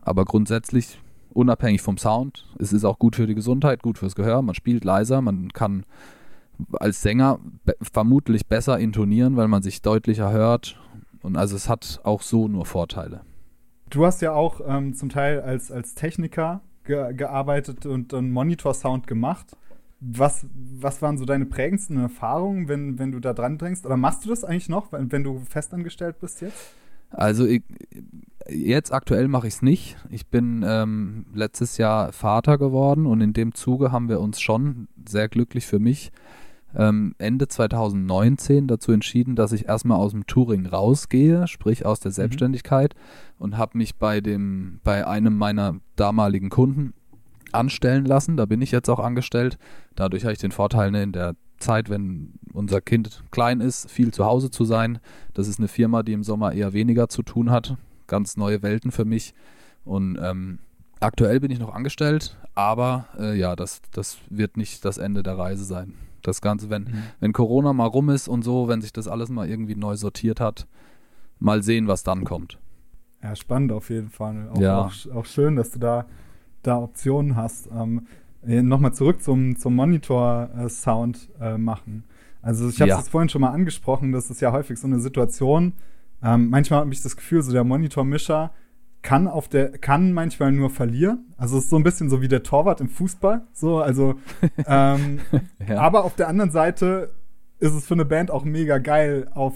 Aber 0.00 0.24
grundsätzlich, 0.24 0.98
unabhängig 1.30 1.82
vom 1.82 1.98
Sound, 1.98 2.46
es 2.58 2.72
ist 2.72 2.84
auch 2.84 2.98
gut 2.98 3.16
für 3.16 3.26
die 3.26 3.34
Gesundheit, 3.34 3.82
gut 3.82 3.98
fürs 3.98 4.14
Gehör. 4.14 4.42
Man 4.42 4.54
spielt 4.54 4.84
leiser, 4.84 5.20
man 5.20 5.52
kann 5.52 5.84
als 6.74 7.02
Sänger 7.02 7.38
be 7.64 7.76
vermutlich 7.80 8.46
besser 8.46 8.78
intonieren, 8.78 9.36
weil 9.36 9.48
man 9.48 9.62
sich 9.62 9.82
deutlicher 9.82 10.30
hört. 10.32 10.78
Und 11.22 11.36
also 11.36 11.56
es 11.56 11.68
hat 11.68 12.00
auch 12.04 12.22
so 12.22 12.48
nur 12.48 12.66
Vorteile. 12.66 13.22
Du 13.92 14.06
hast 14.06 14.22
ja 14.22 14.32
auch 14.32 14.62
ähm, 14.66 14.94
zum 14.94 15.10
Teil 15.10 15.42
als, 15.42 15.70
als 15.70 15.94
Techniker 15.94 16.62
ge 16.84 17.12
gearbeitet 17.12 17.84
und 17.84 18.14
einen 18.14 18.30
Monitor-Sound 18.30 19.06
gemacht. 19.06 19.54
Was, 20.00 20.46
was 20.80 21.02
waren 21.02 21.18
so 21.18 21.26
deine 21.26 21.44
prägendsten 21.44 21.98
Erfahrungen, 22.00 22.68
wenn, 22.68 22.98
wenn 22.98 23.12
du 23.12 23.20
da 23.20 23.34
dran 23.34 23.58
drängst? 23.58 23.84
Oder 23.84 23.98
machst 23.98 24.24
du 24.24 24.30
das 24.30 24.44
eigentlich 24.44 24.70
noch, 24.70 24.92
wenn, 24.92 25.12
wenn 25.12 25.22
du 25.22 25.40
festangestellt 25.40 26.18
bist 26.20 26.40
jetzt? 26.40 26.74
Also 27.10 27.44
ich, 27.44 27.62
jetzt 28.48 28.94
aktuell 28.94 29.28
mache 29.28 29.46
ich 29.46 29.54
es 29.54 29.62
nicht. 29.62 29.98
Ich 30.08 30.26
bin 30.26 30.64
ähm, 30.66 31.26
letztes 31.34 31.76
Jahr 31.76 32.12
Vater 32.12 32.56
geworden 32.56 33.04
und 33.04 33.20
in 33.20 33.34
dem 33.34 33.54
Zuge 33.54 33.92
haben 33.92 34.08
wir 34.08 34.20
uns 34.20 34.40
schon 34.40 34.88
sehr 35.06 35.28
glücklich 35.28 35.66
für 35.66 35.78
mich 35.78 36.12
ähm, 36.76 37.14
Ende 37.18 37.48
2019 37.48 38.66
dazu 38.66 38.92
entschieden, 38.92 39.36
dass 39.36 39.52
ich 39.52 39.68
erstmal 39.68 39.98
aus 39.98 40.12
dem 40.12 40.26
Touring 40.26 40.66
rausgehe, 40.66 41.46
sprich 41.46 41.84
aus 41.84 42.00
der 42.00 42.12
Selbstständigkeit 42.12 42.94
und 43.38 43.56
habe 43.58 43.78
mich 43.78 43.96
bei 43.96 44.20
dem 44.20 44.80
bei 44.84 45.06
einem 45.06 45.36
meiner 45.36 45.76
damaligen 45.96 46.50
Kunden 46.50 46.94
anstellen 47.52 48.04
lassen. 48.04 48.36
Da 48.36 48.46
bin 48.46 48.62
ich 48.62 48.70
jetzt 48.70 48.88
auch 48.88 49.00
angestellt. 49.00 49.58
Dadurch 49.94 50.24
habe 50.24 50.32
ich 50.32 50.38
den 50.38 50.52
Vorteil 50.52 50.90
ne, 50.90 51.02
in 51.02 51.12
der 51.12 51.34
Zeit, 51.58 51.90
wenn 51.90 52.34
unser 52.52 52.80
Kind 52.80 53.22
klein 53.30 53.60
ist, 53.60 53.90
viel 53.90 54.12
zu 54.12 54.24
Hause 54.24 54.50
zu 54.50 54.64
sein. 54.64 54.98
Das 55.34 55.48
ist 55.48 55.58
eine 55.58 55.68
Firma, 55.68 56.02
die 56.02 56.12
im 56.12 56.24
Sommer 56.24 56.52
eher 56.52 56.72
weniger 56.72 57.08
zu 57.08 57.22
tun 57.22 57.50
hat. 57.50 57.76
Ganz 58.06 58.36
neue 58.36 58.62
Welten 58.62 58.90
für 58.90 59.04
mich. 59.04 59.34
Und 59.84 60.18
ähm, 60.20 60.58
aktuell 61.00 61.40
bin 61.40 61.50
ich 61.50 61.58
noch 61.58 61.74
angestellt, 61.74 62.36
aber 62.54 63.06
äh, 63.18 63.38
ja, 63.38 63.56
das, 63.56 63.80
das 63.92 64.18
wird 64.28 64.56
nicht 64.56 64.84
das 64.84 64.98
Ende 64.98 65.22
der 65.22 65.38
Reise 65.38 65.64
sein. 65.64 65.94
Das 66.22 66.40
Ganze, 66.40 66.70
wenn, 66.70 66.84
Mhm. 66.84 67.02
wenn 67.20 67.32
Corona 67.32 67.72
mal 67.72 67.86
rum 67.86 68.08
ist 68.10 68.28
und 68.28 68.42
so, 68.42 68.68
wenn 68.68 68.80
sich 68.80 68.92
das 68.92 69.08
alles 69.08 69.28
mal 69.28 69.48
irgendwie 69.48 69.74
neu 69.76 69.96
sortiert 69.96 70.40
hat, 70.40 70.66
mal 71.38 71.62
sehen, 71.62 71.88
was 71.88 72.02
dann 72.04 72.24
kommt. 72.24 72.58
Ja, 73.22 73.36
spannend 73.36 73.72
auf 73.72 73.90
jeden 73.90 74.10
Fall. 74.10 74.48
Auch, 74.52 74.60
Ja. 74.60 74.80
auch, 74.86 74.92
auch 75.14 75.24
schön, 75.26 75.56
dass 75.56 75.70
du 75.70 75.78
da, 75.78 76.06
da 76.62 76.78
Optionen 76.78 77.36
hast. 77.36 77.68
Ähm, 77.72 78.06
Nochmal 78.44 78.92
zurück 78.92 79.22
zum, 79.22 79.56
zum 79.56 79.76
Monitor-Sound 79.76 81.28
äh, 81.40 81.56
machen. 81.58 82.04
Also 82.40 82.68
ich 82.68 82.80
habe 82.80 82.90
es 82.90 82.96
Ja. 82.96 83.02
vorhin 83.02 83.28
schon 83.28 83.40
mal 83.40 83.50
angesprochen, 83.50 84.10
das 84.10 84.30
ist 84.30 84.40
ja 84.40 84.50
häufig 84.50 84.78
so 84.80 84.86
eine 84.88 84.98
Situation. 84.98 85.74
Ähm, 86.24 86.50
manchmal 86.50 86.80
habe 86.80 86.92
ich 86.92 87.00
das 87.02 87.16
Gefühl, 87.16 87.42
so 87.42 87.52
der 87.52 87.62
Monitormischer 87.64 88.52
kann 89.02 89.26
auf 89.28 89.48
der 89.48 89.76
kann 89.78 90.12
manchmal 90.12 90.52
nur 90.52 90.70
verlieren. 90.70 91.26
Also 91.36 91.58
es 91.58 91.64
ist 91.64 91.70
so 91.70 91.76
ein 91.76 91.82
bisschen 91.82 92.08
so 92.08 92.22
wie 92.22 92.28
der 92.28 92.42
Torwart 92.42 92.80
im 92.80 92.88
Fußball. 92.88 93.42
So, 93.52 93.80
also 93.80 94.14
ähm, 94.66 95.20
Ja. 95.66 95.80
aber 95.80 96.04
auf 96.04 96.14
der 96.14 96.28
anderen 96.28 96.50
Seite 96.50 97.12
ist 97.58 97.72
es 97.74 97.86
für 97.86 97.94
eine 97.94 98.04
Band 98.04 98.30
auch 98.30 98.44
mega 98.44 98.78
geil, 98.78 99.28
auf 99.34 99.54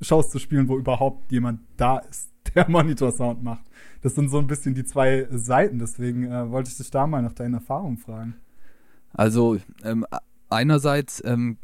Shows 0.00 0.30
zu 0.30 0.38
spielen, 0.38 0.68
wo 0.68 0.76
überhaupt 0.78 1.30
jemand 1.32 1.60
da 1.76 1.98
ist, 1.98 2.30
der 2.54 2.68
Monitor-Sound 2.70 3.42
macht. 3.42 3.64
Das 4.02 4.14
sind 4.14 4.28
so 4.30 4.38
ein 4.38 4.46
bisschen 4.46 4.74
die 4.74 4.84
zwei 4.84 5.26
Seiten. 5.30 5.78
Deswegen 5.78 6.24
äh, 6.30 6.50
wollte 6.50 6.70
ich 6.70 6.76
dich 6.76 6.90
da 6.90 7.06
mal 7.06 7.22
nach 7.22 7.32
deinen 7.32 7.54
Erfahrungen 7.54 7.96
fragen. 7.98 8.36
Also 9.12 9.56
ähm, 9.84 10.04
einerseits, 10.50 11.22
ähm, 11.24 11.56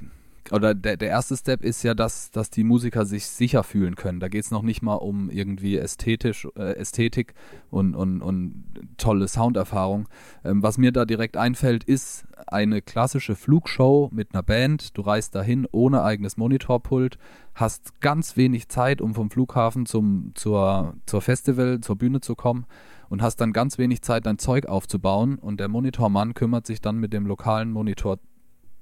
oder 0.53 0.75
der, 0.75 0.97
der 0.97 1.09
erste 1.09 1.37
Step 1.37 1.62
ist 1.65 1.83
ja, 1.83 1.95
dass, 1.95 2.31
dass 2.31 2.51
die 2.51 2.62
Musiker 2.62 3.07
sich 3.07 3.27
sicher 3.27 3.62
fühlen 3.62 3.97
können. 3.97 4.21
Da 4.21 4.29
geht 4.29 4.45
es 4.45 4.51
noch 4.51 4.62
nicht 4.62 4.83
mal 4.83 4.97
um 4.97 5.31
irgendwie 5.31 5.79
ästhetisch, 5.79 6.47
äh, 6.57 6.75
Ästhetik 6.77 7.35
und, 7.71 7.95
und, 7.95 8.21
und 8.21 8.65
tolle 8.99 9.29
Sounderfahrung. 9.29 10.09
Ähm, 10.45 10.62
was 10.62 10.77
mir 10.77 10.93
da 10.93 11.07
direkt 11.07 11.38
einfällt, 11.38 11.85
ist 11.85 12.27
eine 12.47 12.83
klassische 12.83 13.35
Flugshow 13.35 14.11
mit 14.12 14.35
einer 14.35 14.43
Band. 14.43 14.97
Du 14.97 15.03
reist 15.03 15.35
dahin 15.35 15.67
ohne 15.73 16.03
eigenes 16.03 16.37
Monitorpult, 16.37 17.17
hast 17.55 18.01
ganz 18.01 18.37
wenig 18.37 18.69
Zeit, 18.69 19.01
um 19.01 19.15
vom 19.15 19.31
Flughafen 19.31 19.87
zum, 19.87 20.33
zur, 20.35 20.95
zur 21.07 21.23
Festival, 21.23 21.81
zur 21.81 21.97
Bühne 21.97 22.21
zu 22.21 22.35
kommen 22.35 22.67
und 23.09 23.23
hast 23.23 23.37
dann 23.37 23.53
ganz 23.53 23.79
wenig 23.79 24.03
Zeit, 24.03 24.27
dein 24.27 24.38
Zeug 24.38 24.67
aufzubauen. 24.67 25.38
Und 25.38 25.61
der 25.61 25.69
Monitormann 25.69 26.35
kümmert 26.35 26.67
sich 26.67 26.81
dann 26.83 26.97
mit 26.97 27.12
dem 27.12 27.27
lokalen 27.27 27.71
Monitor 27.71 28.19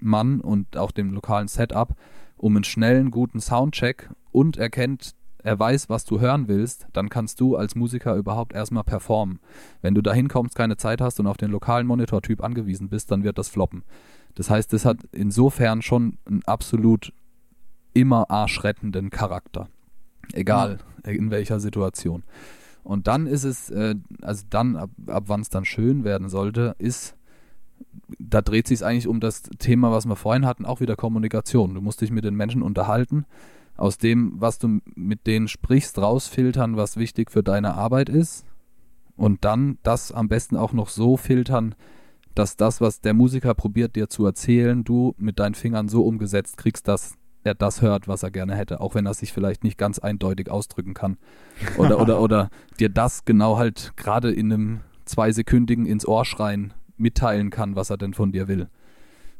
Mann 0.00 0.40
und 0.40 0.76
auch 0.76 0.90
dem 0.90 1.12
lokalen 1.12 1.48
Setup 1.48 1.94
um 2.36 2.56
einen 2.56 2.64
schnellen, 2.64 3.10
guten 3.10 3.40
Soundcheck 3.40 4.08
und 4.32 4.56
erkennt, 4.56 5.14
er 5.42 5.58
weiß, 5.58 5.88
was 5.88 6.04
du 6.04 6.20
hören 6.20 6.48
willst, 6.48 6.86
dann 6.92 7.08
kannst 7.08 7.40
du 7.40 7.56
als 7.56 7.74
Musiker 7.74 8.14
überhaupt 8.16 8.54
erstmal 8.54 8.84
performen. 8.84 9.40
Wenn 9.80 9.94
du 9.94 10.02
da 10.02 10.12
hinkommst, 10.12 10.54
keine 10.54 10.76
Zeit 10.76 11.00
hast 11.00 11.20
und 11.20 11.26
auf 11.26 11.36
den 11.36 11.50
lokalen 11.50 11.86
Monitortyp 11.86 12.42
angewiesen 12.42 12.88
bist, 12.88 13.10
dann 13.10 13.24
wird 13.24 13.38
das 13.38 13.48
floppen. 13.48 13.82
Das 14.34 14.50
heißt, 14.50 14.72
das 14.72 14.84
hat 14.84 14.98
insofern 15.12 15.82
schon 15.82 16.18
einen 16.26 16.42
absolut 16.44 17.12
immer 17.94 18.30
arschrettenden 18.30 19.10
Charakter. 19.10 19.68
Egal 20.32 20.78
in 21.04 21.30
welcher 21.30 21.60
Situation. 21.60 22.22
Und 22.82 23.06
dann 23.06 23.26
ist 23.26 23.44
es, 23.44 23.70
äh, 23.70 23.94
also 24.22 24.44
dann, 24.48 24.76
ab, 24.76 24.90
ab 25.06 25.24
wann 25.26 25.40
es 25.40 25.48
dann 25.48 25.64
schön 25.64 26.04
werden 26.04 26.28
sollte, 26.28 26.74
ist, 26.78 27.16
da 28.18 28.42
dreht 28.42 28.66
sich 28.66 28.84
eigentlich 28.84 29.08
um 29.08 29.20
das 29.20 29.42
Thema, 29.58 29.90
was 29.90 30.06
wir 30.06 30.16
vorhin 30.16 30.46
hatten, 30.46 30.64
auch 30.64 30.80
wieder 30.80 30.96
Kommunikation. 30.96 31.74
Du 31.74 31.80
musst 31.80 32.00
dich 32.00 32.10
mit 32.10 32.24
den 32.24 32.34
Menschen 32.34 32.62
unterhalten, 32.62 33.24
aus 33.76 33.98
dem, 33.98 34.34
was 34.36 34.58
du 34.58 34.80
mit 34.94 35.26
denen 35.26 35.48
sprichst, 35.48 35.98
rausfiltern, 35.98 36.76
was 36.76 36.96
wichtig 36.96 37.30
für 37.30 37.42
deine 37.42 37.74
Arbeit 37.74 38.08
ist 38.08 38.44
und 39.16 39.44
dann 39.44 39.78
das 39.82 40.12
am 40.12 40.28
besten 40.28 40.56
auch 40.56 40.72
noch 40.72 40.88
so 40.88 41.16
filtern, 41.16 41.74
dass 42.34 42.56
das, 42.56 42.80
was 42.80 43.00
der 43.00 43.14
Musiker 43.14 43.54
probiert 43.54 43.96
dir 43.96 44.08
zu 44.08 44.24
erzählen, 44.24 44.84
du 44.84 45.14
mit 45.18 45.38
deinen 45.38 45.54
Fingern 45.54 45.88
so 45.88 46.04
umgesetzt 46.04 46.56
kriegst, 46.56 46.88
dass 46.88 47.14
er 47.42 47.54
das 47.54 47.82
hört, 47.82 48.06
was 48.06 48.22
er 48.22 48.30
gerne 48.30 48.54
hätte, 48.54 48.80
auch 48.80 48.94
wenn 48.94 49.06
er 49.06 49.14
sich 49.14 49.32
vielleicht 49.32 49.64
nicht 49.64 49.78
ganz 49.78 49.98
eindeutig 49.98 50.50
ausdrücken 50.50 50.94
kann. 50.94 51.16
Oder, 51.76 52.00
oder, 52.00 52.20
oder 52.20 52.50
dir 52.78 52.88
das 52.88 53.24
genau 53.24 53.56
halt 53.56 53.92
gerade 53.96 54.30
in 54.30 54.52
einem 54.52 54.80
zweisekündigen 55.04 55.86
ins 55.86 56.06
Ohr 56.06 56.24
schreien 56.24 56.72
mitteilen 57.00 57.50
kann, 57.50 57.76
was 57.76 57.90
er 57.90 57.96
denn 57.96 58.14
von 58.14 58.32
dir 58.32 58.48
will. 58.48 58.68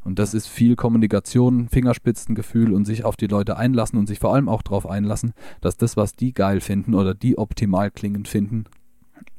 Und 0.03 0.19
das 0.19 0.33
ist 0.33 0.47
viel 0.47 0.77
Kommunikation, 0.77 1.69
Fingerspitzengefühl 1.69 2.73
und 2.73 2.87
sich 2.87 3.05
auf 3.05 3.17
die 3.17 3.27
Leute 3.27 3.57
einlassen 3.57 3.99
und 3.99 4.07
sich 4.07 4.19
vor 4.19 4.35
allem 4.35 4.49
auch 4.49 4.63
darauf 4.63 4.89
einlassen, 4.89 5.35
dass 5.61 5.77
das, 5.77 5.97
was 5.97 6.15
die 6.15 6.33
geil 6.33 6.61
finden 6.61 6.95
oder 6.95 7.15
die 7.15 7.37
optimal 7.37 7.91
klingend 7.91 8.27
finden, 8.27 8.65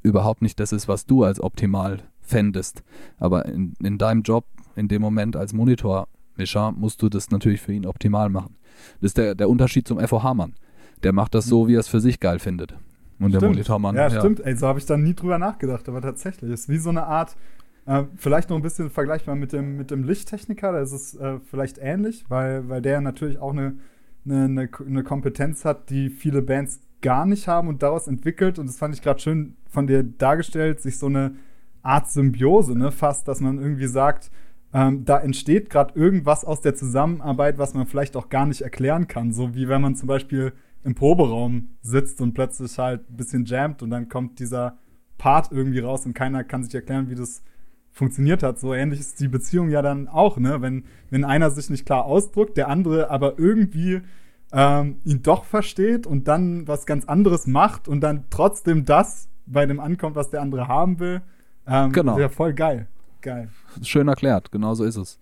überhaupt 0.03 0.41
nicht 0.41 0.60
das 0.60 0.71
ist, 0.71 0.88
was 0.88 1.05
du 1.05 1.23
als 1.23 1.41
optimal 1.41 2.03
fändest. 2.19 2.84
Aber 3.17 3.45
in, 3.47 3.73
in 3.84 3.97
deinem 3.97 4.21
Job, 4.21 4.45
in 4.75 4.88
dem 4.88 5.01
Moment 5.01 5.36
als 5.36 5.53
Monitormischer, 5.53 6.71
musst 6.71 7.01
du 7.01 7.10
das 7.10 7.31
natürlich 7.31 7.62
für 7.62 7.73
ihn 7.73 7.88
optimal 7.88 8.29
machen. 8.29 8.55
Das 8.99 9.10
ist 9.10 9.17
der, 9.17 9.34
der 9.36 9.49
Unterschied 9.49 9.88
zum 9.88 9.99
FOH-Mann. 9.99 10.53
Der 11.03 11.13
macht 11.13 11.34
das 11.34 11.45
so, 11.45 11.67
wie 11.67 11.75
er 11.75 11.79
es 11.79 11.88
für 11.88 11.99
sich 11.99 12.19
geil 12.19 12.38
findet. 12.38 12.73
Und 13.19 13.29
stimmt. 13.29 13.41
der 13.41 13.49
Monitormann. 13.49 13.95
Ja, 13.95 14.07
ja, 14.07 14.19
stimmt. 14.19 14.39
Ey, 14.39 14.55
so 14.55 14.67
habe 14.67 14.79
ich 14.79 14.86
da 14.86 14.97
nie 14.97 15.13
drüber 15.13 15.38
nachgedacht, 15.38 15.88
aber 15.89 16.01
tatsächlich. 16.01 16.51
Es 16.51 16.62
ist 16.62 16.69
wie 16.69 16.77
so 16.77 16.89
eine 16.89 17.05
Art 17.05 17.36
äh, 17.86 18.04
vielleicht 18.15 18.50
noch 18.50 18.58
ein 18.58 18.62
bisschen 18.62 18.89
vergleichbar 18.89 19.36
mit 19.36 19.54
dem, 19.54 19.78
mit 19.78 19.91
dem 19.91 20.04
Lichttechniker, 20.04 20.72
da 20.72 20.82
ist 20.82 20.91
es 20.91 21.15
äh, 21.15 21.39
vielleicht 21.50 21.78
ähnlich, 21.80 22.26
weil, 22.30 22.70
weil 22.70 22.82
der 22.82 23.02
natürlich 23.02 23.39
auch 23.39 23.52
eine, 23.52 23.78
eine, 24.26 24.70
eine 24.86 25.04
Kompetenz 25.04 25.65
hat, 25.65 25.89
die 25.89 26.10
viele 26.10 26.41
Bands 26.41 26.80
gar 27.02 27.26
nicht 27.26 27.48
haben 27.48 27.67
und 27.67 27.82
daraus 27.82 28.08
entwickelt. 28.08 28.60
Und 28.60 28.67
das 28.67 28.78
fand 28.78 28.94
ich 28.94 29.02
gerade 29.02 29.20
schön 29.20 29.56
von 29.70 29.88
dir 29.88 30.04
dargestellt, 30.04 30.82
sich 30.82 31.00
so 31.00 31.08
eine 31.08 31.36
Art 31.82 32.12
Symbiose, 32.12 32.78
ne, 32.78 32.91
fast, 32.91 33.28
dass 33.28 33.39
man 33.39 33.58
irgendwie 33.58 33.88
sagt, 33.88 34.30
ähm, 34.74 35.04
da 35.04 35.20
entsteht 35.20 35.70
gerade 35.70 36.00
irgendwas 36.00 36.46
aus 36.46 36.62
der 36.62 36.76
Zusammenarbeit, 36.76 37.58
was 37.58 37.74
man 37.74 37.88
vielleicht 37.88 38.15
auch 38.15 38.30
gar 38.30 38.46
nicht 38.46 38.62
erklären 38.62 39.08
kann. 39.08 39.34
So 39.34 39.56
wie 39.56 39.67
wenn 39.67 39.82
man 39.82 39.96
zum 39.96 40.08
Beispiel 40.08 40.54
im 40.84 40.96
Proberaum 40.96 41.70
sitzt 41.82 42.22
und 42.22 42.34
plötzlich 42.34 42.78
halt 42.78 43.10
ein 43.10 43.17
bisschen 43.17 43.46
jammt 43.46 43.82
und 43.82 43.89
dann 43.89 44.08
kommt 44.08 44.39
dieser 44.39 44.78
Part 45.17 45.52
irgendwie 45.52 45.80
raus 45.80 46.06
und 46.06 46.13
keiner 46.13 46.44
kann 46.44 46.63
sich 46.63 46.74
erklären, 46.74 47.10
wie 47.10 47.15
das 47.15 47.44
funktioniert 47.91 48.41
hat. 48.43 48.60
So 48.60 48.73
ähnlich 48.73 48.99
ist 48.99 49.19
die 49.19 49.27
Beziehung 49.27 49.69
ja 49.69 49.82
dann 49.82 50.08
auch, 50.08 50.38
ne? 50.38 50.62
Wenn, 50.62 50.86
wenn 51.10 51.23
einer 51.23 51.51
sich 51.51 51.69
nicht 51.69 51.86
klar 51.86 52.06
ausdrückt, 52.06 52.58
der 52.58 52.69
andere 52.69 53.10
aber 53.10 53.38
irgendwie 53.38 54.01
ähm, 54.54 54.97
ihn 55.04 55.21
doch 55.21 55.43
versteht 55.43 56.08
und 56.08 56.27
dann 56.27 56.67
was 56.67 56.86
ganz 56.86 57.06
anderes 57.06 57.47
macht 57.47 57.88
und 57.88 58.01
dann 58.01 58.25
trotzdem 58.30 58.86
das 58.86 59.30
bei 59.45 59.65
dem 59.65 59.80
ankommt, 59.80 60.15
was 60.15 60.30
der 60.30 60.41
andere 60.41 60.67
haben 60.67 60.99
will. 60.99 61.21
Ähm, 61.67 61.91
genau. 61.91 62.17
Ja, 62.17 62.30
voll 62.30 62.54
geil. 62.54 62.88
Geil. 63.21 63.49
Schön 63.84 64.08
erklärt, 64.08 64.51
genau 64.51 64.73
so 64.73 64.84
ist 64.84 64.95
es. 64.95 65.19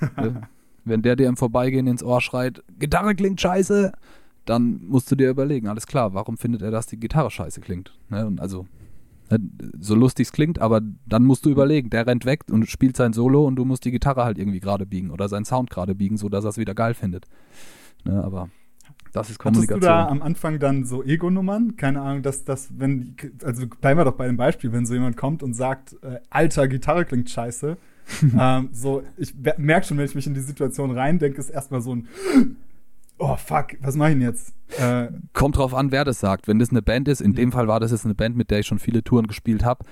wenn 0.84 1.02
der 1.02 1.16
dir 1.16 1.28
im 1.28 1.36
Vorbeigehen 1.36 1.86
ins 1.86 2.02
Ohr 2.02 2.20
schreit, 2.20 2.62
Gitarre 2.78 3.14
klingt 3.14 3.40
scheiße, 3.40 3.92
dann 4.44 4.80
musst 4.86 5.10
du 5.10 5.16
dir 5.16 5.30
überlegen, 5.30 5.68
alles 5.68 5.86
klar, 5.86 6.14
warum 6.14 6.36
findet 6.36 6.62
er, 6.62 6.70
dass 6.70 6.86
die 6.86 6.98
Gitarre 6.98 7.30
scheiße 7.30 7.60
klingt? 7.60 7.96
Ne? 8.10 8.26
Und 8.26 8.40
also 8.40 8.66
Ne, 8.66 8.81
so 9.78 9.94
lustig 9.94 10.28
es 10.28 10.32
klingt, 10.32 10.58
aber 10.60 10.80
dann 11.06 11.24
musst 11.24 11.44
du 11.44 11.50
überlegen, 11.50 11.90
der 11.90 12.06
rennt 12.06 12.24
weg 12.24 12.44
und 12.50 12.68
spielt 12.68 12.96
sein 12.96 13.12
Solo 13.12 13.46
und 13.46 13.56
du 13.56 13.64
musst 13.64 13.84
die 13.84 13.90
Gitarre 13.90 14.24
halt 14.24 14.38
irgendwie 14.38 14.60
gerade 14.60 14.86
biegen 14.86 15.10
oder 15.10 15.28
seinen 15.28 15.44
Sound 15.44 15.70
gerade 15.70 15.94
biegen, 15.94 16.16
sodass 16.16 16.44
er 16.44 16.50
es 16.50 16.58
wieder 16.58 16.74
geil 16.74 16.94
findet. 16.94 17.26
Ne, 18.04 18.22
aber 18.22 18.48
das 19.12 19.28
ist 19.30 19.38
Kommunikation. 19.38 19.76
Hattest 19.76 19.84
du 19.84 19.86
da 19.86 20.08
am 20.08 20.22
Anfang 20.22 20.58
dann 20.58 20.84
so 20.84 21.04
Ego-Nummern? 21.04 21.76
Keine 21.76 22.00
Ahnung, 22.00 22.22
dass 22.22 22.44
das, 22.44 22.70
wenn, 22.78 23.14
also 23.44 23.66
bleiben 23.66 24.00
wir 24.00 24.04
doch 24.04 24.16
bei 24.16 24.26
dem 24.26 24.36
Beispiel, 24.36 24.72
wenn 24.72 24.86
so 24.86 24.94
jemand 24.94 25.16
kommt 25.16 25.42
und 25.42 25.54
sagt, 25.54 25.96
äh, 26.02 26.20
alter, 26.30 26.66
Gitarre 26.66 27.04
klingt 27.04 27.28
scheiße. 27.28 27.76
ähm, 28.38 28.68
so, 28.72 29.02
ich 29.16 29.34
merke 29.58 29.86
schon, 29.86 29.98
wenn 29.98 30.06
ich 30.06 30.14
mich 30.14 30.26
in 30.26 30.34
die 30.34 30.40
Situation 30.40 30.90
reindenke, 30.90 31.38
ist 31.38 31.50
erstmal 31.50 31.82
so 31.82 31.94
ein 31.94 32.08
oh 33.22 33.36
fuck, 33.36 33.76
was 33.80 33.96
mache 33.96 34.10
ich 34.10 34.14
denn 34.16 34.22
jetzt? 34.22 34.54
Äh, 34.78 35.08
Kommt 35.32 35.56
drauf 35.56 35.74
an, 35.74 35.92
wer 35.92 36.04
das 36.04 36.20
sagt. 36.20 36.48
Wenn 36.48 36.58
das 36.58 36.70
eine 36.70 36.82
Band 36.82 37.08
ist, 37.08 37.20
in 37.20 37.34
dem 37.34 37.52
Fall 37.52 37.68
war 37.68 37.80
das 37.80 37.92
jetzt 37.92 38.04
eine 38.04 38.14
Band, 38.14 38.36
mit 38.36 38.50
der 38.50 38.60
ich 38.60 38.66
schon 38.66 38.78
viele 38.78 39.04
Touren 39.04 39.26
gespielt 39.26 39.64
habe, 39.64 39.84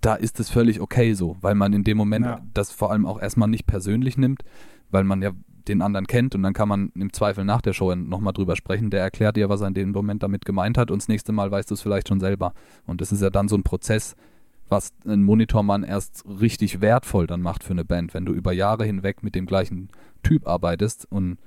da 0.00 0.14
ist 0.14 0.40
es 0.40 0.48
völlig 0.48 0.80
okay 0.80 1.14
so, 1.14 1.36
weil 1.40 1.54
man 1.54 1.72
in 1.72 1.84
dem 1.84 1.96
Moment 1.96 2.24
ja. 2.24 2.40
das 2.54 2.70
vor 2.70 2.90
allem 2.90 3.04
auch 3.04 3.20
erstmal 3.20 3.48
nicht 3.48 3.66
persönlich 3.66 4.16
nimmt, 4.16 4.42
weil 4.90 5.04
man 5.04 5.22
ja 5.22 5.32
den 5.66 5.82
anderen 5.82 6.06
kennt 6.06 6.34
und 6.34 6.42
dann 6.42 6.54
kann 6.54 6.68
man 6.68 6.90
im 6.94 7.12
Zweifel 7.12 7.44
nach 7.44 7.60
der 7.60 7.74
Show 7.74 7.94
nochmal 7.94 8.32
drüber 8.32 8.56
sprechen. 8.56 8.90
Der 8.90 9.02
erklärt 9.02 9.36
dir, 9.36 9.48
was 9.48 9.60
er 9.60 9.68
in 9.68 9.74
dem 9.74 9.90
Moment 9.90 10.22
damit 10.22 10.44
gemeint 10.44 10.78
hat 10.78 10.90
und 10.90 11.02
das 11.02 11.08
nächste 11.08 11.32
Mal 11.32 11.50
weißt 11.50 11.70
du 11.70 11.74
es 11.74 11.82
vielleicht 11.82 12.08
schon 12.08 12.20
selber. 12.20 12.54
Und 12.86 13.00
das 13.00 13.12
ist 13.12 13.20
ja 13.20 13.28
dann 13.28 13.48
so 13.48 13.56
ein 13.56 13.64
Prozess, 13.64 14.16
was 14.68 14.92
ein 15.06 15.24
Monitormann 15.24 15.82
erst 15.82 16.24
richtig 16.26 16.80
wertvoll 16.80 17.26
dann 17.26 17.42
macht 17.42 17.64
für 17.64 17.72
eine 17.72 17.84
Band, 17.84 18.14
wenn 18.14 18.24
du 18.24 18.32
über 18.32 18.52
Jahre 18.52 18.84
hinweg 18.84 19.22
mit 19.22 19.34
dem 19.34 19.46
gleichen 19.46 19.88
Typ 20.22 20.46
arbeitest 20.46 21.10
und 21.10 21.38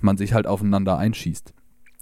man 0.00 0.16
sich 0.16 0.34
halt 0.34 0.46
aufeinander 0.46 0.98
einschießt. 0.98 1.54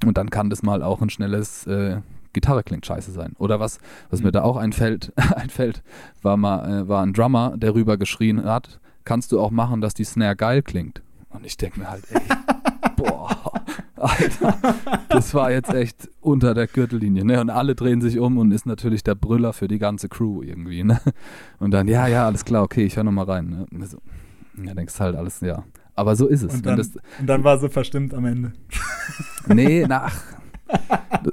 Und 0.05 0.19
dann 0.19 0.31
kann 0.31 0.51
das 0.51 0.63
mal 0.63 0.83
auch 0.83 1.01
ein 1.01 1.11
schnelles 1.11 1.67
äh, 1.67 2.01
Gitarre 2.33 2.63
klingt 2.63 2.87
scheiße 2.87 3.13
sein. 3.13 3.35
Oder 3.39 3.61
was, 3.61 3.79
was 4.11 4.21
mhm. 4.21 4.27
mir 4.27 4.33
da 4.33 4.43
auch 4.43 4.57
einfällt, 4.57 5.13
einfällt 5.17 5.83
war 6.23 6.37
mal, 6.37 6.83
äh, 6.83 6.89
war 6.89 7.03
ein 7.03 7.13
Drummer, 7.13 7.57
der 7.57 7.75
rüber 7.75 7.97
geschrien 7.97 8.45
hat, 8.45 8.81
kannst 9.05 9.33
du 9.33 9.41
auch 9.41 9.51
machen, 9.51 9.81
dass 9.81 9.95
die 9.95 10.05
Snare 10.05 10.37
geil 10.37 10.63
klingt. 10.63 11.03
Und 11.31 11.47
ich 11.47 11.57
denke 11.57 11.81
mir 11.81 11.91
halt, 11.91 12.05
ey, 12.11 12.21
boah, 12.97 13.53
Alter, 13.97 14.59
das 15.09 15.33
war 15.35 15.51
jetzt 15.51 15.73
echt 15.73 16.11
unter 16.21 16.55
der 16.55 16.67
Gürtellinie, 16.67 17.25
ne? 17.25 17.41
Und 17.41 17.51
alle 17.51 17.75
drehen 17.75 18.01
sich 18.01 18.19
um 18.19 18.37
und 18.37 18.51
ist 18.51 18.67
natürlich 18.67 19.03
der 19.05 19.15
Brüller 19.15 19.53
für 19.53 19.69
die 19.69 19.79
ganze 19.79 20.09
Crew 20.09 20.43
irgendwie, 20.43 20.85
ne? 20.85 21.01
Und 21.59 21.71
dann, 21.71 21.89
ja, 21.89 22.07
ja, 22.07 22.27
alles 22.27 22.45
klar, 22.45 22.63
okay, 22.65 22.85
ich 22.85 22.97
höre 22.97 23.05
nochmal 23.05 23.27
rein, 23.27 23.67
ne? 23.71 23.87
So, 23.87 23.99
ja, 24.63 24.75
denkst 24.75 24.99
halt 25.01 25.17
alles, 25.17 25.41
ja, 25.41 25.65
aber 25.95 26.17
so 26.17 26.27
ist 26.27 26.43
es. 26.43 26.55
Und 26.55 26.67
dann, 26.67 26.77
das, 26.77 26.91
und 27.19 27.27
dann 27.27 27.45
war 27.45 27.59
sie 27.59 27.69
verstimmt 27.69 28.15
am 28.15 28.25
Ende. 28.25 28.53
Nee, 29.49 29.85
nach. 29.89 30.15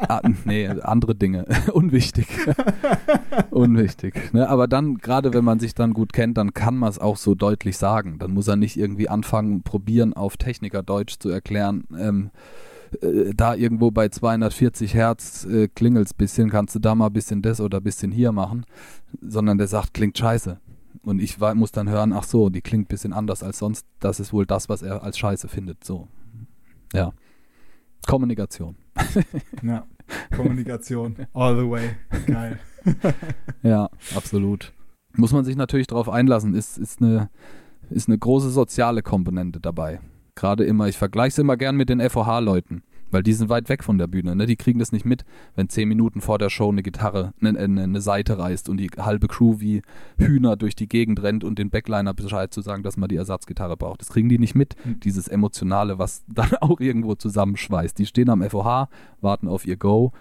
Ah, 0.07 0.21
nee, 0.45 0.67
andere 0.67 1.15
Dinge. 1.15 1.45
Unwichtig. 1.73 2.27
Unwichtig. 3.51 4.33
Ne? 4.33 4.49
Aber 4.49 4.67
dann, 4.67 4.97
gerade 4.97 5.33
wenn 5.33 5.45
man 5.45 5.59
sich 5.59 5.75
dann 5.75 5.93
gut 5.93 6.13
kennt, 6.13 6.37
dann 6.37 6.53
kann 6.53 6.75
man 6.75 6.89
es 6.89 6.99
auch 6.99 7.17
so 7.17 7.35
deutlich 7.35 7.77
sagen. 7.77 8.17
Dann 8.19 8.31
muss 8.31 8.47
er 8.47 8.55
nicht 8.55 8.77
irgendwie 8.77 9.09
anfangen, 9.09 9.61
probieren, 9.61 10.13
auf 10.13 10.37
Technikerdeutsch 10.37 11.19
zu 11.19 11.29
erklären. 11.29 11.85
Ähm, 11.97 12.31
äh, 13.01 13.33
da 13.35 13.55
irgendwo 13.55 13.91
bei 13.91 14.09
240 14.09 14.93
Hertz 14.93 15.45
äh, 15.45 15.67
klingelt's 15.67 16.13
bisschen, 16.13 16.49
kannst 16.49 16.75
du 16.75 16.79
da 16.79 16.95
mal 16.95 17.07
ein 17.07 17.13
bisschen 17.13 17.41
das 17.41 17.61
oder 17.61 17.77
ein 17.77 17.83
bisschen 17.83 18.11
hier 18.11 18.31
machen, 18.31 18.65
sondern 19.21 19.57
der 19.57 19.67
sagt, 19.67 19.93
klingt 19.93 20.17
scheiße. 20.17 20.59
Und 21.09 21.19
ich 21.19 21.41
war, 21.41 21.55
muss 21.55 21.71
dann 21.71 21.89
hören, 21.89 22.13
ach 22.13 22.23
so, 22.23 22.49
die 22.49 22.61
klingt 22.61 22.85
ein 22.85 22.87
bisschen 22.87 23.13
anders 23.13 23.41
als 23.41 23.57
sonst. 23.57 23.83
Das 23.99 24.19
ist 24.19 24.31
wohl 24.31 24.45
das, 24.45 24.69
was 24.69 24.83
er 24.83 25.01
als 25.01 25.17
Scheiße 25.17 25.47
findet. 25.47 25.83
So. 25.83 26.07
Ja. 26.93 27.13
Kommunikation. 28.05 28.75
ja. 29.63 29.87
Kommunikation. 30.35 31.15
All 31.33 31.57
the 31.57 31.67
way. 31.67 31.89
Geil. 32.27 32.59
ja, 33.63 33.89
absolut. 34.15 34.71
Muss 35.15 35.33
man 35.33 35.45
sich 35.45 35.55
natürlich 35.55 35.87
darauf 35.87 36.09
einlassen. 36.09 36.53
Ist, 36.53 36.77
ist, 36.77 37.01
eine, 37.01 37.31
ist 37.89 38.07
eine 38.07 38.19
große 38.19 38.51
soziale 38.51 39.01
Komponente 39.01 39.59
dabei. 39.59 40.01
Gerade 40.35 40.63
immer, 40.63 40.89
ich 40.89 40.97
vergleiche 40.99 41.29
es 41.29 41.37
immer 41.39 41.57
gern 41.57 41.75
mit 41.75 41.89
den 41.89 42.07
FOH-Leuten. 42.07 42.83
Weil 43.11 43.23
die 43.23 43.33
sind 43.33 43.49
weit 43.49 43.69
weg 43.69 43.83
von 43.83 43.97
der 43.97 44.07
Bühne, 44.07 44.35
ne? 44.35 44.45
Die 44.45 44.55
kriegen 44.55 44.79
das 44.79 44.91
nicht 44.91 45.05
mit, 45.05 45.25
wenn 45.55 45.69
zehn 45.69 45.87
Minuten 45.87 46.21
vor 46.21 46.37
der 46.37 46.49
Show 46.49 46.69
eine 46.69 46.83
Gitarre, 46.83 47.33
eine, 47.41 47.57
eine, 47.57 47.83
eine 47.83 48.01
Seite 48.01 48.37
reißt 48.37 48.69
und 48.69 48.77
die 48.77 48.89
halbe 48.97 49.27
Crew 49.27 49.59
wie 49.59 49.81
Hühner 50.17 50.55
durch 50.55 50.75
die 50.75 50.87
Gegend 50.87 51.21
rennt 51.21 51.43
und 51.43 51.59
den 51.59 51.69
Backliner 51.69 52.13
Bescheid 52.13 52.53
zu 52.53 52.61
sagen, 52.61 52.83
dass 52.83 52.97
man 52.97 53.09
die 53.09 53.15
Ersatzgitarre 53.15 53.77
braucht. 53.77 54.01
Das 54.01 54.09
kriegen 54.09 54.29
die 54.29 54.39
nicht 54.39 54.55
mit, 54.55 54.75
mhm. 54.85 54.99
dieses 54.99 55.27
Emotionale, 55.27 55.99
was 55.99 56.23
dann 56.27 56.53
auch 56.61 56.79
irgendwo 56.79 57.15
zusammenschweißt. 57.15 57.97
Die 57.97 58.05
stehen 58.05 58.29
am 58.29 58.41
FOH, 58.41 58.89
warten 59.21 59.47
auf 59.47 59.65
ihr 59.65 59.77
Go 59.77 60.11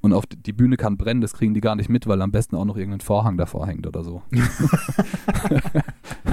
und 0.00 0.12
auf 0.12 0.24
die 0.26 0.52
Bühne 0.52 0.76
kann 0.76 0.96
brennen, 0.96 1.20
das 1.20 1.34
kriegen 1.34 1.54
die 1.54 1.60
gar 1.60 1.76
nicht 1.76 1.88
mit, 1.88 2.06
weil 2.06 2.22
am 2.22 2.30
besten 2.30 2.56
auch 2.56 2.64
noch 2.64 2.76
irgendein 2.76 3.00
Vorhang 3.00 3.36
davor 3.36 3.66
hängt 3.66 3.86
oder 3.86 4.02
so. 4.02 4.22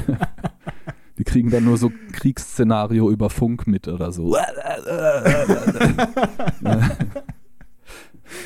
Kriegen 1.28 1.50
dann 1.52 1.66
nur 1.66 1.78
so 1.78 1.92
Kriegsszenario 2.14 3.12
über 3.12 3.30
Funk 3.30 3.68
mit 3.68 3.88
oder 3.88 4.12
so. 4.12 4.36
ja. 4.36 4.46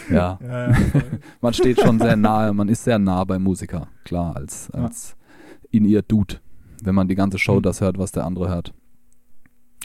ja, 0.10 0.40
ja 0.42 0.74
man 1.42 1.54
steht 1.54 1.80
schon 1.80 2.00
sehr 2.00 2.16
nahe, 2.16 2.54
man 2.54 2.68
ist 2.68 2.84
sehr 2.84 3.00
nah 3.00 3.24
beim 3.24 3.44
Musiker, 3.44 3.88
klar, 4.04 4.36
als, 4.36 4.70
als 4.72 5.16
in 5.70 5.86
ihr 5.86 6.02
Dude, 6.02 6.36
wenn 6.84 6.96
man 6.96 7.08
die 7.08 7.16
ganze 7.16 7.38
Show 7.38 7.58
hm. 7.58 7.64
das 7.64 7.82
hört, 7.82 7.98
was 7.98 8.12
der 8.12 8.26
andere 8.26 8.50
hört 8.50 8.74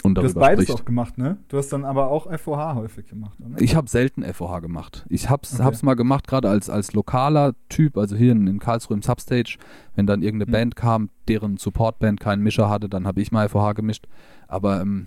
und 0.02 0.14
darüber 0.14 0.32
Du 0.32 0.40
hast 0.40 0.40
beides 0.40 0.64
spricht. 0.64 0.80
auch 0.80 0.84
gemacht, 0.84 1.18
ne? 1.18 1.38
Du 1.48 1.56
hast 1.56 1.72
dann 1.72 1.84
aber 1.84 2.08
auch 2.08 2.30
FOH 2.38 2.74
häufig 2.74 3.06
gemacht, 3.06 3.38
oder? 3.40 3.60
Ich 3.60 3.74
habe 3.74 3.88
selten 3.88 4.22
FOH 4.22 4.60
gemacht. 4.60 5.06
Ich 5.08 5.30
hab's, 5.30 5.54
okay. 5.54 5.62
hab's 5.64 5.82
mal 5.82 5.94
gemacht, 5.94 6.26
gerade 6.26 6.48
als, 6.48 6.70
als 6.70 6.92
lokaler 6.92 7.54
Typ, 7.68 7.96
also 7.96 8.16
hier 8.16 8.32
in, 8.32 8.46
in 8.46 8.58
Karlsruhe 8.58 8.96
im 8.96 9.02
Substage, 9.02 9.58
wenn 9.94 10.06
dann 10.06 10.22
irgendeine 10.22 10.50
mhm. 10.50 10.52
Band 10.52 10.76
kam, 10.76 11.10
deren 11.28 11.56
Supportband 11.56 12.20
keinen 12.20 12.42
Mischer 12.42 12.68
hatte, 12.68 12.88
dann 12.88 13.06
habe 13.06 13.20
ich 13.20 13.32
mal 13.32 13.48
FOH 13.48 13.74
gemischt. 13.74 14.06
Aber 14.48 14.80
ähm, 14.80 15.06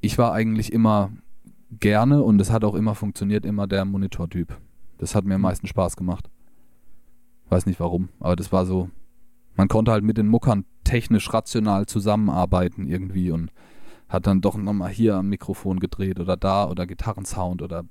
ich 0.00 0.18
war 0.18 0.32
eigentlich 0.32 0.72
immer 0.72 1.10
gerne 1.80 2.22
und 2.22 2.40
es 2.40 2.50
hat 2.50 2.64
auch 2.64 2.74
immer 2.74 2.94
funktioniert, 2.94 3.44
immer 3.44 3.66
der 3.66 3.84
Monitortyp. 3.84 4.56
Das 4.98 5.14
hat 5.14 5.24
mir 5.24 5.34
am 5.34 5.40
mhm. 5.40 5.46
meisten 5.46 5.66
Spaß 5.66 5.96
gemacht. 5.96 6.30
Weiß 7.48 7.66
nicht 7.66 7.80
warum, 7.80 8.10
aber 8.20 8.36
das 8.36 8.52
war 8.52 8.66
so. 8.66 8.90
Man 9.56 9.68
konnte 9.68 9.90
halt 9.90 10.04
mit 10.04 10.18
den 10.18 10.28
Muckern 10.28 10.64
technisch 10.84 11.32
rational 11.32 11.86
zusammenarbeiten 11.86 12.86
irgendwie 12.86 13.32
und 13.32 13.50
hat 14.08 14.26
dann 14.26 14.40
doch 14.40 14.56
nochmal 14.56 14.90
hier 14.90 15.16
am 15.16 15.28
Mikrofon 15.28 15.80
gedreht 15.80 16.18
oder 16.18 16.36
da 16.36 16.68
oder 16.68 16.86
Gitarrensound 16.86 17.62
oder 17.62 17.84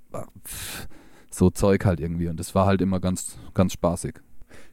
pff, 0.45 0.87
so 1.29 1.49
Zeug 1.49 1.85
halt 1.85 1.99
irgendwie. 1.99 2.27
Und 2.27 2.39
das 2.39 2.55
war 2.55 2.65
halt 2.65 2.81
immer 2.81 2.99
ganz, 2.99 3.37
ganz 3.53 3.73
spaßig. 3.73 4.15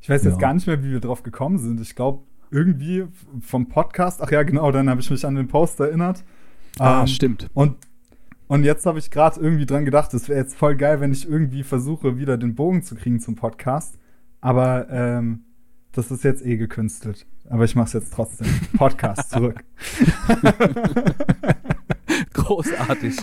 Ich 0.01 0.09
weiß 0.09 0.25
jetzt 0.25 0.35
ja. 0.35 0.39
gar 0.41 0.55
nicht 0.55 0.67
mehr, 0.67 0.83
wie 0.83 0.91
wir 0.91 1.01
drauf 1.01 1.23
gekommen 1.23 1.59
sind. 1.59 1.81
Ich 1.81 1.95
glaube, 1.95 2.23
irgendwie 2.51 3.07
vom 3.41 3.69
Podcast, 3.69 4.23
ach 4.23 4.31
ja, 4.31 4.43
genau, 4.43 4.71
dann 4.71 4.89
habe 4.89 5.01
ich 5.01 5.11
mich 5.11 5.27
an 5.27 5.35
den 5.35 5.49
Post 5.49 5.81
erinnert. 5.81 6.25
Ah, 6.79 7.01
ähm, 7.01 7.07
stimmt. 7.07 7.51
Und, 7.55 7.77
und 8.47 8.65
jetzt 8.65 8.87
habe 8.87 8.99
ich 8.99 9.11
gerade 9.11 9.41
irgendwie 9.41 9.67
dran 9.67 9.85
gedacht, 9.85 10.15
es 10.15 10.29
wäre 10.29 10.39
jetzt 10.39 10.55
voll 10.55 10.77
geil, 10.77 11.01
wenn 11.01 11.13
ich 11.13 11.29
irgendwie 11.29 11.63
versuche, 11.63 12.19
wieder 12.19 12.37
den 12.39 12.55
Bogen 12.55 12.83
zu 12.83 12.95
kriegen 12.95 13.21
zum 13.21 13.35
Podcast. 13.35 13.99
Aber 14.41 14.89
ähm, 14.91 15.45
das 15.95 16.11
ist 16.11 16.25
jetzt 16.25 16.45
eh 16.45 16.57
gekünstelt. 16.57 17.27
Aber 17.49 17.65
ich 17.65 17.75
mache 17.75 17.87
es 17.87 17.93
jetzt 17.93 18.13
trotzdem. 18.13 18.47
Podcast 18.77 19.31
zurück. 19.31 19.63
Großartig. 22.33 23.17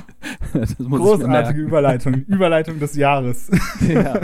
Großartige 0.77 1.61
Überleitung. 1.61 2.13
Überleitung 2.27 2.79
des 2.79 2.95
Jahres. 2.95 3.49
Ja, 3.87 4.21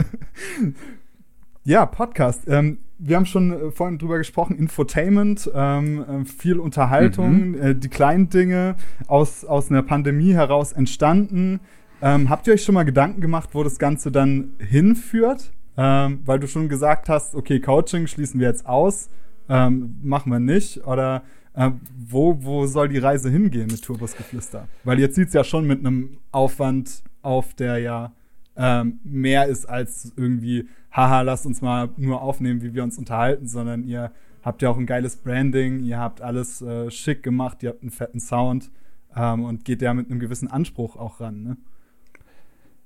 ja 1.64 1.86
Podcast. 1.86 2.42
Ähm, 2.48 2.78
wir 2.98 3.16
haben 3.16 3.26
schon 3.26 3.52
äh, 3.52 3.70
vorhin 3.70 3.98
drüber 3.98 4.18
gesprochen, 4.18 4.56
Infotainment, 4.56 5.50
ähm, 5.54 6.04
äh, 6.22 6.24
viel 6.24 6.58
Unterhaltung, 6.58 7.50
mhm. 7.50 7.62
äh, 7.62 7.74
die 7.74 7.88
kleinen 7.88 8.28
Dinge 8.28 8.76
aus, 9.06 9.44
aus 9.44 9.70
einer 9.70 9.82
Pandemie 9.82 10.32
heraus 10.32 10.72
entstanden. 10.72 11.60
Ähm, 12.00 12.28
habt 12.28 12.46
ihr 12.46 12.54
euch 12.54 12.62
schon 12.62 12.74
mal 12.74 12.84
Gedanken 12.84 13.20
gemacht, 13.20 13.50
wo 13.52 13.62
das 13.62 13.78
Ganze 13.78 14.10
dann 14.10 14.52
hinführt? 14.58 15.52
Ähm, 15.80 16.20
weil 16.24 16.40
du 16.40 16.48
schon 16.48 16.68
gesagt 16.68 17.08
hast, 17.08 17.34
okay, 17.34 17.60
Coaching 17.60 18.08
schließen 18.08 18.40
wir 18.40 18.48
jetzt 18.48 18.66
aus 18.66 19.08
ähm, 19.48 19.96
machen 20.02 20.30
wir 20.30 20.40
nicht? 20.40 20.86
Oder 20.86 21.22
äh, 21.54 21.70
wo, 21.96 22.42
wo 22.42 22.66
soll 22.66 22.88
die 22.88 22.98
Reise 22.98 23.30
hingehen 23.30 23.68
mit 23.70 23.82
Turbusgeflüster? 23.82 24.68
Weil 24.84 25.00
jetzt 25.00 25.14
sieht 25.14 25.28
es 25.28 25.34
ja 25.34 25.44
schon 25.44 25.66
mit 25.66 25.80
einem 25.80 26.18
Aufwand 26.30 27.02
auf, 27.22 27.54
der 27.54 27.78
ja 27.78 28.12
ähm, 28.56 29.00
mehr 29.04 29.46
ist 29.46 29.66
als 29.66 30.12
irgendwie, 30.16 30.68
haha, 30.92 31.22
lasst 31.22 31.46
uns 31.46 31.62
mal 31.62 31.90
nur 31.96 32.22
aufnehmen, 32.22 32.62
wie 32.62 32.74
wir 32.74 32.82
uns 32.82 32.98
unterhalten, 32.98 33.46
sondern 33.46 33.84
ihr 33.84 34.12
habt 34.42 34.62
ja 34.62 34.70
auch 34.70 34.78
ein 34.78 34.86
geiles 34.86 35.16
Branding, 35.16 35.80
ihr 35.80 35.98
habt 35.98 36.20
alles 36.20 36.62
äh, 36.62 36.90
schick 36.90 37.22
gemacht, 37.22 37.62
ihr 37.62 37.70
habt 37.70 37.82
einen 37.82 37.90
fetten 37.90 38.20
Sound 38.20 38.70
ähm, 39.16 39.44
und 39.44 39.64
geht 39.64 39.82
ja 39.82 39.94
mit 39.94 40.10
einem 40.10 40.20
gewissen 40.20 40.48
Anspruch 40.48 40.96
auch 40.96 41.20
ran, 41.20 41.42
ne? 41.42 41.56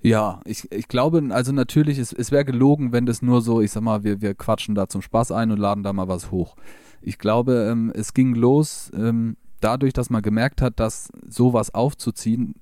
Ja, 0.03 0.41
ich, 0.45 0.71
ich 0.73 0.89
glaube, 0.89 1.23
also 1.31 1.53
natürlich, 1.53 1.99
es, 1.99 2.13
es 2.13 2.33
wäre 2.33 2.45
gelogen, 2.45 2.93
wenn 2.93 3.07
das 3.07 3.23
nur 3.23 3.41
so, 3.41 3.61
ich 3.61 3.71
sag 3.71 3.83
mal, 3.83 4.03
wir, 4.03 4.21
wir 4.21 4.35
quatschen 4.35 4.75
da 4.75 4.89
zum 4.89 5.01
Spaß 5.01 5.31
ein 5.31 5.53
und 5.53 5.59
laden 5.59 5.85
da 5.85 5.93
mal 5.93 6.09
was 6.09 6.33
hoch. 6.33 6.57
Ich 7.01 7.19
glaube, 7.19 7.69
ähm, 7.71 7.93
es 7.95 8.13
ging 8.13 8.35
los 8.35 8.91
ähm, 8.95 9.37
dadurch, 9.61 9.93
dass 9.93 10.11
man 10.11 10.23
gemerkt 10.23 10.61
hat, 10.61 10.81
dass 10.81 11.11
sowas 11.29 11.73
aufzuziehen 11.73 12.57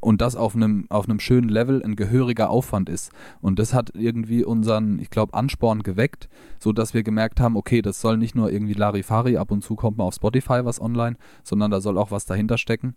und 0.00 0.20
das 0.20 0.34
auf 0.34 0.56
einem 0.56 0.86
auf 0.88 1.08
einem 1.08 1.20
schönen 1.20 1.48
Level 1.48 1.82
ein 1.82 1.94
gehöriger 1.94 2.50
Aufwand 2.50 2.88
ist 2.88 3.12
und 3.40 3.58
das 3.58 3.74
hat 3.74 3.90
irgendwie 3.94 4.44
unseren 4.44 4.98
ich 4.98 5.10
glaube 5.10 5.34
Ansporn 5.34 5.82
geweckt 5.82 6.28
so 6.58 6.72
dass 6.72 6.94
wir 6.94 7.02
gemerkt 7.02 7.38
haben 7.38 7.54
okay 7.54 7.82
das 7.82 8.00
soll 8.00 8.16
nicht 8.16 8.34
nur 8.34 8.50
irgendwie 8.50 8.72
Larifari 8.72 9.36
ab 9.36 9.50
und 9.50 9.62
zu 9.62 9.76
kommt 9.76 9.98
mal 9.98 10.04
auf 10.04 10.14
Spotify 10.14 10.64
was 10.64 10.80
online 10.80 11.16
sondern 11.44 11.70
da 11.70 11.82
soll 11.82 11.98
auch 11.98 12.10
was 12.10 12.24
dahinter 12.24 12.56
stecken 12.56 12.96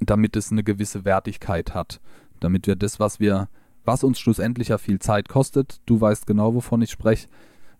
damit 0.00 0.36
es 0.36 0.52
eine 0.52 0.62
gewisse 0.62 1.04
Wertigkeit 1.04 1.74
hat 1.74 2.00
damit 2.44 2.66
wir 2.66 2.76
das, 2.76 3.00
was 3.00 3.18
wir, 3.18 3.48
was 3.84 4.04
uns 4.04 4.20
schlussendlich 4.20 4.68
ja 4.68 4.78
viel 4.78 4.98
Zeit 5.00 5.28
kostet, 5.28 5.80
du 5.86 6.00
weißt 6.00 6.26
genau, 6.26 6.54
wovon 6.54 6.82
ich 6.82 6.90
spreche, 6.90 7.28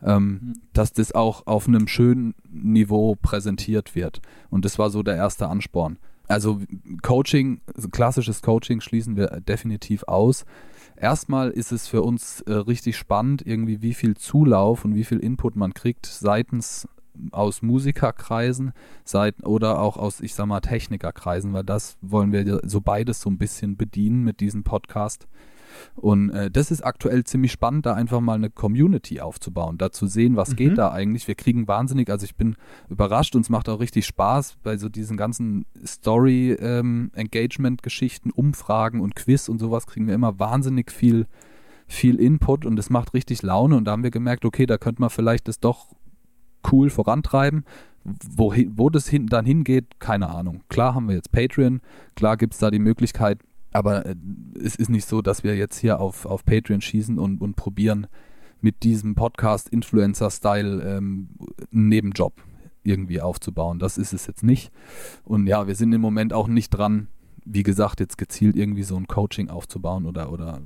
ähm, 0.03 0.27
mhm. 0.27 0.53
dass 0.73 0.93
das 0.93 1.13
auch 1.13 1.47
auf 1.47 1.69
einem 1.69 1.87
schönen 1.87 2.35
Niveau 2.51 3.15
präsentiert 3.15 3.95
wird. 3.95 4.21
Und 4.51 4.65
das 4.65 4.79
war 4.79 4.91
so 4.91 5.03
der 5.03 5.17
erste 5.17 5.49
Ansporn. 5.49 5.99
Also 6.27 6.61
Coaching, 7.03 7.61
klassisches 7.93 8.41
Coaching 8.41 8.81
schließen 8.81 9.17
wir 9.17 9.27
definitiv 9.47 10.05
aus. 10.05 10.45
Erstmal 10.97 11.51
ist 11.51 11.73
es 11.73 11.87
für 11.87 12.03
uns 12.03 12.41
äh, 12.43 12.53
richtig 12.53 12.97
spannend, 12.97 13.47
irgendwie 13.47 13.83
wie 13.83 13.95
viel 13.95 14.17
Zulauf 14.17 14.85
und 14.85 14.95
wie 14.95 15.05
viel 15.05 15.19
Input 15.19 15.57
man 15.57 15.75
kriegt 15.75 16.07
seitens 16.07 16.89
aus 17.31 17.63
Musikerkreisen 17.63 18.73
seit, 19.05 19.45
oder 19.45 19.81
auch 19.81 19.97
aus, 19.97 20.21
ich 20.21 20.35
sag 20.35 20.47
mal, 20.47 20.61
Technikerkreisen, 20.61 21.53
weil 21.53 21.65
das 21.65 21.97
wollen 22.01 22.33
wir 22.33 22.61
so 22.65 22.81
beides 22.81 23.21
so 23.21 23.31
ein 23.31 23.39
bisschen 23.39 23.77
bedienen 23.77 24.25
mit 24.25 24.41
diesem 24.41 24.65
Podcast. 24.65 25.29
Und 25.95 26.31
äh, 26.31 26.51
das 26.51 26.71
ist 26.71 26.81
aktuell 26.83 27.25
ziemlich 27.25 27.53
spannend, 27.53 27.85
da 27.87 27.95
einfach 27.95 28.21
mal 28.21 28.35
eine 28.35 28.51
Community 28.51 29.21
aufzubauen, 29.21 29.79
da 29.79 29.91
zu 29.91 30.07
sehen, 30.07 30.37
was 30.37 30.51
mhm. 30.51 30.57
geht 30.57 30.77
da 30.79 30.93
eigentlich. 30.93 31.27
Wir 31.29 31.35
kriegen 31.35 31.67
wahnsinnig, 31.69 32.11
also 32.11 32.25
ich 32.25 32.37
bin 32.37 32.57
überrascht 32.89 33.35
und 33.35 33.43
es 33.43 33.51
macht 33.51 33.69
auch 33.69 33.81
richtig 33.81 34.07
Spaß 34.07 34.57
bei 34.63 34.77
so 34.77 34.89
diesen 34.89 35.17
ganzen 35.17 35.67
Story-Engagement-Geschichten, 35.85 38.29
ähm, 38.31 38.35
Umfragen 38.35 39.01
und 39.01 39.17
Quiz 39.17 39.49
und 39.49 39.59
sowas 39.59 39.87
kriegen 39.87 40.07
wir 40.07 40.15
immer 40.15 40.39
wahnsinnig 40.39 40.93
viel, 40.93 41.27
viel 41.87 42.21
Input 42.21 42.67
und 42.67 42.79
es 42.79 42.91
macht 42.91 43.15
richtig 43.15 43.41
Laune 43.43 43.77
und 43.77 43.85
da 43.85 43.93
haben 43.93 44.03
wir 44.03 44.11
gemerkt, 44.11 44.45
okay, 44.45 44.67
da 44.67 44.77
könnte 44.79 45.01
man 45.01 45.11
vielleicht 45.11 45.47
das 45.49 45.61
doch 45.61 45.95
cool 46.73 46.91
vorantreiben. 46.91 47.65
Wo, 48.05 48.53
wo 48.53 48.91
das 48.91 49.09
hin, 49.09 49.29
dann 49.29 49.47
hingeht, 49.47 49.99
keine 49.99 50.29
Ahnung. 50.29 50.63
Klar 50.69 50.95
haben 50.95 51.09
wir 51.09 51.15
jetzt 51.15 51.33
Patreon, 51.33 51.81
klar 52.15 52.37
gibt 52.37 52.53
es 52.53 52.61
da 52.61 52.71
die 52.71 52.79
Möglichkeit, 52.79 53.39
aber 53.73 54.05
äh, 54.05 54.15
es 54.63 54.77
ist 54.77 54.91
nicht 54.91 55.09
so, 55.09 55.23
dass 55.23 55.43
wir 55.43 55.57
jetzt 55.57 55.79
hier 55.79 56.01
auf, 56.01 56.27
auf 56.27 56.45
Patreon 56.45 56.83
schießen 56.83 57.19
und, 57.19 57.41
und 57.41 57.57
probieren, 57.57 58.07
mit 58.65 58.83
diesem 58.83 59.15
Podcast 59.15 59.69
Influencer-Style 59.69 60.83
ähm, 60.83 61.29
einen 61.71 61.89
Nebenjob 61.89 62.33
irgendwie 62.83 63.21
aufzubauen. 63.21 63.79
Das 63.79 63.99
ist 63.99 64.15
es 64.15 64.27
jetzt 64.27 64.43
nicht. 64.43 64.73
Und 65.23 65.47
ja, 65.47 65.67
wir 65.67 65.75
sind 65.75 65.93
im 65.93 66.01
Moment 66.01 66.33
auch 66.33 66.49
nicht 66.49 66.71
dran, 66.71 67.09
wie 67.45 67.63
gesagt, 67.63 68.01
jetzt 68.01 68.17
gezielt 68.17 68.57
irgendwie 68.57 68.83
so 68.83 68.97
ein 68.97 69.07
Coaching 69.07 69.51
aufzubauen 69.51 70.07
oder, 70.07 70.33
oder 70.33 70.63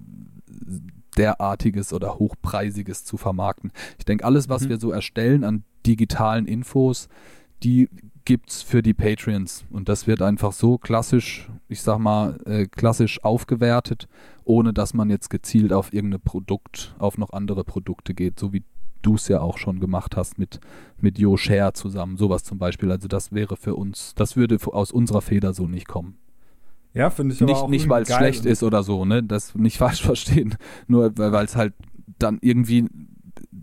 derartiges 1.18 1.92
oder 1.92 2.18
hochpreisiges 2.18 3.04
zu 3.04 3.16
vermarkten. 3.16 3.72
Ich 3.98 4.04
denke, 4.04 4.24
alles, 4.24 4.48
was 4.48 4.62
mhm. 4.62 4.68
wir 4.70 4.78
so 4.78 4.90
erstellen 4.90 5.44
an 5.44 5.64
digitalen 5.86 6.46
Infos, 6.46 7.08
die 7.62 7.88
gibt 8.24 8.50
es 8.50 8.62
für 8.62 8.82
die 8.82 8.94
Patreons. 8.94 9.64
Und 9.70 9.88
das 9.88 10.06
wird 10.06 10.22
einfach 10.22 10.52
so 10.52 10.78
klassisch, 10.78 11.48
ich 11.68 11.82
sag 11.82 11.98
mal, 11.98 12.38
äh, 12.44 12.66
klassisch 12.66 13.24
aufgewertet, 13.24 14.06
ohne 14.44 14.72
dass 14.72 14.94
man 14.94 15.10
jetzt 15.10 15.30
gezielt 15.30 15.72
auf 15.72 15.92
irgendein 15.92 16.20
Produkt, 16.20 16.94
auf 16.98 17.18
noch 17.18 17.30
andere 17.30 17.64
Produkte 17.64 18.14
geht, 18.14 18.38
so 18.38 18.52
wie 18.52 18.64
du 19.02 19.14
es 19.14 19.28
ja 19.28 19.40
auch 19.40 19.58
schon 19.58 19.80
gemacht 19.80 20.16
hast 20.16 20.38
mit, 20.38 20.60
mit 21.00 21.18
Yo 21.18 21.36
Share 21.36 21.72
zusammen, 21.72 22.16
sowas 22.16 22.44
zum 22.44 22.58
Beispiel. 22.58 22.90
Also 22.90 23.08
das 23.08 23.32
wäre 23.32 23.56
für 23.56 23.74
uns, 23.74 24.14
das 24.14 24.36
würde 24.36 24.58
aus 24.66 24.92
unserer 24.92 25.22
Feder 25.22 25.54
so 25.54 25.66
nicht 25.66 25.88
kommen. 25.88 26.18
Ja, 26.98 27.10
finde 27.10 27.32
ich 27.32 27.40
aber 27.40 27.52
Nicht, 27.52 27.68
nicht 27.68 27.88
weil 27.88 28.02
es 28.02 28.12
schlecht 28.12 28.44
ist 28.44 28.64
oder 28.64 28.82
so, 28.82 29.04
ne? 29.04 29.22
Das 29.22 29.54
nicht 29.54 29.78
falsch 29.78 30.02
verstehen. 30.04 30.56
Nur 30.88 31.16
weil 31.16 31.44
es 31.44 31.54
halt 31.54 31.72
dann 32.18 32.38
irgendwie 32.40 32.86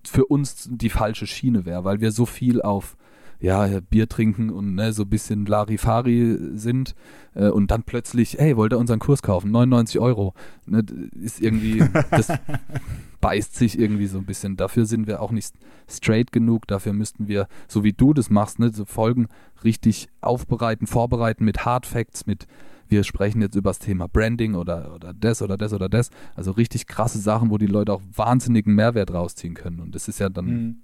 für 0.05 0.23
uns 0.25 0.69
die 0.71 0.89
falsche 0.89 1.27
Schiene 1.27 1.65
wäre, 1.65 1.83
weil 1.83 1.99
wir 1.99 2.13
so 2.13 2.25
viel 2.25 2.61
auf, 2.61 2.95
ja, 3.41 3.81
Bier 3.81 4.07
trinken 4.07 4.49
und 4.49 4.75
ne, 4.75 4.93
so 4.93 5.03
ein 5.03 5.09
bisschen 5.09 5.45
Larifari 5.45 6.37
sind 6.53 6.95
äh, 7.33 7.49
und 7.49 7.71
dann 7.71 7.83
plötzlich, 7.83 8.37
hey, 8.39 8.55
wollt 8.55 8.71
ihr 8.71 8.79
unseren 8.79 8.99
Kurs 8.99 9.21
kaufen? 9.21 9.51
99 9.51 9.99
Euro. 9.99 10.33
Ne, 10.65 10.85
ist 11.21 11.41
irgendwie, 11.41 11.83
das 12.11 12.31
beißt 13.19 13.53
sich 13.53 13.77
irgendwie 13.77 14.07
so 14.07 14.19
ein 14.19 14.25
bisschen. 14.25 14.55
Dafür 14.55 14.85
sind 14.85 15.07
wir 15.07 15.21
auch 15.21 15.31
nicht 15.31 15.53
straight 15.89 16.31
genug. 16.31 16.67
Dafür 16.67 16.93
müssten 16.93 17.27
wir, 17.27 17.49
so 17.67 17.83
wie 17.83 17.91
du 17.91 18.13
das 18.13 18.29
machst, 18.29 18.59
ne, 18.59 18.71
so 18.71 18.85
Folgen 18.85 19.27
richtig 19.65 20.07
aufbereiten, 20.21 20.87
vorbereiten 20.87 21.43
mit 21.43 21.65
Hard 21.65 21.85
Facts, 21.85 22.25
mit 22.25 22.47
wir 22.87 23.03
sprechen 23.03 23.41
jetzt 23.41 23.55
über 23.55 23.69
das 23.71 23.79
Thema 23.79 24.07
Branding 24.07 24.55
oder, 24.55 24.93
oder 24.93 25.13
das 25.13 25.41
oder 25.41 25.57
das 25.57 25.73
oder 25.73 25.89
das. 25.89 26.09
Also 26.35 26.51
richtig 26.51 26.87
krasse 26.87 27.19
Sachen, 27.19 27.49
wo 27.49 27.57
die 27.57 27.67
Leute 27.67 27.93
auch 27.93 28.01
wahnsinnigen 28.13 28.75
Mehrwert 28.75 29.13
rausziehen 29.13 29.53
können. 29.53 29.79
Und 29.79 29.95
das 29.95 30.07
ist 30.07 30.19
ja 30.19 30.29
dann, 30.29 30.45
mhm. 30.45 30.77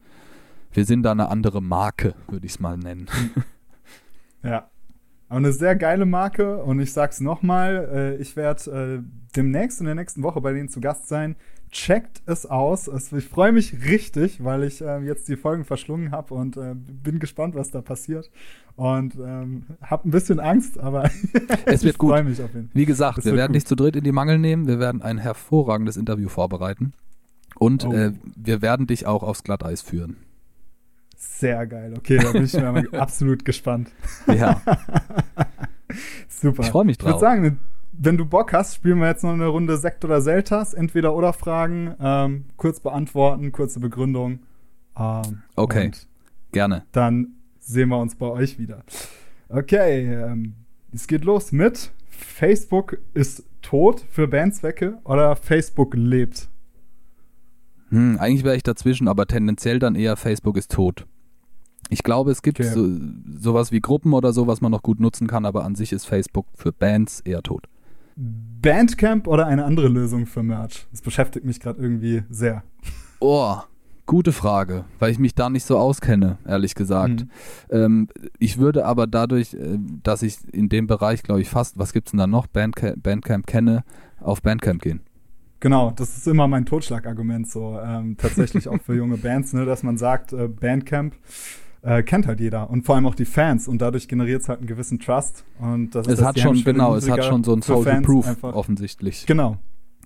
wir 0.74 0.86
sind 0.86 1.04
da 1.04 1.12
eine 1.12 1.30
andere 1.30 1.62
Marke, 1.62 2.16
würde 2.28 2.46
ich 2.46 2.54
es 2.54 2.60
mal 2.60 2.78
nennen. 2.78 3.08
Ja. 4.44 4.72
Aber 5.32 5.38
eine 5.38 5.54
sehr 5.54 5.78
geile 5.78 6.06
Marke 6.06 6.58
und 6.58 6.82
ich 6.82 6.92
sag's 6.92 7.22
nochmal, 7.22 7.90
äh, 7.94 8.22
ich 8.22 8.36
werde 8.36 9.00
äh, 9.00 9.34
demnächst 9.36 9.80
in 9.80 9.86
der 9.86 9.96
nächsten 9.96 10.24
Woche 10.24 10.42
bei 10.42 10.52
denen 10.52 10.68
zu 10.68 10.82
Gast 10.82 11.08
sein 11.08 11.38
checkt 11.72 12.22
es 12.26 12.46
aus. 12.46 12.88
Es, 12.88 13.12
ich 13.12 13.26
freue 13.26 13.52
mich 13.52 13.86
richtig, 13.86 14.44
weil 14.44 14.64
ich 14.64 14.82
äh, 14.82 15.00
jetzt 15.00 15.28
die 15.30 15.38
Folgen 15.38 15.64
verschlungen 15.64 16.12
habe 16.12 16.34
und 16.34 16.58
äh, 16.58 16.76
bin 16.76 17.20
gespannt, 17.20 17.56
was 17.56 17.72
da 17.72 17.82
passiert. 17.82 18.30
Und 18.76 19.16
ähm, 19.16 19.64
habe 19.82 20.08
ein 20.08 20.12
bisschen 20.12 20.40
Angst, 20.40 20.80
aber 20.80 21.10
es 21.66 21.84
wird 21.84 21.98
gut. 21.98 22.24
Mich 22.24 22.42
auf 22.42 22.54
ihn. 22.54 22.70
Wie 22.74 22.86
gesagt, 22.86 23.20
es 23.20 23.26
wir 23.26 23.36
werden 23.36 23.54
gut. 23.54 23.56
dich 23.56 23.66
zu 23.66 23.76
dritt 23.76 23.96
in 23.96 24.04
die 24.04 24.12
Mangel 24.12 24.38
nehmen. 24.38 24.68
Wir 24.68 24.80
werden 24.80 25.02
ein 25.02 25.18
hervorragendes 25.18 25.98
Interview 25.98 26.30
vorbereiten. 26.30 26.94
Und 27.56 27.86
oh. 27.86 27.94
äh, 27.94 28.12
wir 28.36 28.62
werden 28.62 28.88
dich 28.88 29.06
auch 29.06 29.24
aufs 29.24 29.44
Glatteis 29.44 29.82
führen. 29.82 30.18
Sehr 31.42 31.66
geil. 31.66 31.96
Okay, 31.98 32.20
da 32.20 32.32
bin 32.32 32.44
ich 32.44 32.54
mal 32.54 32.88
absolut 33.00 33.44
gespannt. 33.44 33.90
Ja. 34.28 34.62
Super. 36.30 36.62
Ich 36.62 36.70
freue 36.70 36.86
mich 36.86 37.00
drauf. 37.00 37.10
Ich 37.10 37.14
würde 37.16 37.20
sagen, 37.20 37.60
wenn 37.94 38.16
du 38.16 38.26
Bock 38.26 38.54
hast, 38.54 38.76
spielen 38.76 39.00
wir 39.00 39.08
jetzt 39.08 39.24
noch 39.24 39.34
eine 39.34 39.48
Runde 39.48 39.76
Sekt 39.78 40.06
oder 40.06 40.22
Seltas. 40.22 40.76
Entweder 40.76 41.16
oder 41.16 41.34
Fragen, 41.34 41.96
ähm, 42.00 42.46
kurz 42.58 42.80
beantworten, 42.80 43.52
kurze 43.52 43.80
Begründung. 43.80 44.42
Ähm, 44.96 45.42
okay, 45.56 45.90
gerne. 46.52 46.86
Dann 46.92 47.34
sehen 47.60 47.90
wir 47.90 47.98
uns 47.98 48.16
bei 48.16 48.28
euch 48.28 48.60
wieder. 48.60 48.84
Okay, 49.50 50.14
ähm, 50.14 50.54
es 50.94 51.08
geht 51.08 51.26
los 51.26 51.52
mit 51.52 51.92
Facebook 52.12 53.00
ist 53.16 53.44
tot 53.64 54.06
für 54.12 54.28
Bandzwecke 54.28 55.00
oder 55.06 55.36
Facebook 55.36 55.96
lebt? 55.96 56.50
Hm, 57.90 58.20
eigentlich 58.20 58.44
wäre 58.44 58.56
ich 58.56 58.64
dazwischen, 58.64 59.08
aber 59.08 59.26
tendenziell 59.26 59.80
dann 59.80 59.96
eher 59.96 60.16
Facebook 60.18 60.56
ist 60.56 60.72
tot. 60.72 61.08
Ich 61.92 62.04
glaube, 62.04 62.32
es 62.32 62.42
gibt 62.42 62.62
okay. 62.62 62.70
so, 62.70 62.88
sowas 63.38 63.74
wie 63.74 63.82
Gruppen 63.82 64.14
oder 64.14 64.32
so, 64.32 64.48
was 64.48 64.62
man 64.62 64.72
noch 64.72 64.82
gut 64.82 65.02
nutzen 65.02 65.28
kann, 65.28 65.46
aber 65.46 65.66
an 65.66 65.76
sich 65.76 65.92
ist 65.92 66.06
Facebook 66.06 66.46
für 66.56 66.72
Bands 66.72 67.20
eher 67.20 67.44
tot. 67.44 67.68
Bandcamp 68.16 69.28
oder 69.28 69.46
eine 69.46 69.66
andere 69.66 69.90
Lösung 69.90 70.26
für 70.26 70.42
Merch? 70.42 70.88
Das 70.92 71.02
beschäftigt 71.02 71.46
mich 71.46 71.60
gerade 71.60 71.82
irgendwie 71.82 72.24
sehr. 72.30 72.64
Oh, 73.20 73.58
gute 74.06 74.32
Frage, 74.32 74.86
weil 75.00 75.12
ich 75.12 75.20
mich 75.20 75.36
da 75.36 75.50
nicht 75.50 75.66
so 75.66 75.78
auskenne, 75.78 76.38
ehrlich 76.48 76.76
gesagt. 76.76 77.26
Mhm. 77.26 77.30
Ähm, 77.70 78.08
ich 78.40 78.58
würde 78.58 78.86
aber 78.86 79.06
dadurch, 79.06 79.54
äh, 79.54 79.78
dass 80.02 80.22
ich 80.22 80.38
in 80.54 80.70
dem 80.70 80.88
Bereich, 80.88 81.24
glaube 81.24 81.42
ich, 81.42 81.50
fast, 81.50 81.78
was 81.78 81.92
gibt 81.92 82.08
es 82.08 82.12
denn 82.12 82.20
da 82.20 82.28
noch, 82.28 82.48
Bandcamp, 82.48 83.04
Bandcamp 83.04 83.48
kenne, 83.48 83.84
auf 84.22 84.42
Bandcamp 84.42 84.82
gehen. 84.82 85.02
Genau, 85.60 85.92
das 85.92 86.18
ist 86.18 86.28
immer 86.28 86.48
mein 86.48 86.66
Totschlagargument 86.66 87.50
so, 87.50 87.78
ähm, 87.84 88.16
tatsächlich 88.18 88.70
auch 88.70 88.82
für 88.82 88.96
junge 88.96 89.18
Bands, 89.18 89.52
ne, 89.54 89.66
dass 89.66 89.84
man 89.84 89.98
sagt, 89.98 90.32
äh, 90.32 90.48
Bandcamp 90.48 91.16
äh, 91.84 92.04
kennt 92.04 92.28
halt 92.28 92.40
jeder 92.40 92.70
und 92.70 92.84
vor 92.84 92.96
allem 92.96 93.06
auch 93.06 93.16
die 93.16 93.26
Fans 93.26 93.68
und 93.68 93.82
dadurch 93.82 94.08
generiert 94.08 94.42
es 94.42 94.50
halt 94.50 94.60
einen 94.60 94.68
gewissen 94.68 95.00
Trust 95.00 95.44
und 95.60 95.96
das 95.96 96.08
es 96.08 96.20
ist 96.20 96.26
hat 96.26 96.40
schon 96.40 96.64
genau 96.64 96.96
es 96.96 97.10
hat 97.10 97.24
schon 97.26 97.44
so 97.44 97.54
ein 97.54 97.62
Social 97.62 98.02
Proof 98.02 98.28
einfach. 98.28 98.54
offensichtlich 98.54 99.26
genau 99.26 99.58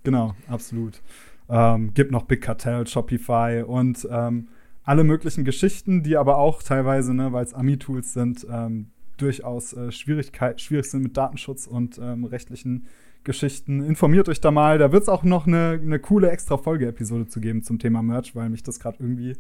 genau 0.04 0.34
absolut 0.48 1.02
ähm, 1.50 1.94
gibt 1.94 2.12
noch 2.12 2.24
Big 2.24 2.42
Cartel 2.42 2.88
Shopify 2.88 3.64
und 3.66 4.08
ähm, 4.10 4.48
alle 4.84 5.04
möglichen 5.04 5.44
Geschichten 5.44 6.04
die 6.04 6.18
aber 6.18 6.38
auch 6.38 6.64
teilweise 6.64 7.14
ne 7.14 7.34
weil 7.34 7.44
es 7.44 7.54
Ami 7.54 7.78
Tools 7.78 8.14
sind 8.14 8.46
ähm, 8.50 8.92
durchaus 9.18 9.74
äh, 9.74 9.92
Schwierigkeit 9.92 10.62
schwierig 10.62 10.90
sind 10.90 11.04
mit 11.04 11.18
Datenschutz 11.18 11.68
und 11.68 11.98
ähm, 11.98 12.26
rechtlichen 12.26 12.88
Geschichten. 13.24 13.84
Informiert 13.84 14.30
euch 14.30 14.40
da 14.40 14.52
mal. 14.52 14.78
Da 14.78 14.92
wird 14.92 15.04
es 15.04 15.10
auch 15.10 15.24
noch 15.24 15.48
eine, 15.48 15.80
eine 15.82 16.00
coole 16.00 16.30
extra 16.30 16.58
Folge-Episode 16.58 17.28
zu 17.28 17.42
geben 17.42 17.64
zum 17.64 17.80
Thema 17.80 18.02
Merch, 18.02 18.36
weil 18.36 18.50
mich 18.50 18.64
das 18.64 18.80
gerade 18.80 18.98
irgendwie 19.00 19.36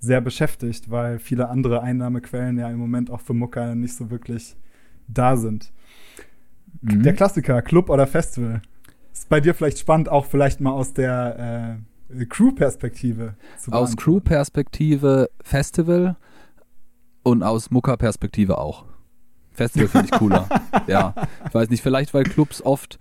sehr 0.00 0.20
beschäftigt, 0.20 0.90
weil 0.90 1.18
viele 1.18 1.48
andere 1.48 1.82
Einnahmequellen 1.82 2.58
ja 2.58 2.68
im 2.70 2.78
Moment 2.78 3.10
auch 3.10 3.20
für 3.20 3.34
Mucker 3.34 3.74
nicht 3.74 3.94
so 3.94 4.10
wirklich 4.10 4.56
da 5.08 5.36
sind. 5.36 5.72
Mhm. 6.82 7.02
Der 7.02 7.14
Klassiker, 7.14 7.62
Club 7.62 7.90
oder 7.90 8.06
Festival. 8.06 8.62
Ist 9.12 9.28
bei 9.28 9.40
dir 9.40 9.54
vielleicht 9.54 9.78
spannend, 9.78 10.08
auch 10.08 10.26
vielleicht 10.26 10.60
mal 10.60 10.70
aus 10.70 10.92
der 10.92 11.80
äh, 12.10 12.24
Crew-Perspektive 12.26 13.34
zu 13.58 13.72
Aus 13.72 13.96
Crew-Perspektive 13.96 15.30
Festival 15.42 16.16
und 17.22 17.42
aus 17.42 17.70
Mucker-Perspektive 17.70 18.58
auch. 18.58 18.84
Festival 19.50 19.88
finde 19.88 20.08
ich 20.12 20.18
cooler. 20.18 20.48
ja, 20.86 21.14
ich 21.46 21.54
weiß 21.54 21.68
nicht, 21.68 21.82
vielleicht 21.82 22.14
weil 22.14 22.22
Clubs 22.22 22.62
oft 22.62 22.98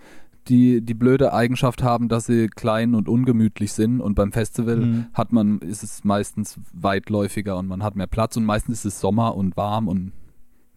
die 0.50 0.82
die 0.82 0.94
blöde 0.94 1.34
Eigenschaft 1.34 1.84
haben, 1.84 2.10
dass 2.10 2.26
sie 2.26 2.48
klein 2.48 2.96
und 2.96 3.10
ungemütlich 3.10 3.74
sind 3.74 4.02
und 4.02 4.16
beim 4.16 4.32
Festival 4.32 4.78
mhm. 4.78 5.06
hat 5.14 5.32
man 5.32 5.60
ist 5.60 5.84
es 5.84 6.04
meistens 6.04 6.60
weitläufiger 6.74 7.58
und 7.58 7.68
man 7.68 7.84
hat 7.84 7.96
mehr 7.96 8.08
Platz 8.08 8.38
und 8.38 8.46
meistens 8.46 8.80
ist 8.80 8.86
es 8.86 9.00
Sommer 9.00 9.36
und 9.36 9.58
warm 9.58 9.88
und 9.88 10.12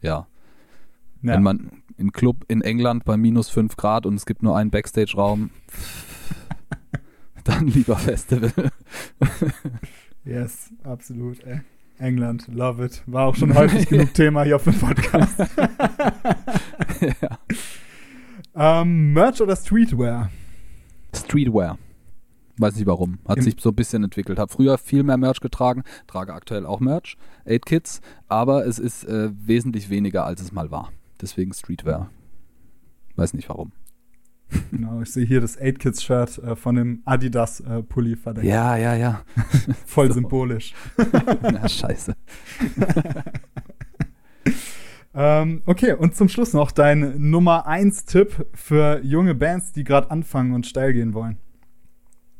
ja. 0.03 0.27
ja. 1.23 1.35
Wenn 1.35 1.43
man 1.43 1.71
in 1.97 2.13
Club 2.13 2.45
in 2.49 2.63
England 2.63 3.05
bei 3.05 3.17
minus 3.17 3.51
5 3.51 3.77
Grad 3.77 4.07
und 4.07 4.15
es 4.15 4.25
gibt 4.27 4.43
nur 4.43 4.57
einen 4.57 4.71
Backstage-Raum, 4.71 5.51
dann 7.45 7.67
lieber 7.67 7.97
Festival. 7.97 8.53
yes, 10.25 10.73
absolut. 10.83 11.45
Ey. 11.45 11.61
England, 12.01 12.49
love 12.49 12.83
it. 12.85 13.03
War 13.07 13.27
auch 13.27 13.37
schon 13.37 13.55
häufig 13.55 13.87
genug 13.91 14.15
Thema 14.15 14.43
hier 14.45 14.57
auf 14.57 14.65
dem 14.65 14.79
Podcast. 14.79 15.39
ja. 17.01 17.39
Ähm, 18.63 19.15
Merch 19.15 19.41
oder 19.41 19.57
Streetwear? 19.57 20.31
Streetwear. 21.17 21.79
Weiß 22.59 22.77
nicht 22.77 22.87
warum. 22.87 23.19
Hat 23.27 23.39
Im 23.39 23.45
sich 23.45 23.57
so 23.59 23.71
ein 23.71 23.75
bisschen 23.75 24.05
entwickelt. 24.05 24.39
Habe 24.39 24.53
früher 24.53 24.77
viel 24.77 25.03
mehr 25.03 25.17
Merch 25.17 25.41
getragen, 25.41 25.83
trage 26.07 26.35
aktuell 26.35 26.67
auch 26.67 26.79
Merch, 26.79 27.17
8 27.49 27.65
Kids, 27.65 28.03
aber 28.29 28.67
es 28.67 28.79
ist 28.79 29.05
äh, 29.05 29.31
wesentlich 29.33 29.89
weniger, 29.89 30.27
als 30.27 30.43
es 30.43 30.53
mal 30.53 30.71
war. 30.71 30.93
Deswegen 31.23 31.55
Streetwear. 31.55 32.11
Weiß 33.17 33.33
nicht 33.33 33.49
warum. 33.49 33.73
Genau, 34.71 35.01
ich 35.01 35.11
sehe 35.11 35.25
hier 35.25 35.41
das 35.41 35.59
8 35.59 35.79
Kids 35.79 36.03
Shirt 36.03 36.37
äh, 36.41 36.55
von 36.55 36.75
dem 36.75 37.01
Adidas 37.07 37.61
äh, 37.61 37.83
Pulli 37.83 38.15
verdeckt. 38.15 38.47
Ja, 38.47 38.77
ja, 38.77 38.95
ja. 38.95 39.23
Voll 39.87 40.13
symbolisch. 40.13 40.75
Na, 41.41 41.67
scheiße. 41.67 42.15
Ähm, 45.13 45.63
okay, 45.67 45.93
und 45.93 46.15
zum 46.15 46.29
Schluss 46.29 46.53
noch 46.53 46.71
dein 46.71 47.31
Nummer 47.31 47.67
1 47.67 48.05
Tipp 48.05 48.47
für 48.55 49.01
junge 49.03 49.35
Bands, 49.35 49.73
die 49.73 49.85
gerade 49.85 50.11
anfangen 50.11 50.55
und 50.55 50.67
steil 50.67 50.93
gehen 50.93 51.15
wollen. 51.15 51.39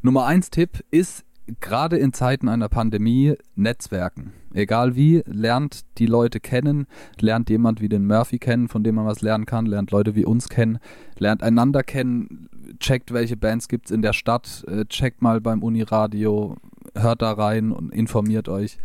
Nummer 0.03 0.27
1 0.27 0.51
Tipp 0.51 0.85
ist 0.91 1.25
gerade 1.59 1.99
in 1.99 2.13
Zeiten 2.13 2.49
einer 2.49 2.69
Pandemie 2.69 3.35
Netzwerken. 3.57 4.33
Egal 4.55 4.95
wie, 4.95 5.23
lernt 5.27 5.85
die 5.99 6.07
Leute 6.07 6.39
kennen, 6.39 6.87
lernt 7.19 7.51
jemand 7.51 7.81
wie 7.81 7.89
den 7.89 8.07
Murphy 8.07 8.39
kennen, 8.39 8.69
von 8.69 8.85
dem 8.85 8.95
man 8.95 9.07
was 9.07 9.21
lernen 9.21 9.47
kann, 9.47 9.67
lernt 9.67 9.91
Leute 9.91 10.15
wie 10.15 10.25
uns 10.25 10.49
kennen, 10.49 10.79
lernt 11.19 11.43
einander 11.43 11.83
kennen, 11.83 12.49
checkt, 12.79 13.13
welche 13.13 13.37
Bands 13.37 13.67
gibt 13.67 13.87
es 13.87 13.91
in 13.91 14.03
der 14.03 14.13
Stadt, 14.13 14.65
äh, 14.69 14.85
checkt 14.85 15.23
mal 15.23 15.41
beim 15.41 15.63
Uniradio, 15.65 16.57
hört 16.95 17.23
da 17.23 17.33
rein 17.33 17.73
und 17.73 17.93
informiert 17.93 18.49
euch 18.49 18.79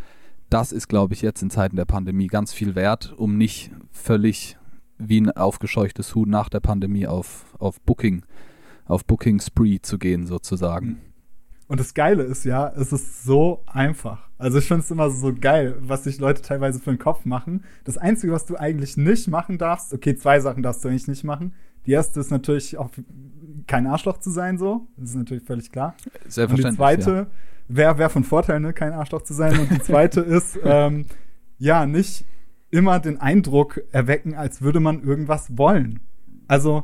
das 0.50 0.72
ist, 0.72 0.88
glaube 0.88 1.14
ich, 1.14 1.22
jetzt 1.22 1.42
in 1.42 1.50
Zeiten 1.50 1.76
der 1.76 1.86
Pandemie 1.86 2.28
ganz 2.28 2.54
viel 2.54 2.76
wert, 2.76 3.14
um 3.18 3.38
nicht 3.38 3.72
völlig 3.92 4.58
wie 4.98 5.22
ein 5.22 5.32
aufgescheuchtes 5.32 6.16
Huhn 6.16 6.30
nach 6.30 6.50
der 6.50 6.60
Pandemie 6.60 7.08
auf, 7.08 7.54
auf 7.60 7.82
Booking, 7.82 8.24
auf 8.86 9.06
Booking 9.06 9.40
Spree 9.40 9.80
zu 9.82 9.98
gehen, 9.98 10.26
sozusagen. 10.26 10.88
Hm. 10.88 10.98
Und 11.68 11.80
das 11.80 11.96
Geile 11.96 12.24
ist 12.24 12.46
ja, 12.46 12.72
es 12.76 12.94
ist 12.94 13.24
so 13.24 13.64
einfach. 13.66 14.30
Also 14.38 14.60
ich 14.60 14.66
finde 14.66 14.84
es 14.84 14.92
immer 14.92 15.10
so 15.10 15.34
geil, 15.34 15.76
was 15.80 16.04
sich 16.04 16.20
Leute 16.20 16.44
teilweise 16.44 16.80
für 16.80 16.92
den 16.92 17.00
Kopf 17.00 17.26
machen. 17.26 17.64
Das 17.86 17.98
Einzige, 17.98 18.34
was 18.34 18.46
du 18.46 18.56
eigentlich 18.56 18.98
nicht 18.98 19.28
machen 19.28 19.58
darfst, 19.58 19.94
okay, 19.94 20.16
zwei 20.16 20.40
Sachen 20.40 20.62
darfst 20.62 20.84
du 20.84 20.90
eigentlich 20.90 21.08
nicht 21.08 21.24
machen. 21.24 21.54
Die 21.88 21.92
erste 21.92 22.20
ist 22.20 22.30
natürlich 22.30 22.78
auch 22.78 22.92
kein 23.68 23.88
Arschloch 23.88 24.20
zu 24.20 24.32
sein, 24.32 24.58
so. 24.58 24.88
Das 24.98 25.10
ist 25.10 25.16
natürlich 25.16 25.44
völlig 25.44 25.72
klar. 25.72 25.96
Selbstverständlich. 26.28 26.66
Und 26.66 26.72
die 26.72 26.78
zweite, 26.78 27.12
ja 27.12 27.28
wäre 27.68 27.98
wär 27.98 28.10
von 28.10 28.24
Vorteil, 28.24 28.60
ne, 28.60 28.74
kein 28.74 28.94
Arschloch 28.94 29.24
zu 29.24 29.34
sein. 29.34 29.60
Und 29.60 29.72
die 29.72 29.82
zweite 29.82 30.22
ist, 30.22 30.60
ähm, 30.64 31.06
ja, 31.58 31.86
nicht 31.86 32.26
immer 32.72 33.00
den 33.00 33.20
Eindruck 33.20 33.82
erwecken, 33.92 34.36
als 34.36 34.62
würde 34.62 34.80
man 34.80 35.02
irgendwas 35.02 35.58
wollen. 35.58 36.02
Also, 36.48 36.84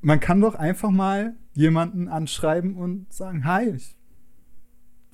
man 0.00 0.20
kann 0.20 0.40
doch 0.40 0.54
einfach 0.54 0.90
mal 0.90 1.34
jemanden 1.54 2.08
anschreiben 2.08 2.76
und 2.76 3.12
sagen, 3.12 3.44
hi, 3.44 3.70
ich, 3.70 3.96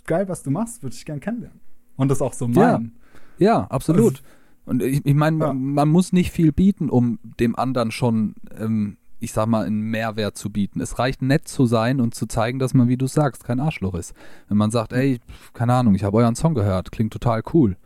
geil, 0.06 0.28
was 0.28 0.42
du 0.42 0.50
machst, 0.50 0.82
würde 0.82 0.94
ich 0.94 1.04
gern 1.04 1.20
kennenlernen. 1.20 1.60
Und 1.96 2.08
das 2.08 2.22
auch 2.22 2.32
so 2.32 2.48
meinen. 2.48 2.96
Ja, 3.38 3.46
ja 3.46 3.64
absolut. 3.64 4.22
Und 4.64 4.82
ich, 4.82 5.04
ich 5.04 5.14
meine, 5.14 5.38
Ja. 5.38 5.52
man 5.52 5.88
muss 5.88 6.12
nicht 6.12 6.30
viel 6.30 6.52
bieten, 6.52 6.90
um 6.90 7.18
dem 7.40 7.56
anderen 7.56 7.90
schon, 7.90 8.34
ähm, 8.58 8.96
ich 9.20 9.32
sag 9.32 9.46
mal, 9.46 9.64
einen 9.66 9.80
Mehrwert 9.80 10.36
zu 10.36 10.50
bieten. 10.50 10.80
Es 10.80 10.98
reicht 10.98 11.22
nett 11.22 11.48
zu 11.48 11.66
sein 11.66 12.00
und 12.00 12.14
zu 12.14 12.26
zeigen, 12.26 12.58
dass 12.58 12.74
man, 12.74 12.88
wie 12.88 12.96
du 12.96 13.06
sagst, 13.06 13.44
kein 13.44 13.60
Arschloch 13.60 13.94
ist. 13.94 14.14
Wenn 14.48 14.56
man 14.58 14.70
sagt, 14.70 14.92
ey, 14.92 15.20
keine 15.54 15.74
Ahnung, 15.74 15.94
ich 15.94 16.04
habe 16.04 16.16
euren 16.18 16.36
Song 16.36 16.54
gehört, 16.54 16.92
klingt 16.92 17.12
total 17.12 17.42
cool. 17.52 17.76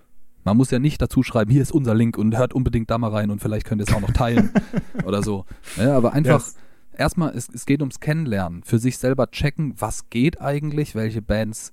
Man 0.44 0.56
muss 0.56 0.70
ja 0.70 0.78
nicht 0.78 1.00
dazu 1.00 1.22
schreiben, 1.22 1.50
hier 1.52 1.62
ist 1.62 1.72
unser 1.72 1.94
Link 1.94 2.18
und 2.18 2.36
hört 2.36 2.52
unbedingt 2.52 2.90
da 2.90 2.98
mal 2.98 3.10
rein 3.10 3.30
und 3.30 3.40
vielleicht 3.40 3.64
könnt 3.66 3.80
ihr 3.80 3.86
es 3.88 3.94
auch 3.94 4.00
noch 4.00 4.10
teilen 4.10 4.50
oder 5.04 5.22
so. 5.22 5.44
Ja, 5.76 5.96
aber 5.96 6.12
einfach 6.12 6.40
Yes. 6.40 6.56
erstmal, 6.96 7.30
es, 7.36 7.48
es 7.48 7.64
geht 7.64 7.80
ums 7.80 8.00
Kennenlernen, 8.00 8.64
für 8.64 8.78
sich 8.78 8.98
selber 8.98 9.30
checken, 9.30 9.74
was 9.78 10.10
geht 10.10 10.40
eigentlich, 10.40 10.94
welche 10.96 11.22
Bands 11.22 11.72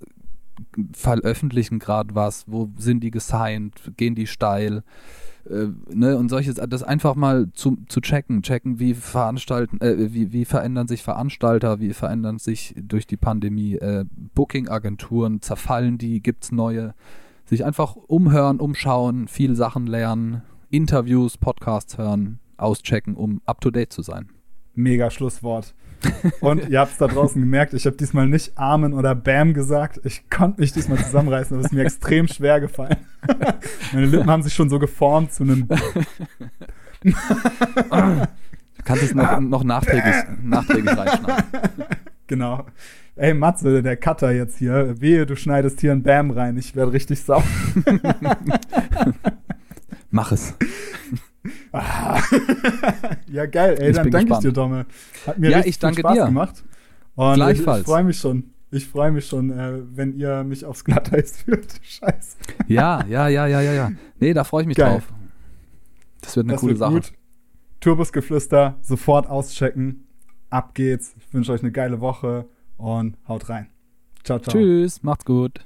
veröffentlichen 0.93 1.79
gerade 1.79 2.15
was, 2.15 2.45
wo 2.47 2.69
sind 2.77 3.01
die 3.01 3.11
gesigned, 3.11 3.93
gehen 3.97 4.15
die 4.15 4.27
steil, 4.27 4.83
äh, 5.49 5.67
ne, 5.93 6.17
und 6.17 6.29
solches, 6.29 6.55
das 6.55 6.83
einfach 6.83 7.15
mal 7.15 7.51
zu, 7.53 7.77
zu 7.87 8.01
checken, 8.01 8.41
checken, 8.41 8.79
wie 8.79 8.93
veranstalten, 8.93 9.81
äh, 9.81 10.13
wie, 10.13 10.31
wie 10.31 10.45
verändern 10.45 10.87
sich 10.87 11.03
Veranstalter, 11.03 11.79
wie 11.79 11.93
verändern 11.93 12.39
sich 12.39 12.75
durch 12.77 13.07
die 13.07 13.17
Pandemie 13.17 13.75
äh, 13.75 14.05
Booking-Agenturen, 14.35 15.41
zerfallen 15.41 15.97
die, 15.97 16.21
gibt's 16.21 16.51
neue, 16.51 16.93
sich 17.45 17.65
einfach 17.65 17.95
umhören, 17.95 18.59
umschauen, 18.59 19.27
viel 19.27 19.55
Sachen 19.55 19.87
lernen, 19.87 20.43
Interviews, 20.69 21.37
Podcasts 21.37 21.97
hören, 21.97 22.39
auschecken, 22.57 23.15
um 23.15 23.41
up 23.45 23.61
to 23.61 23.71
date 23.71 23.91
zu 23.91 24.01
sein. 24.01 24.29
Mega 24.75 25.09
Schlusswort. 25.09 25.73
Und 26.39 26.69
ihr 26.69 26.79
habt 26.79 26.93
es 26.93 26.97
da 26.97 27.07
draußen 27.07 27.41
gemerkt, 27.41 27.73
ich 27.73 27.85
habe 27.85 27.97
diesmal 27.97 28.27
nicht 28.27 28.57
Amen 28.57 28.93
oder 28.93 29.15
Bam 29.15 29.53
gesagt. 29.53 29.99
Ich 30.03 30.29
konnte 30.29 30.61
mich 30.61 30.71
diesmal 30.71 30.97
zusammenreißen, 30.97 31.55
aber 31.55 31.61
es 31.61 31.71
ist 31.71 31.73
mir 31.73 31.83
extrem 31.83 32.27
schwer 32.27 32.59
gefallen. 32.59 32.97
Meine 33.93 34.05
Lippen 34.05 34.29
haben 34.29 34.43
sich 34.43 34.53
schon 34.53 34.69
so 34.69 34.79
geformt 34.79 35.33
zu 35.33 35.43
einem. 35.43 35.67
Du 37.01 37.13
kannst 38.83 39.03
es 39.03 39.13
noch, 39.13 39.39
noch 39.39 39.63
nachträglich, 39.63 40.15
nachträglich 40.41 40.97
reinschneiden. 40.97 41.43
Genau. 42.27 42.65
Ey, 43.15 43.33
Matze, 43.33 43.83
der 43.83 43.97
Cutter 43.97 44.31
jetzt 44.31 44.57
hier. 44.57 45.01
Wehe, 45.01 45.25
du 45.25 45.35
schneidest 45.35 45.81
hier 45.81 45.91
ein 45.91 46.03
Bam 46.03 46.31
rein. 46.31 46.57
Ich 46.57 46.75
werde 46.75 46.93
richtig 46.93 47.21
sauer. 47.21 47.43
Mach 50.11 50.31
es. 50.31 50.53
Ja, 53.31 53.45
geil. 53.45 53.77
Ey, 53.79 53.89
Ich 53.91 53.95
dann 53.95 54.11
danke 54.11 54.33
ich 54.33 54.39
dir, 54.39 54.51
Domme. 54.51 54.85
Hat 55.25 55.37
mir 55.39 55.49
Ja, 55.51 55.57
richtig 55.57 55.75
ich 55.75 55.79
danke 55.79 56.01
Spaß 56.01 56.13
dir. 56.13 56.25
gemacht. 56.25 56.63
Und 57.15 57.35
Gleichfalls. 57.35 57.79
Ich, 57.79 57.87
ich 57.87 57.91
freue 57.91 58.03
mich 58.03 58.17
schon. 58.17 58.43
Ich 58.71 58.87
freue 58.87 59.11
mich 59.11 59.25
schon, 59.25 59.49
äh, 59.51 59.81
wenn 59.95 60.13
ihr 60.13 60.43
mich 60.43 60.63
aufs 60.65 60.83
Glatteis 60.83 61.37
führt. 61.43 61.79
Scheiße. 61.81 62.37
Ja, 62.67 63.03
ja, 63.07 63.27
ja, 63.27 63.47
ja, 63.47 63.61
ja, 63.61 63.73
ja. 63.73 63.91
Nee, 64.19 64.33
da 64.33 64.43
freue 64.43 64.61
ich 64.63 64.67
mich 64.67 64.77
Geil. 64.77 64.91
drauf. 64.93 65.13
Das 66.21 66.35
wird 66.35 66.45
eine 66.45 66.53
das 66.53 66.61
coole 66.61 66.71
wird 66.73 66.79
Sache. 66.79 66.93
gut. 66.93 67.13
Turbusgeflüster, 67.79 68.77
sofort 68.81 69.27
auschecken. 69.27 70.05
Ab 70.49 70.75
geht's. 70.75 71.15
Ich 71.17 71.33
wünsche 71.33 71.51
euch 71.51 71.61
eine 71.61 71.71
geile 71.71 71.99
Woche 72.01 72.45
und 72.77 73.17
haut 73.27 73.49
rein. 73.49 73.67
Ciao, 74.23 74.37
ciao. 74.39 74.51
Tschüss, 74.53 75.01
macht's 75.01 75.25
gut. 75.25 75.65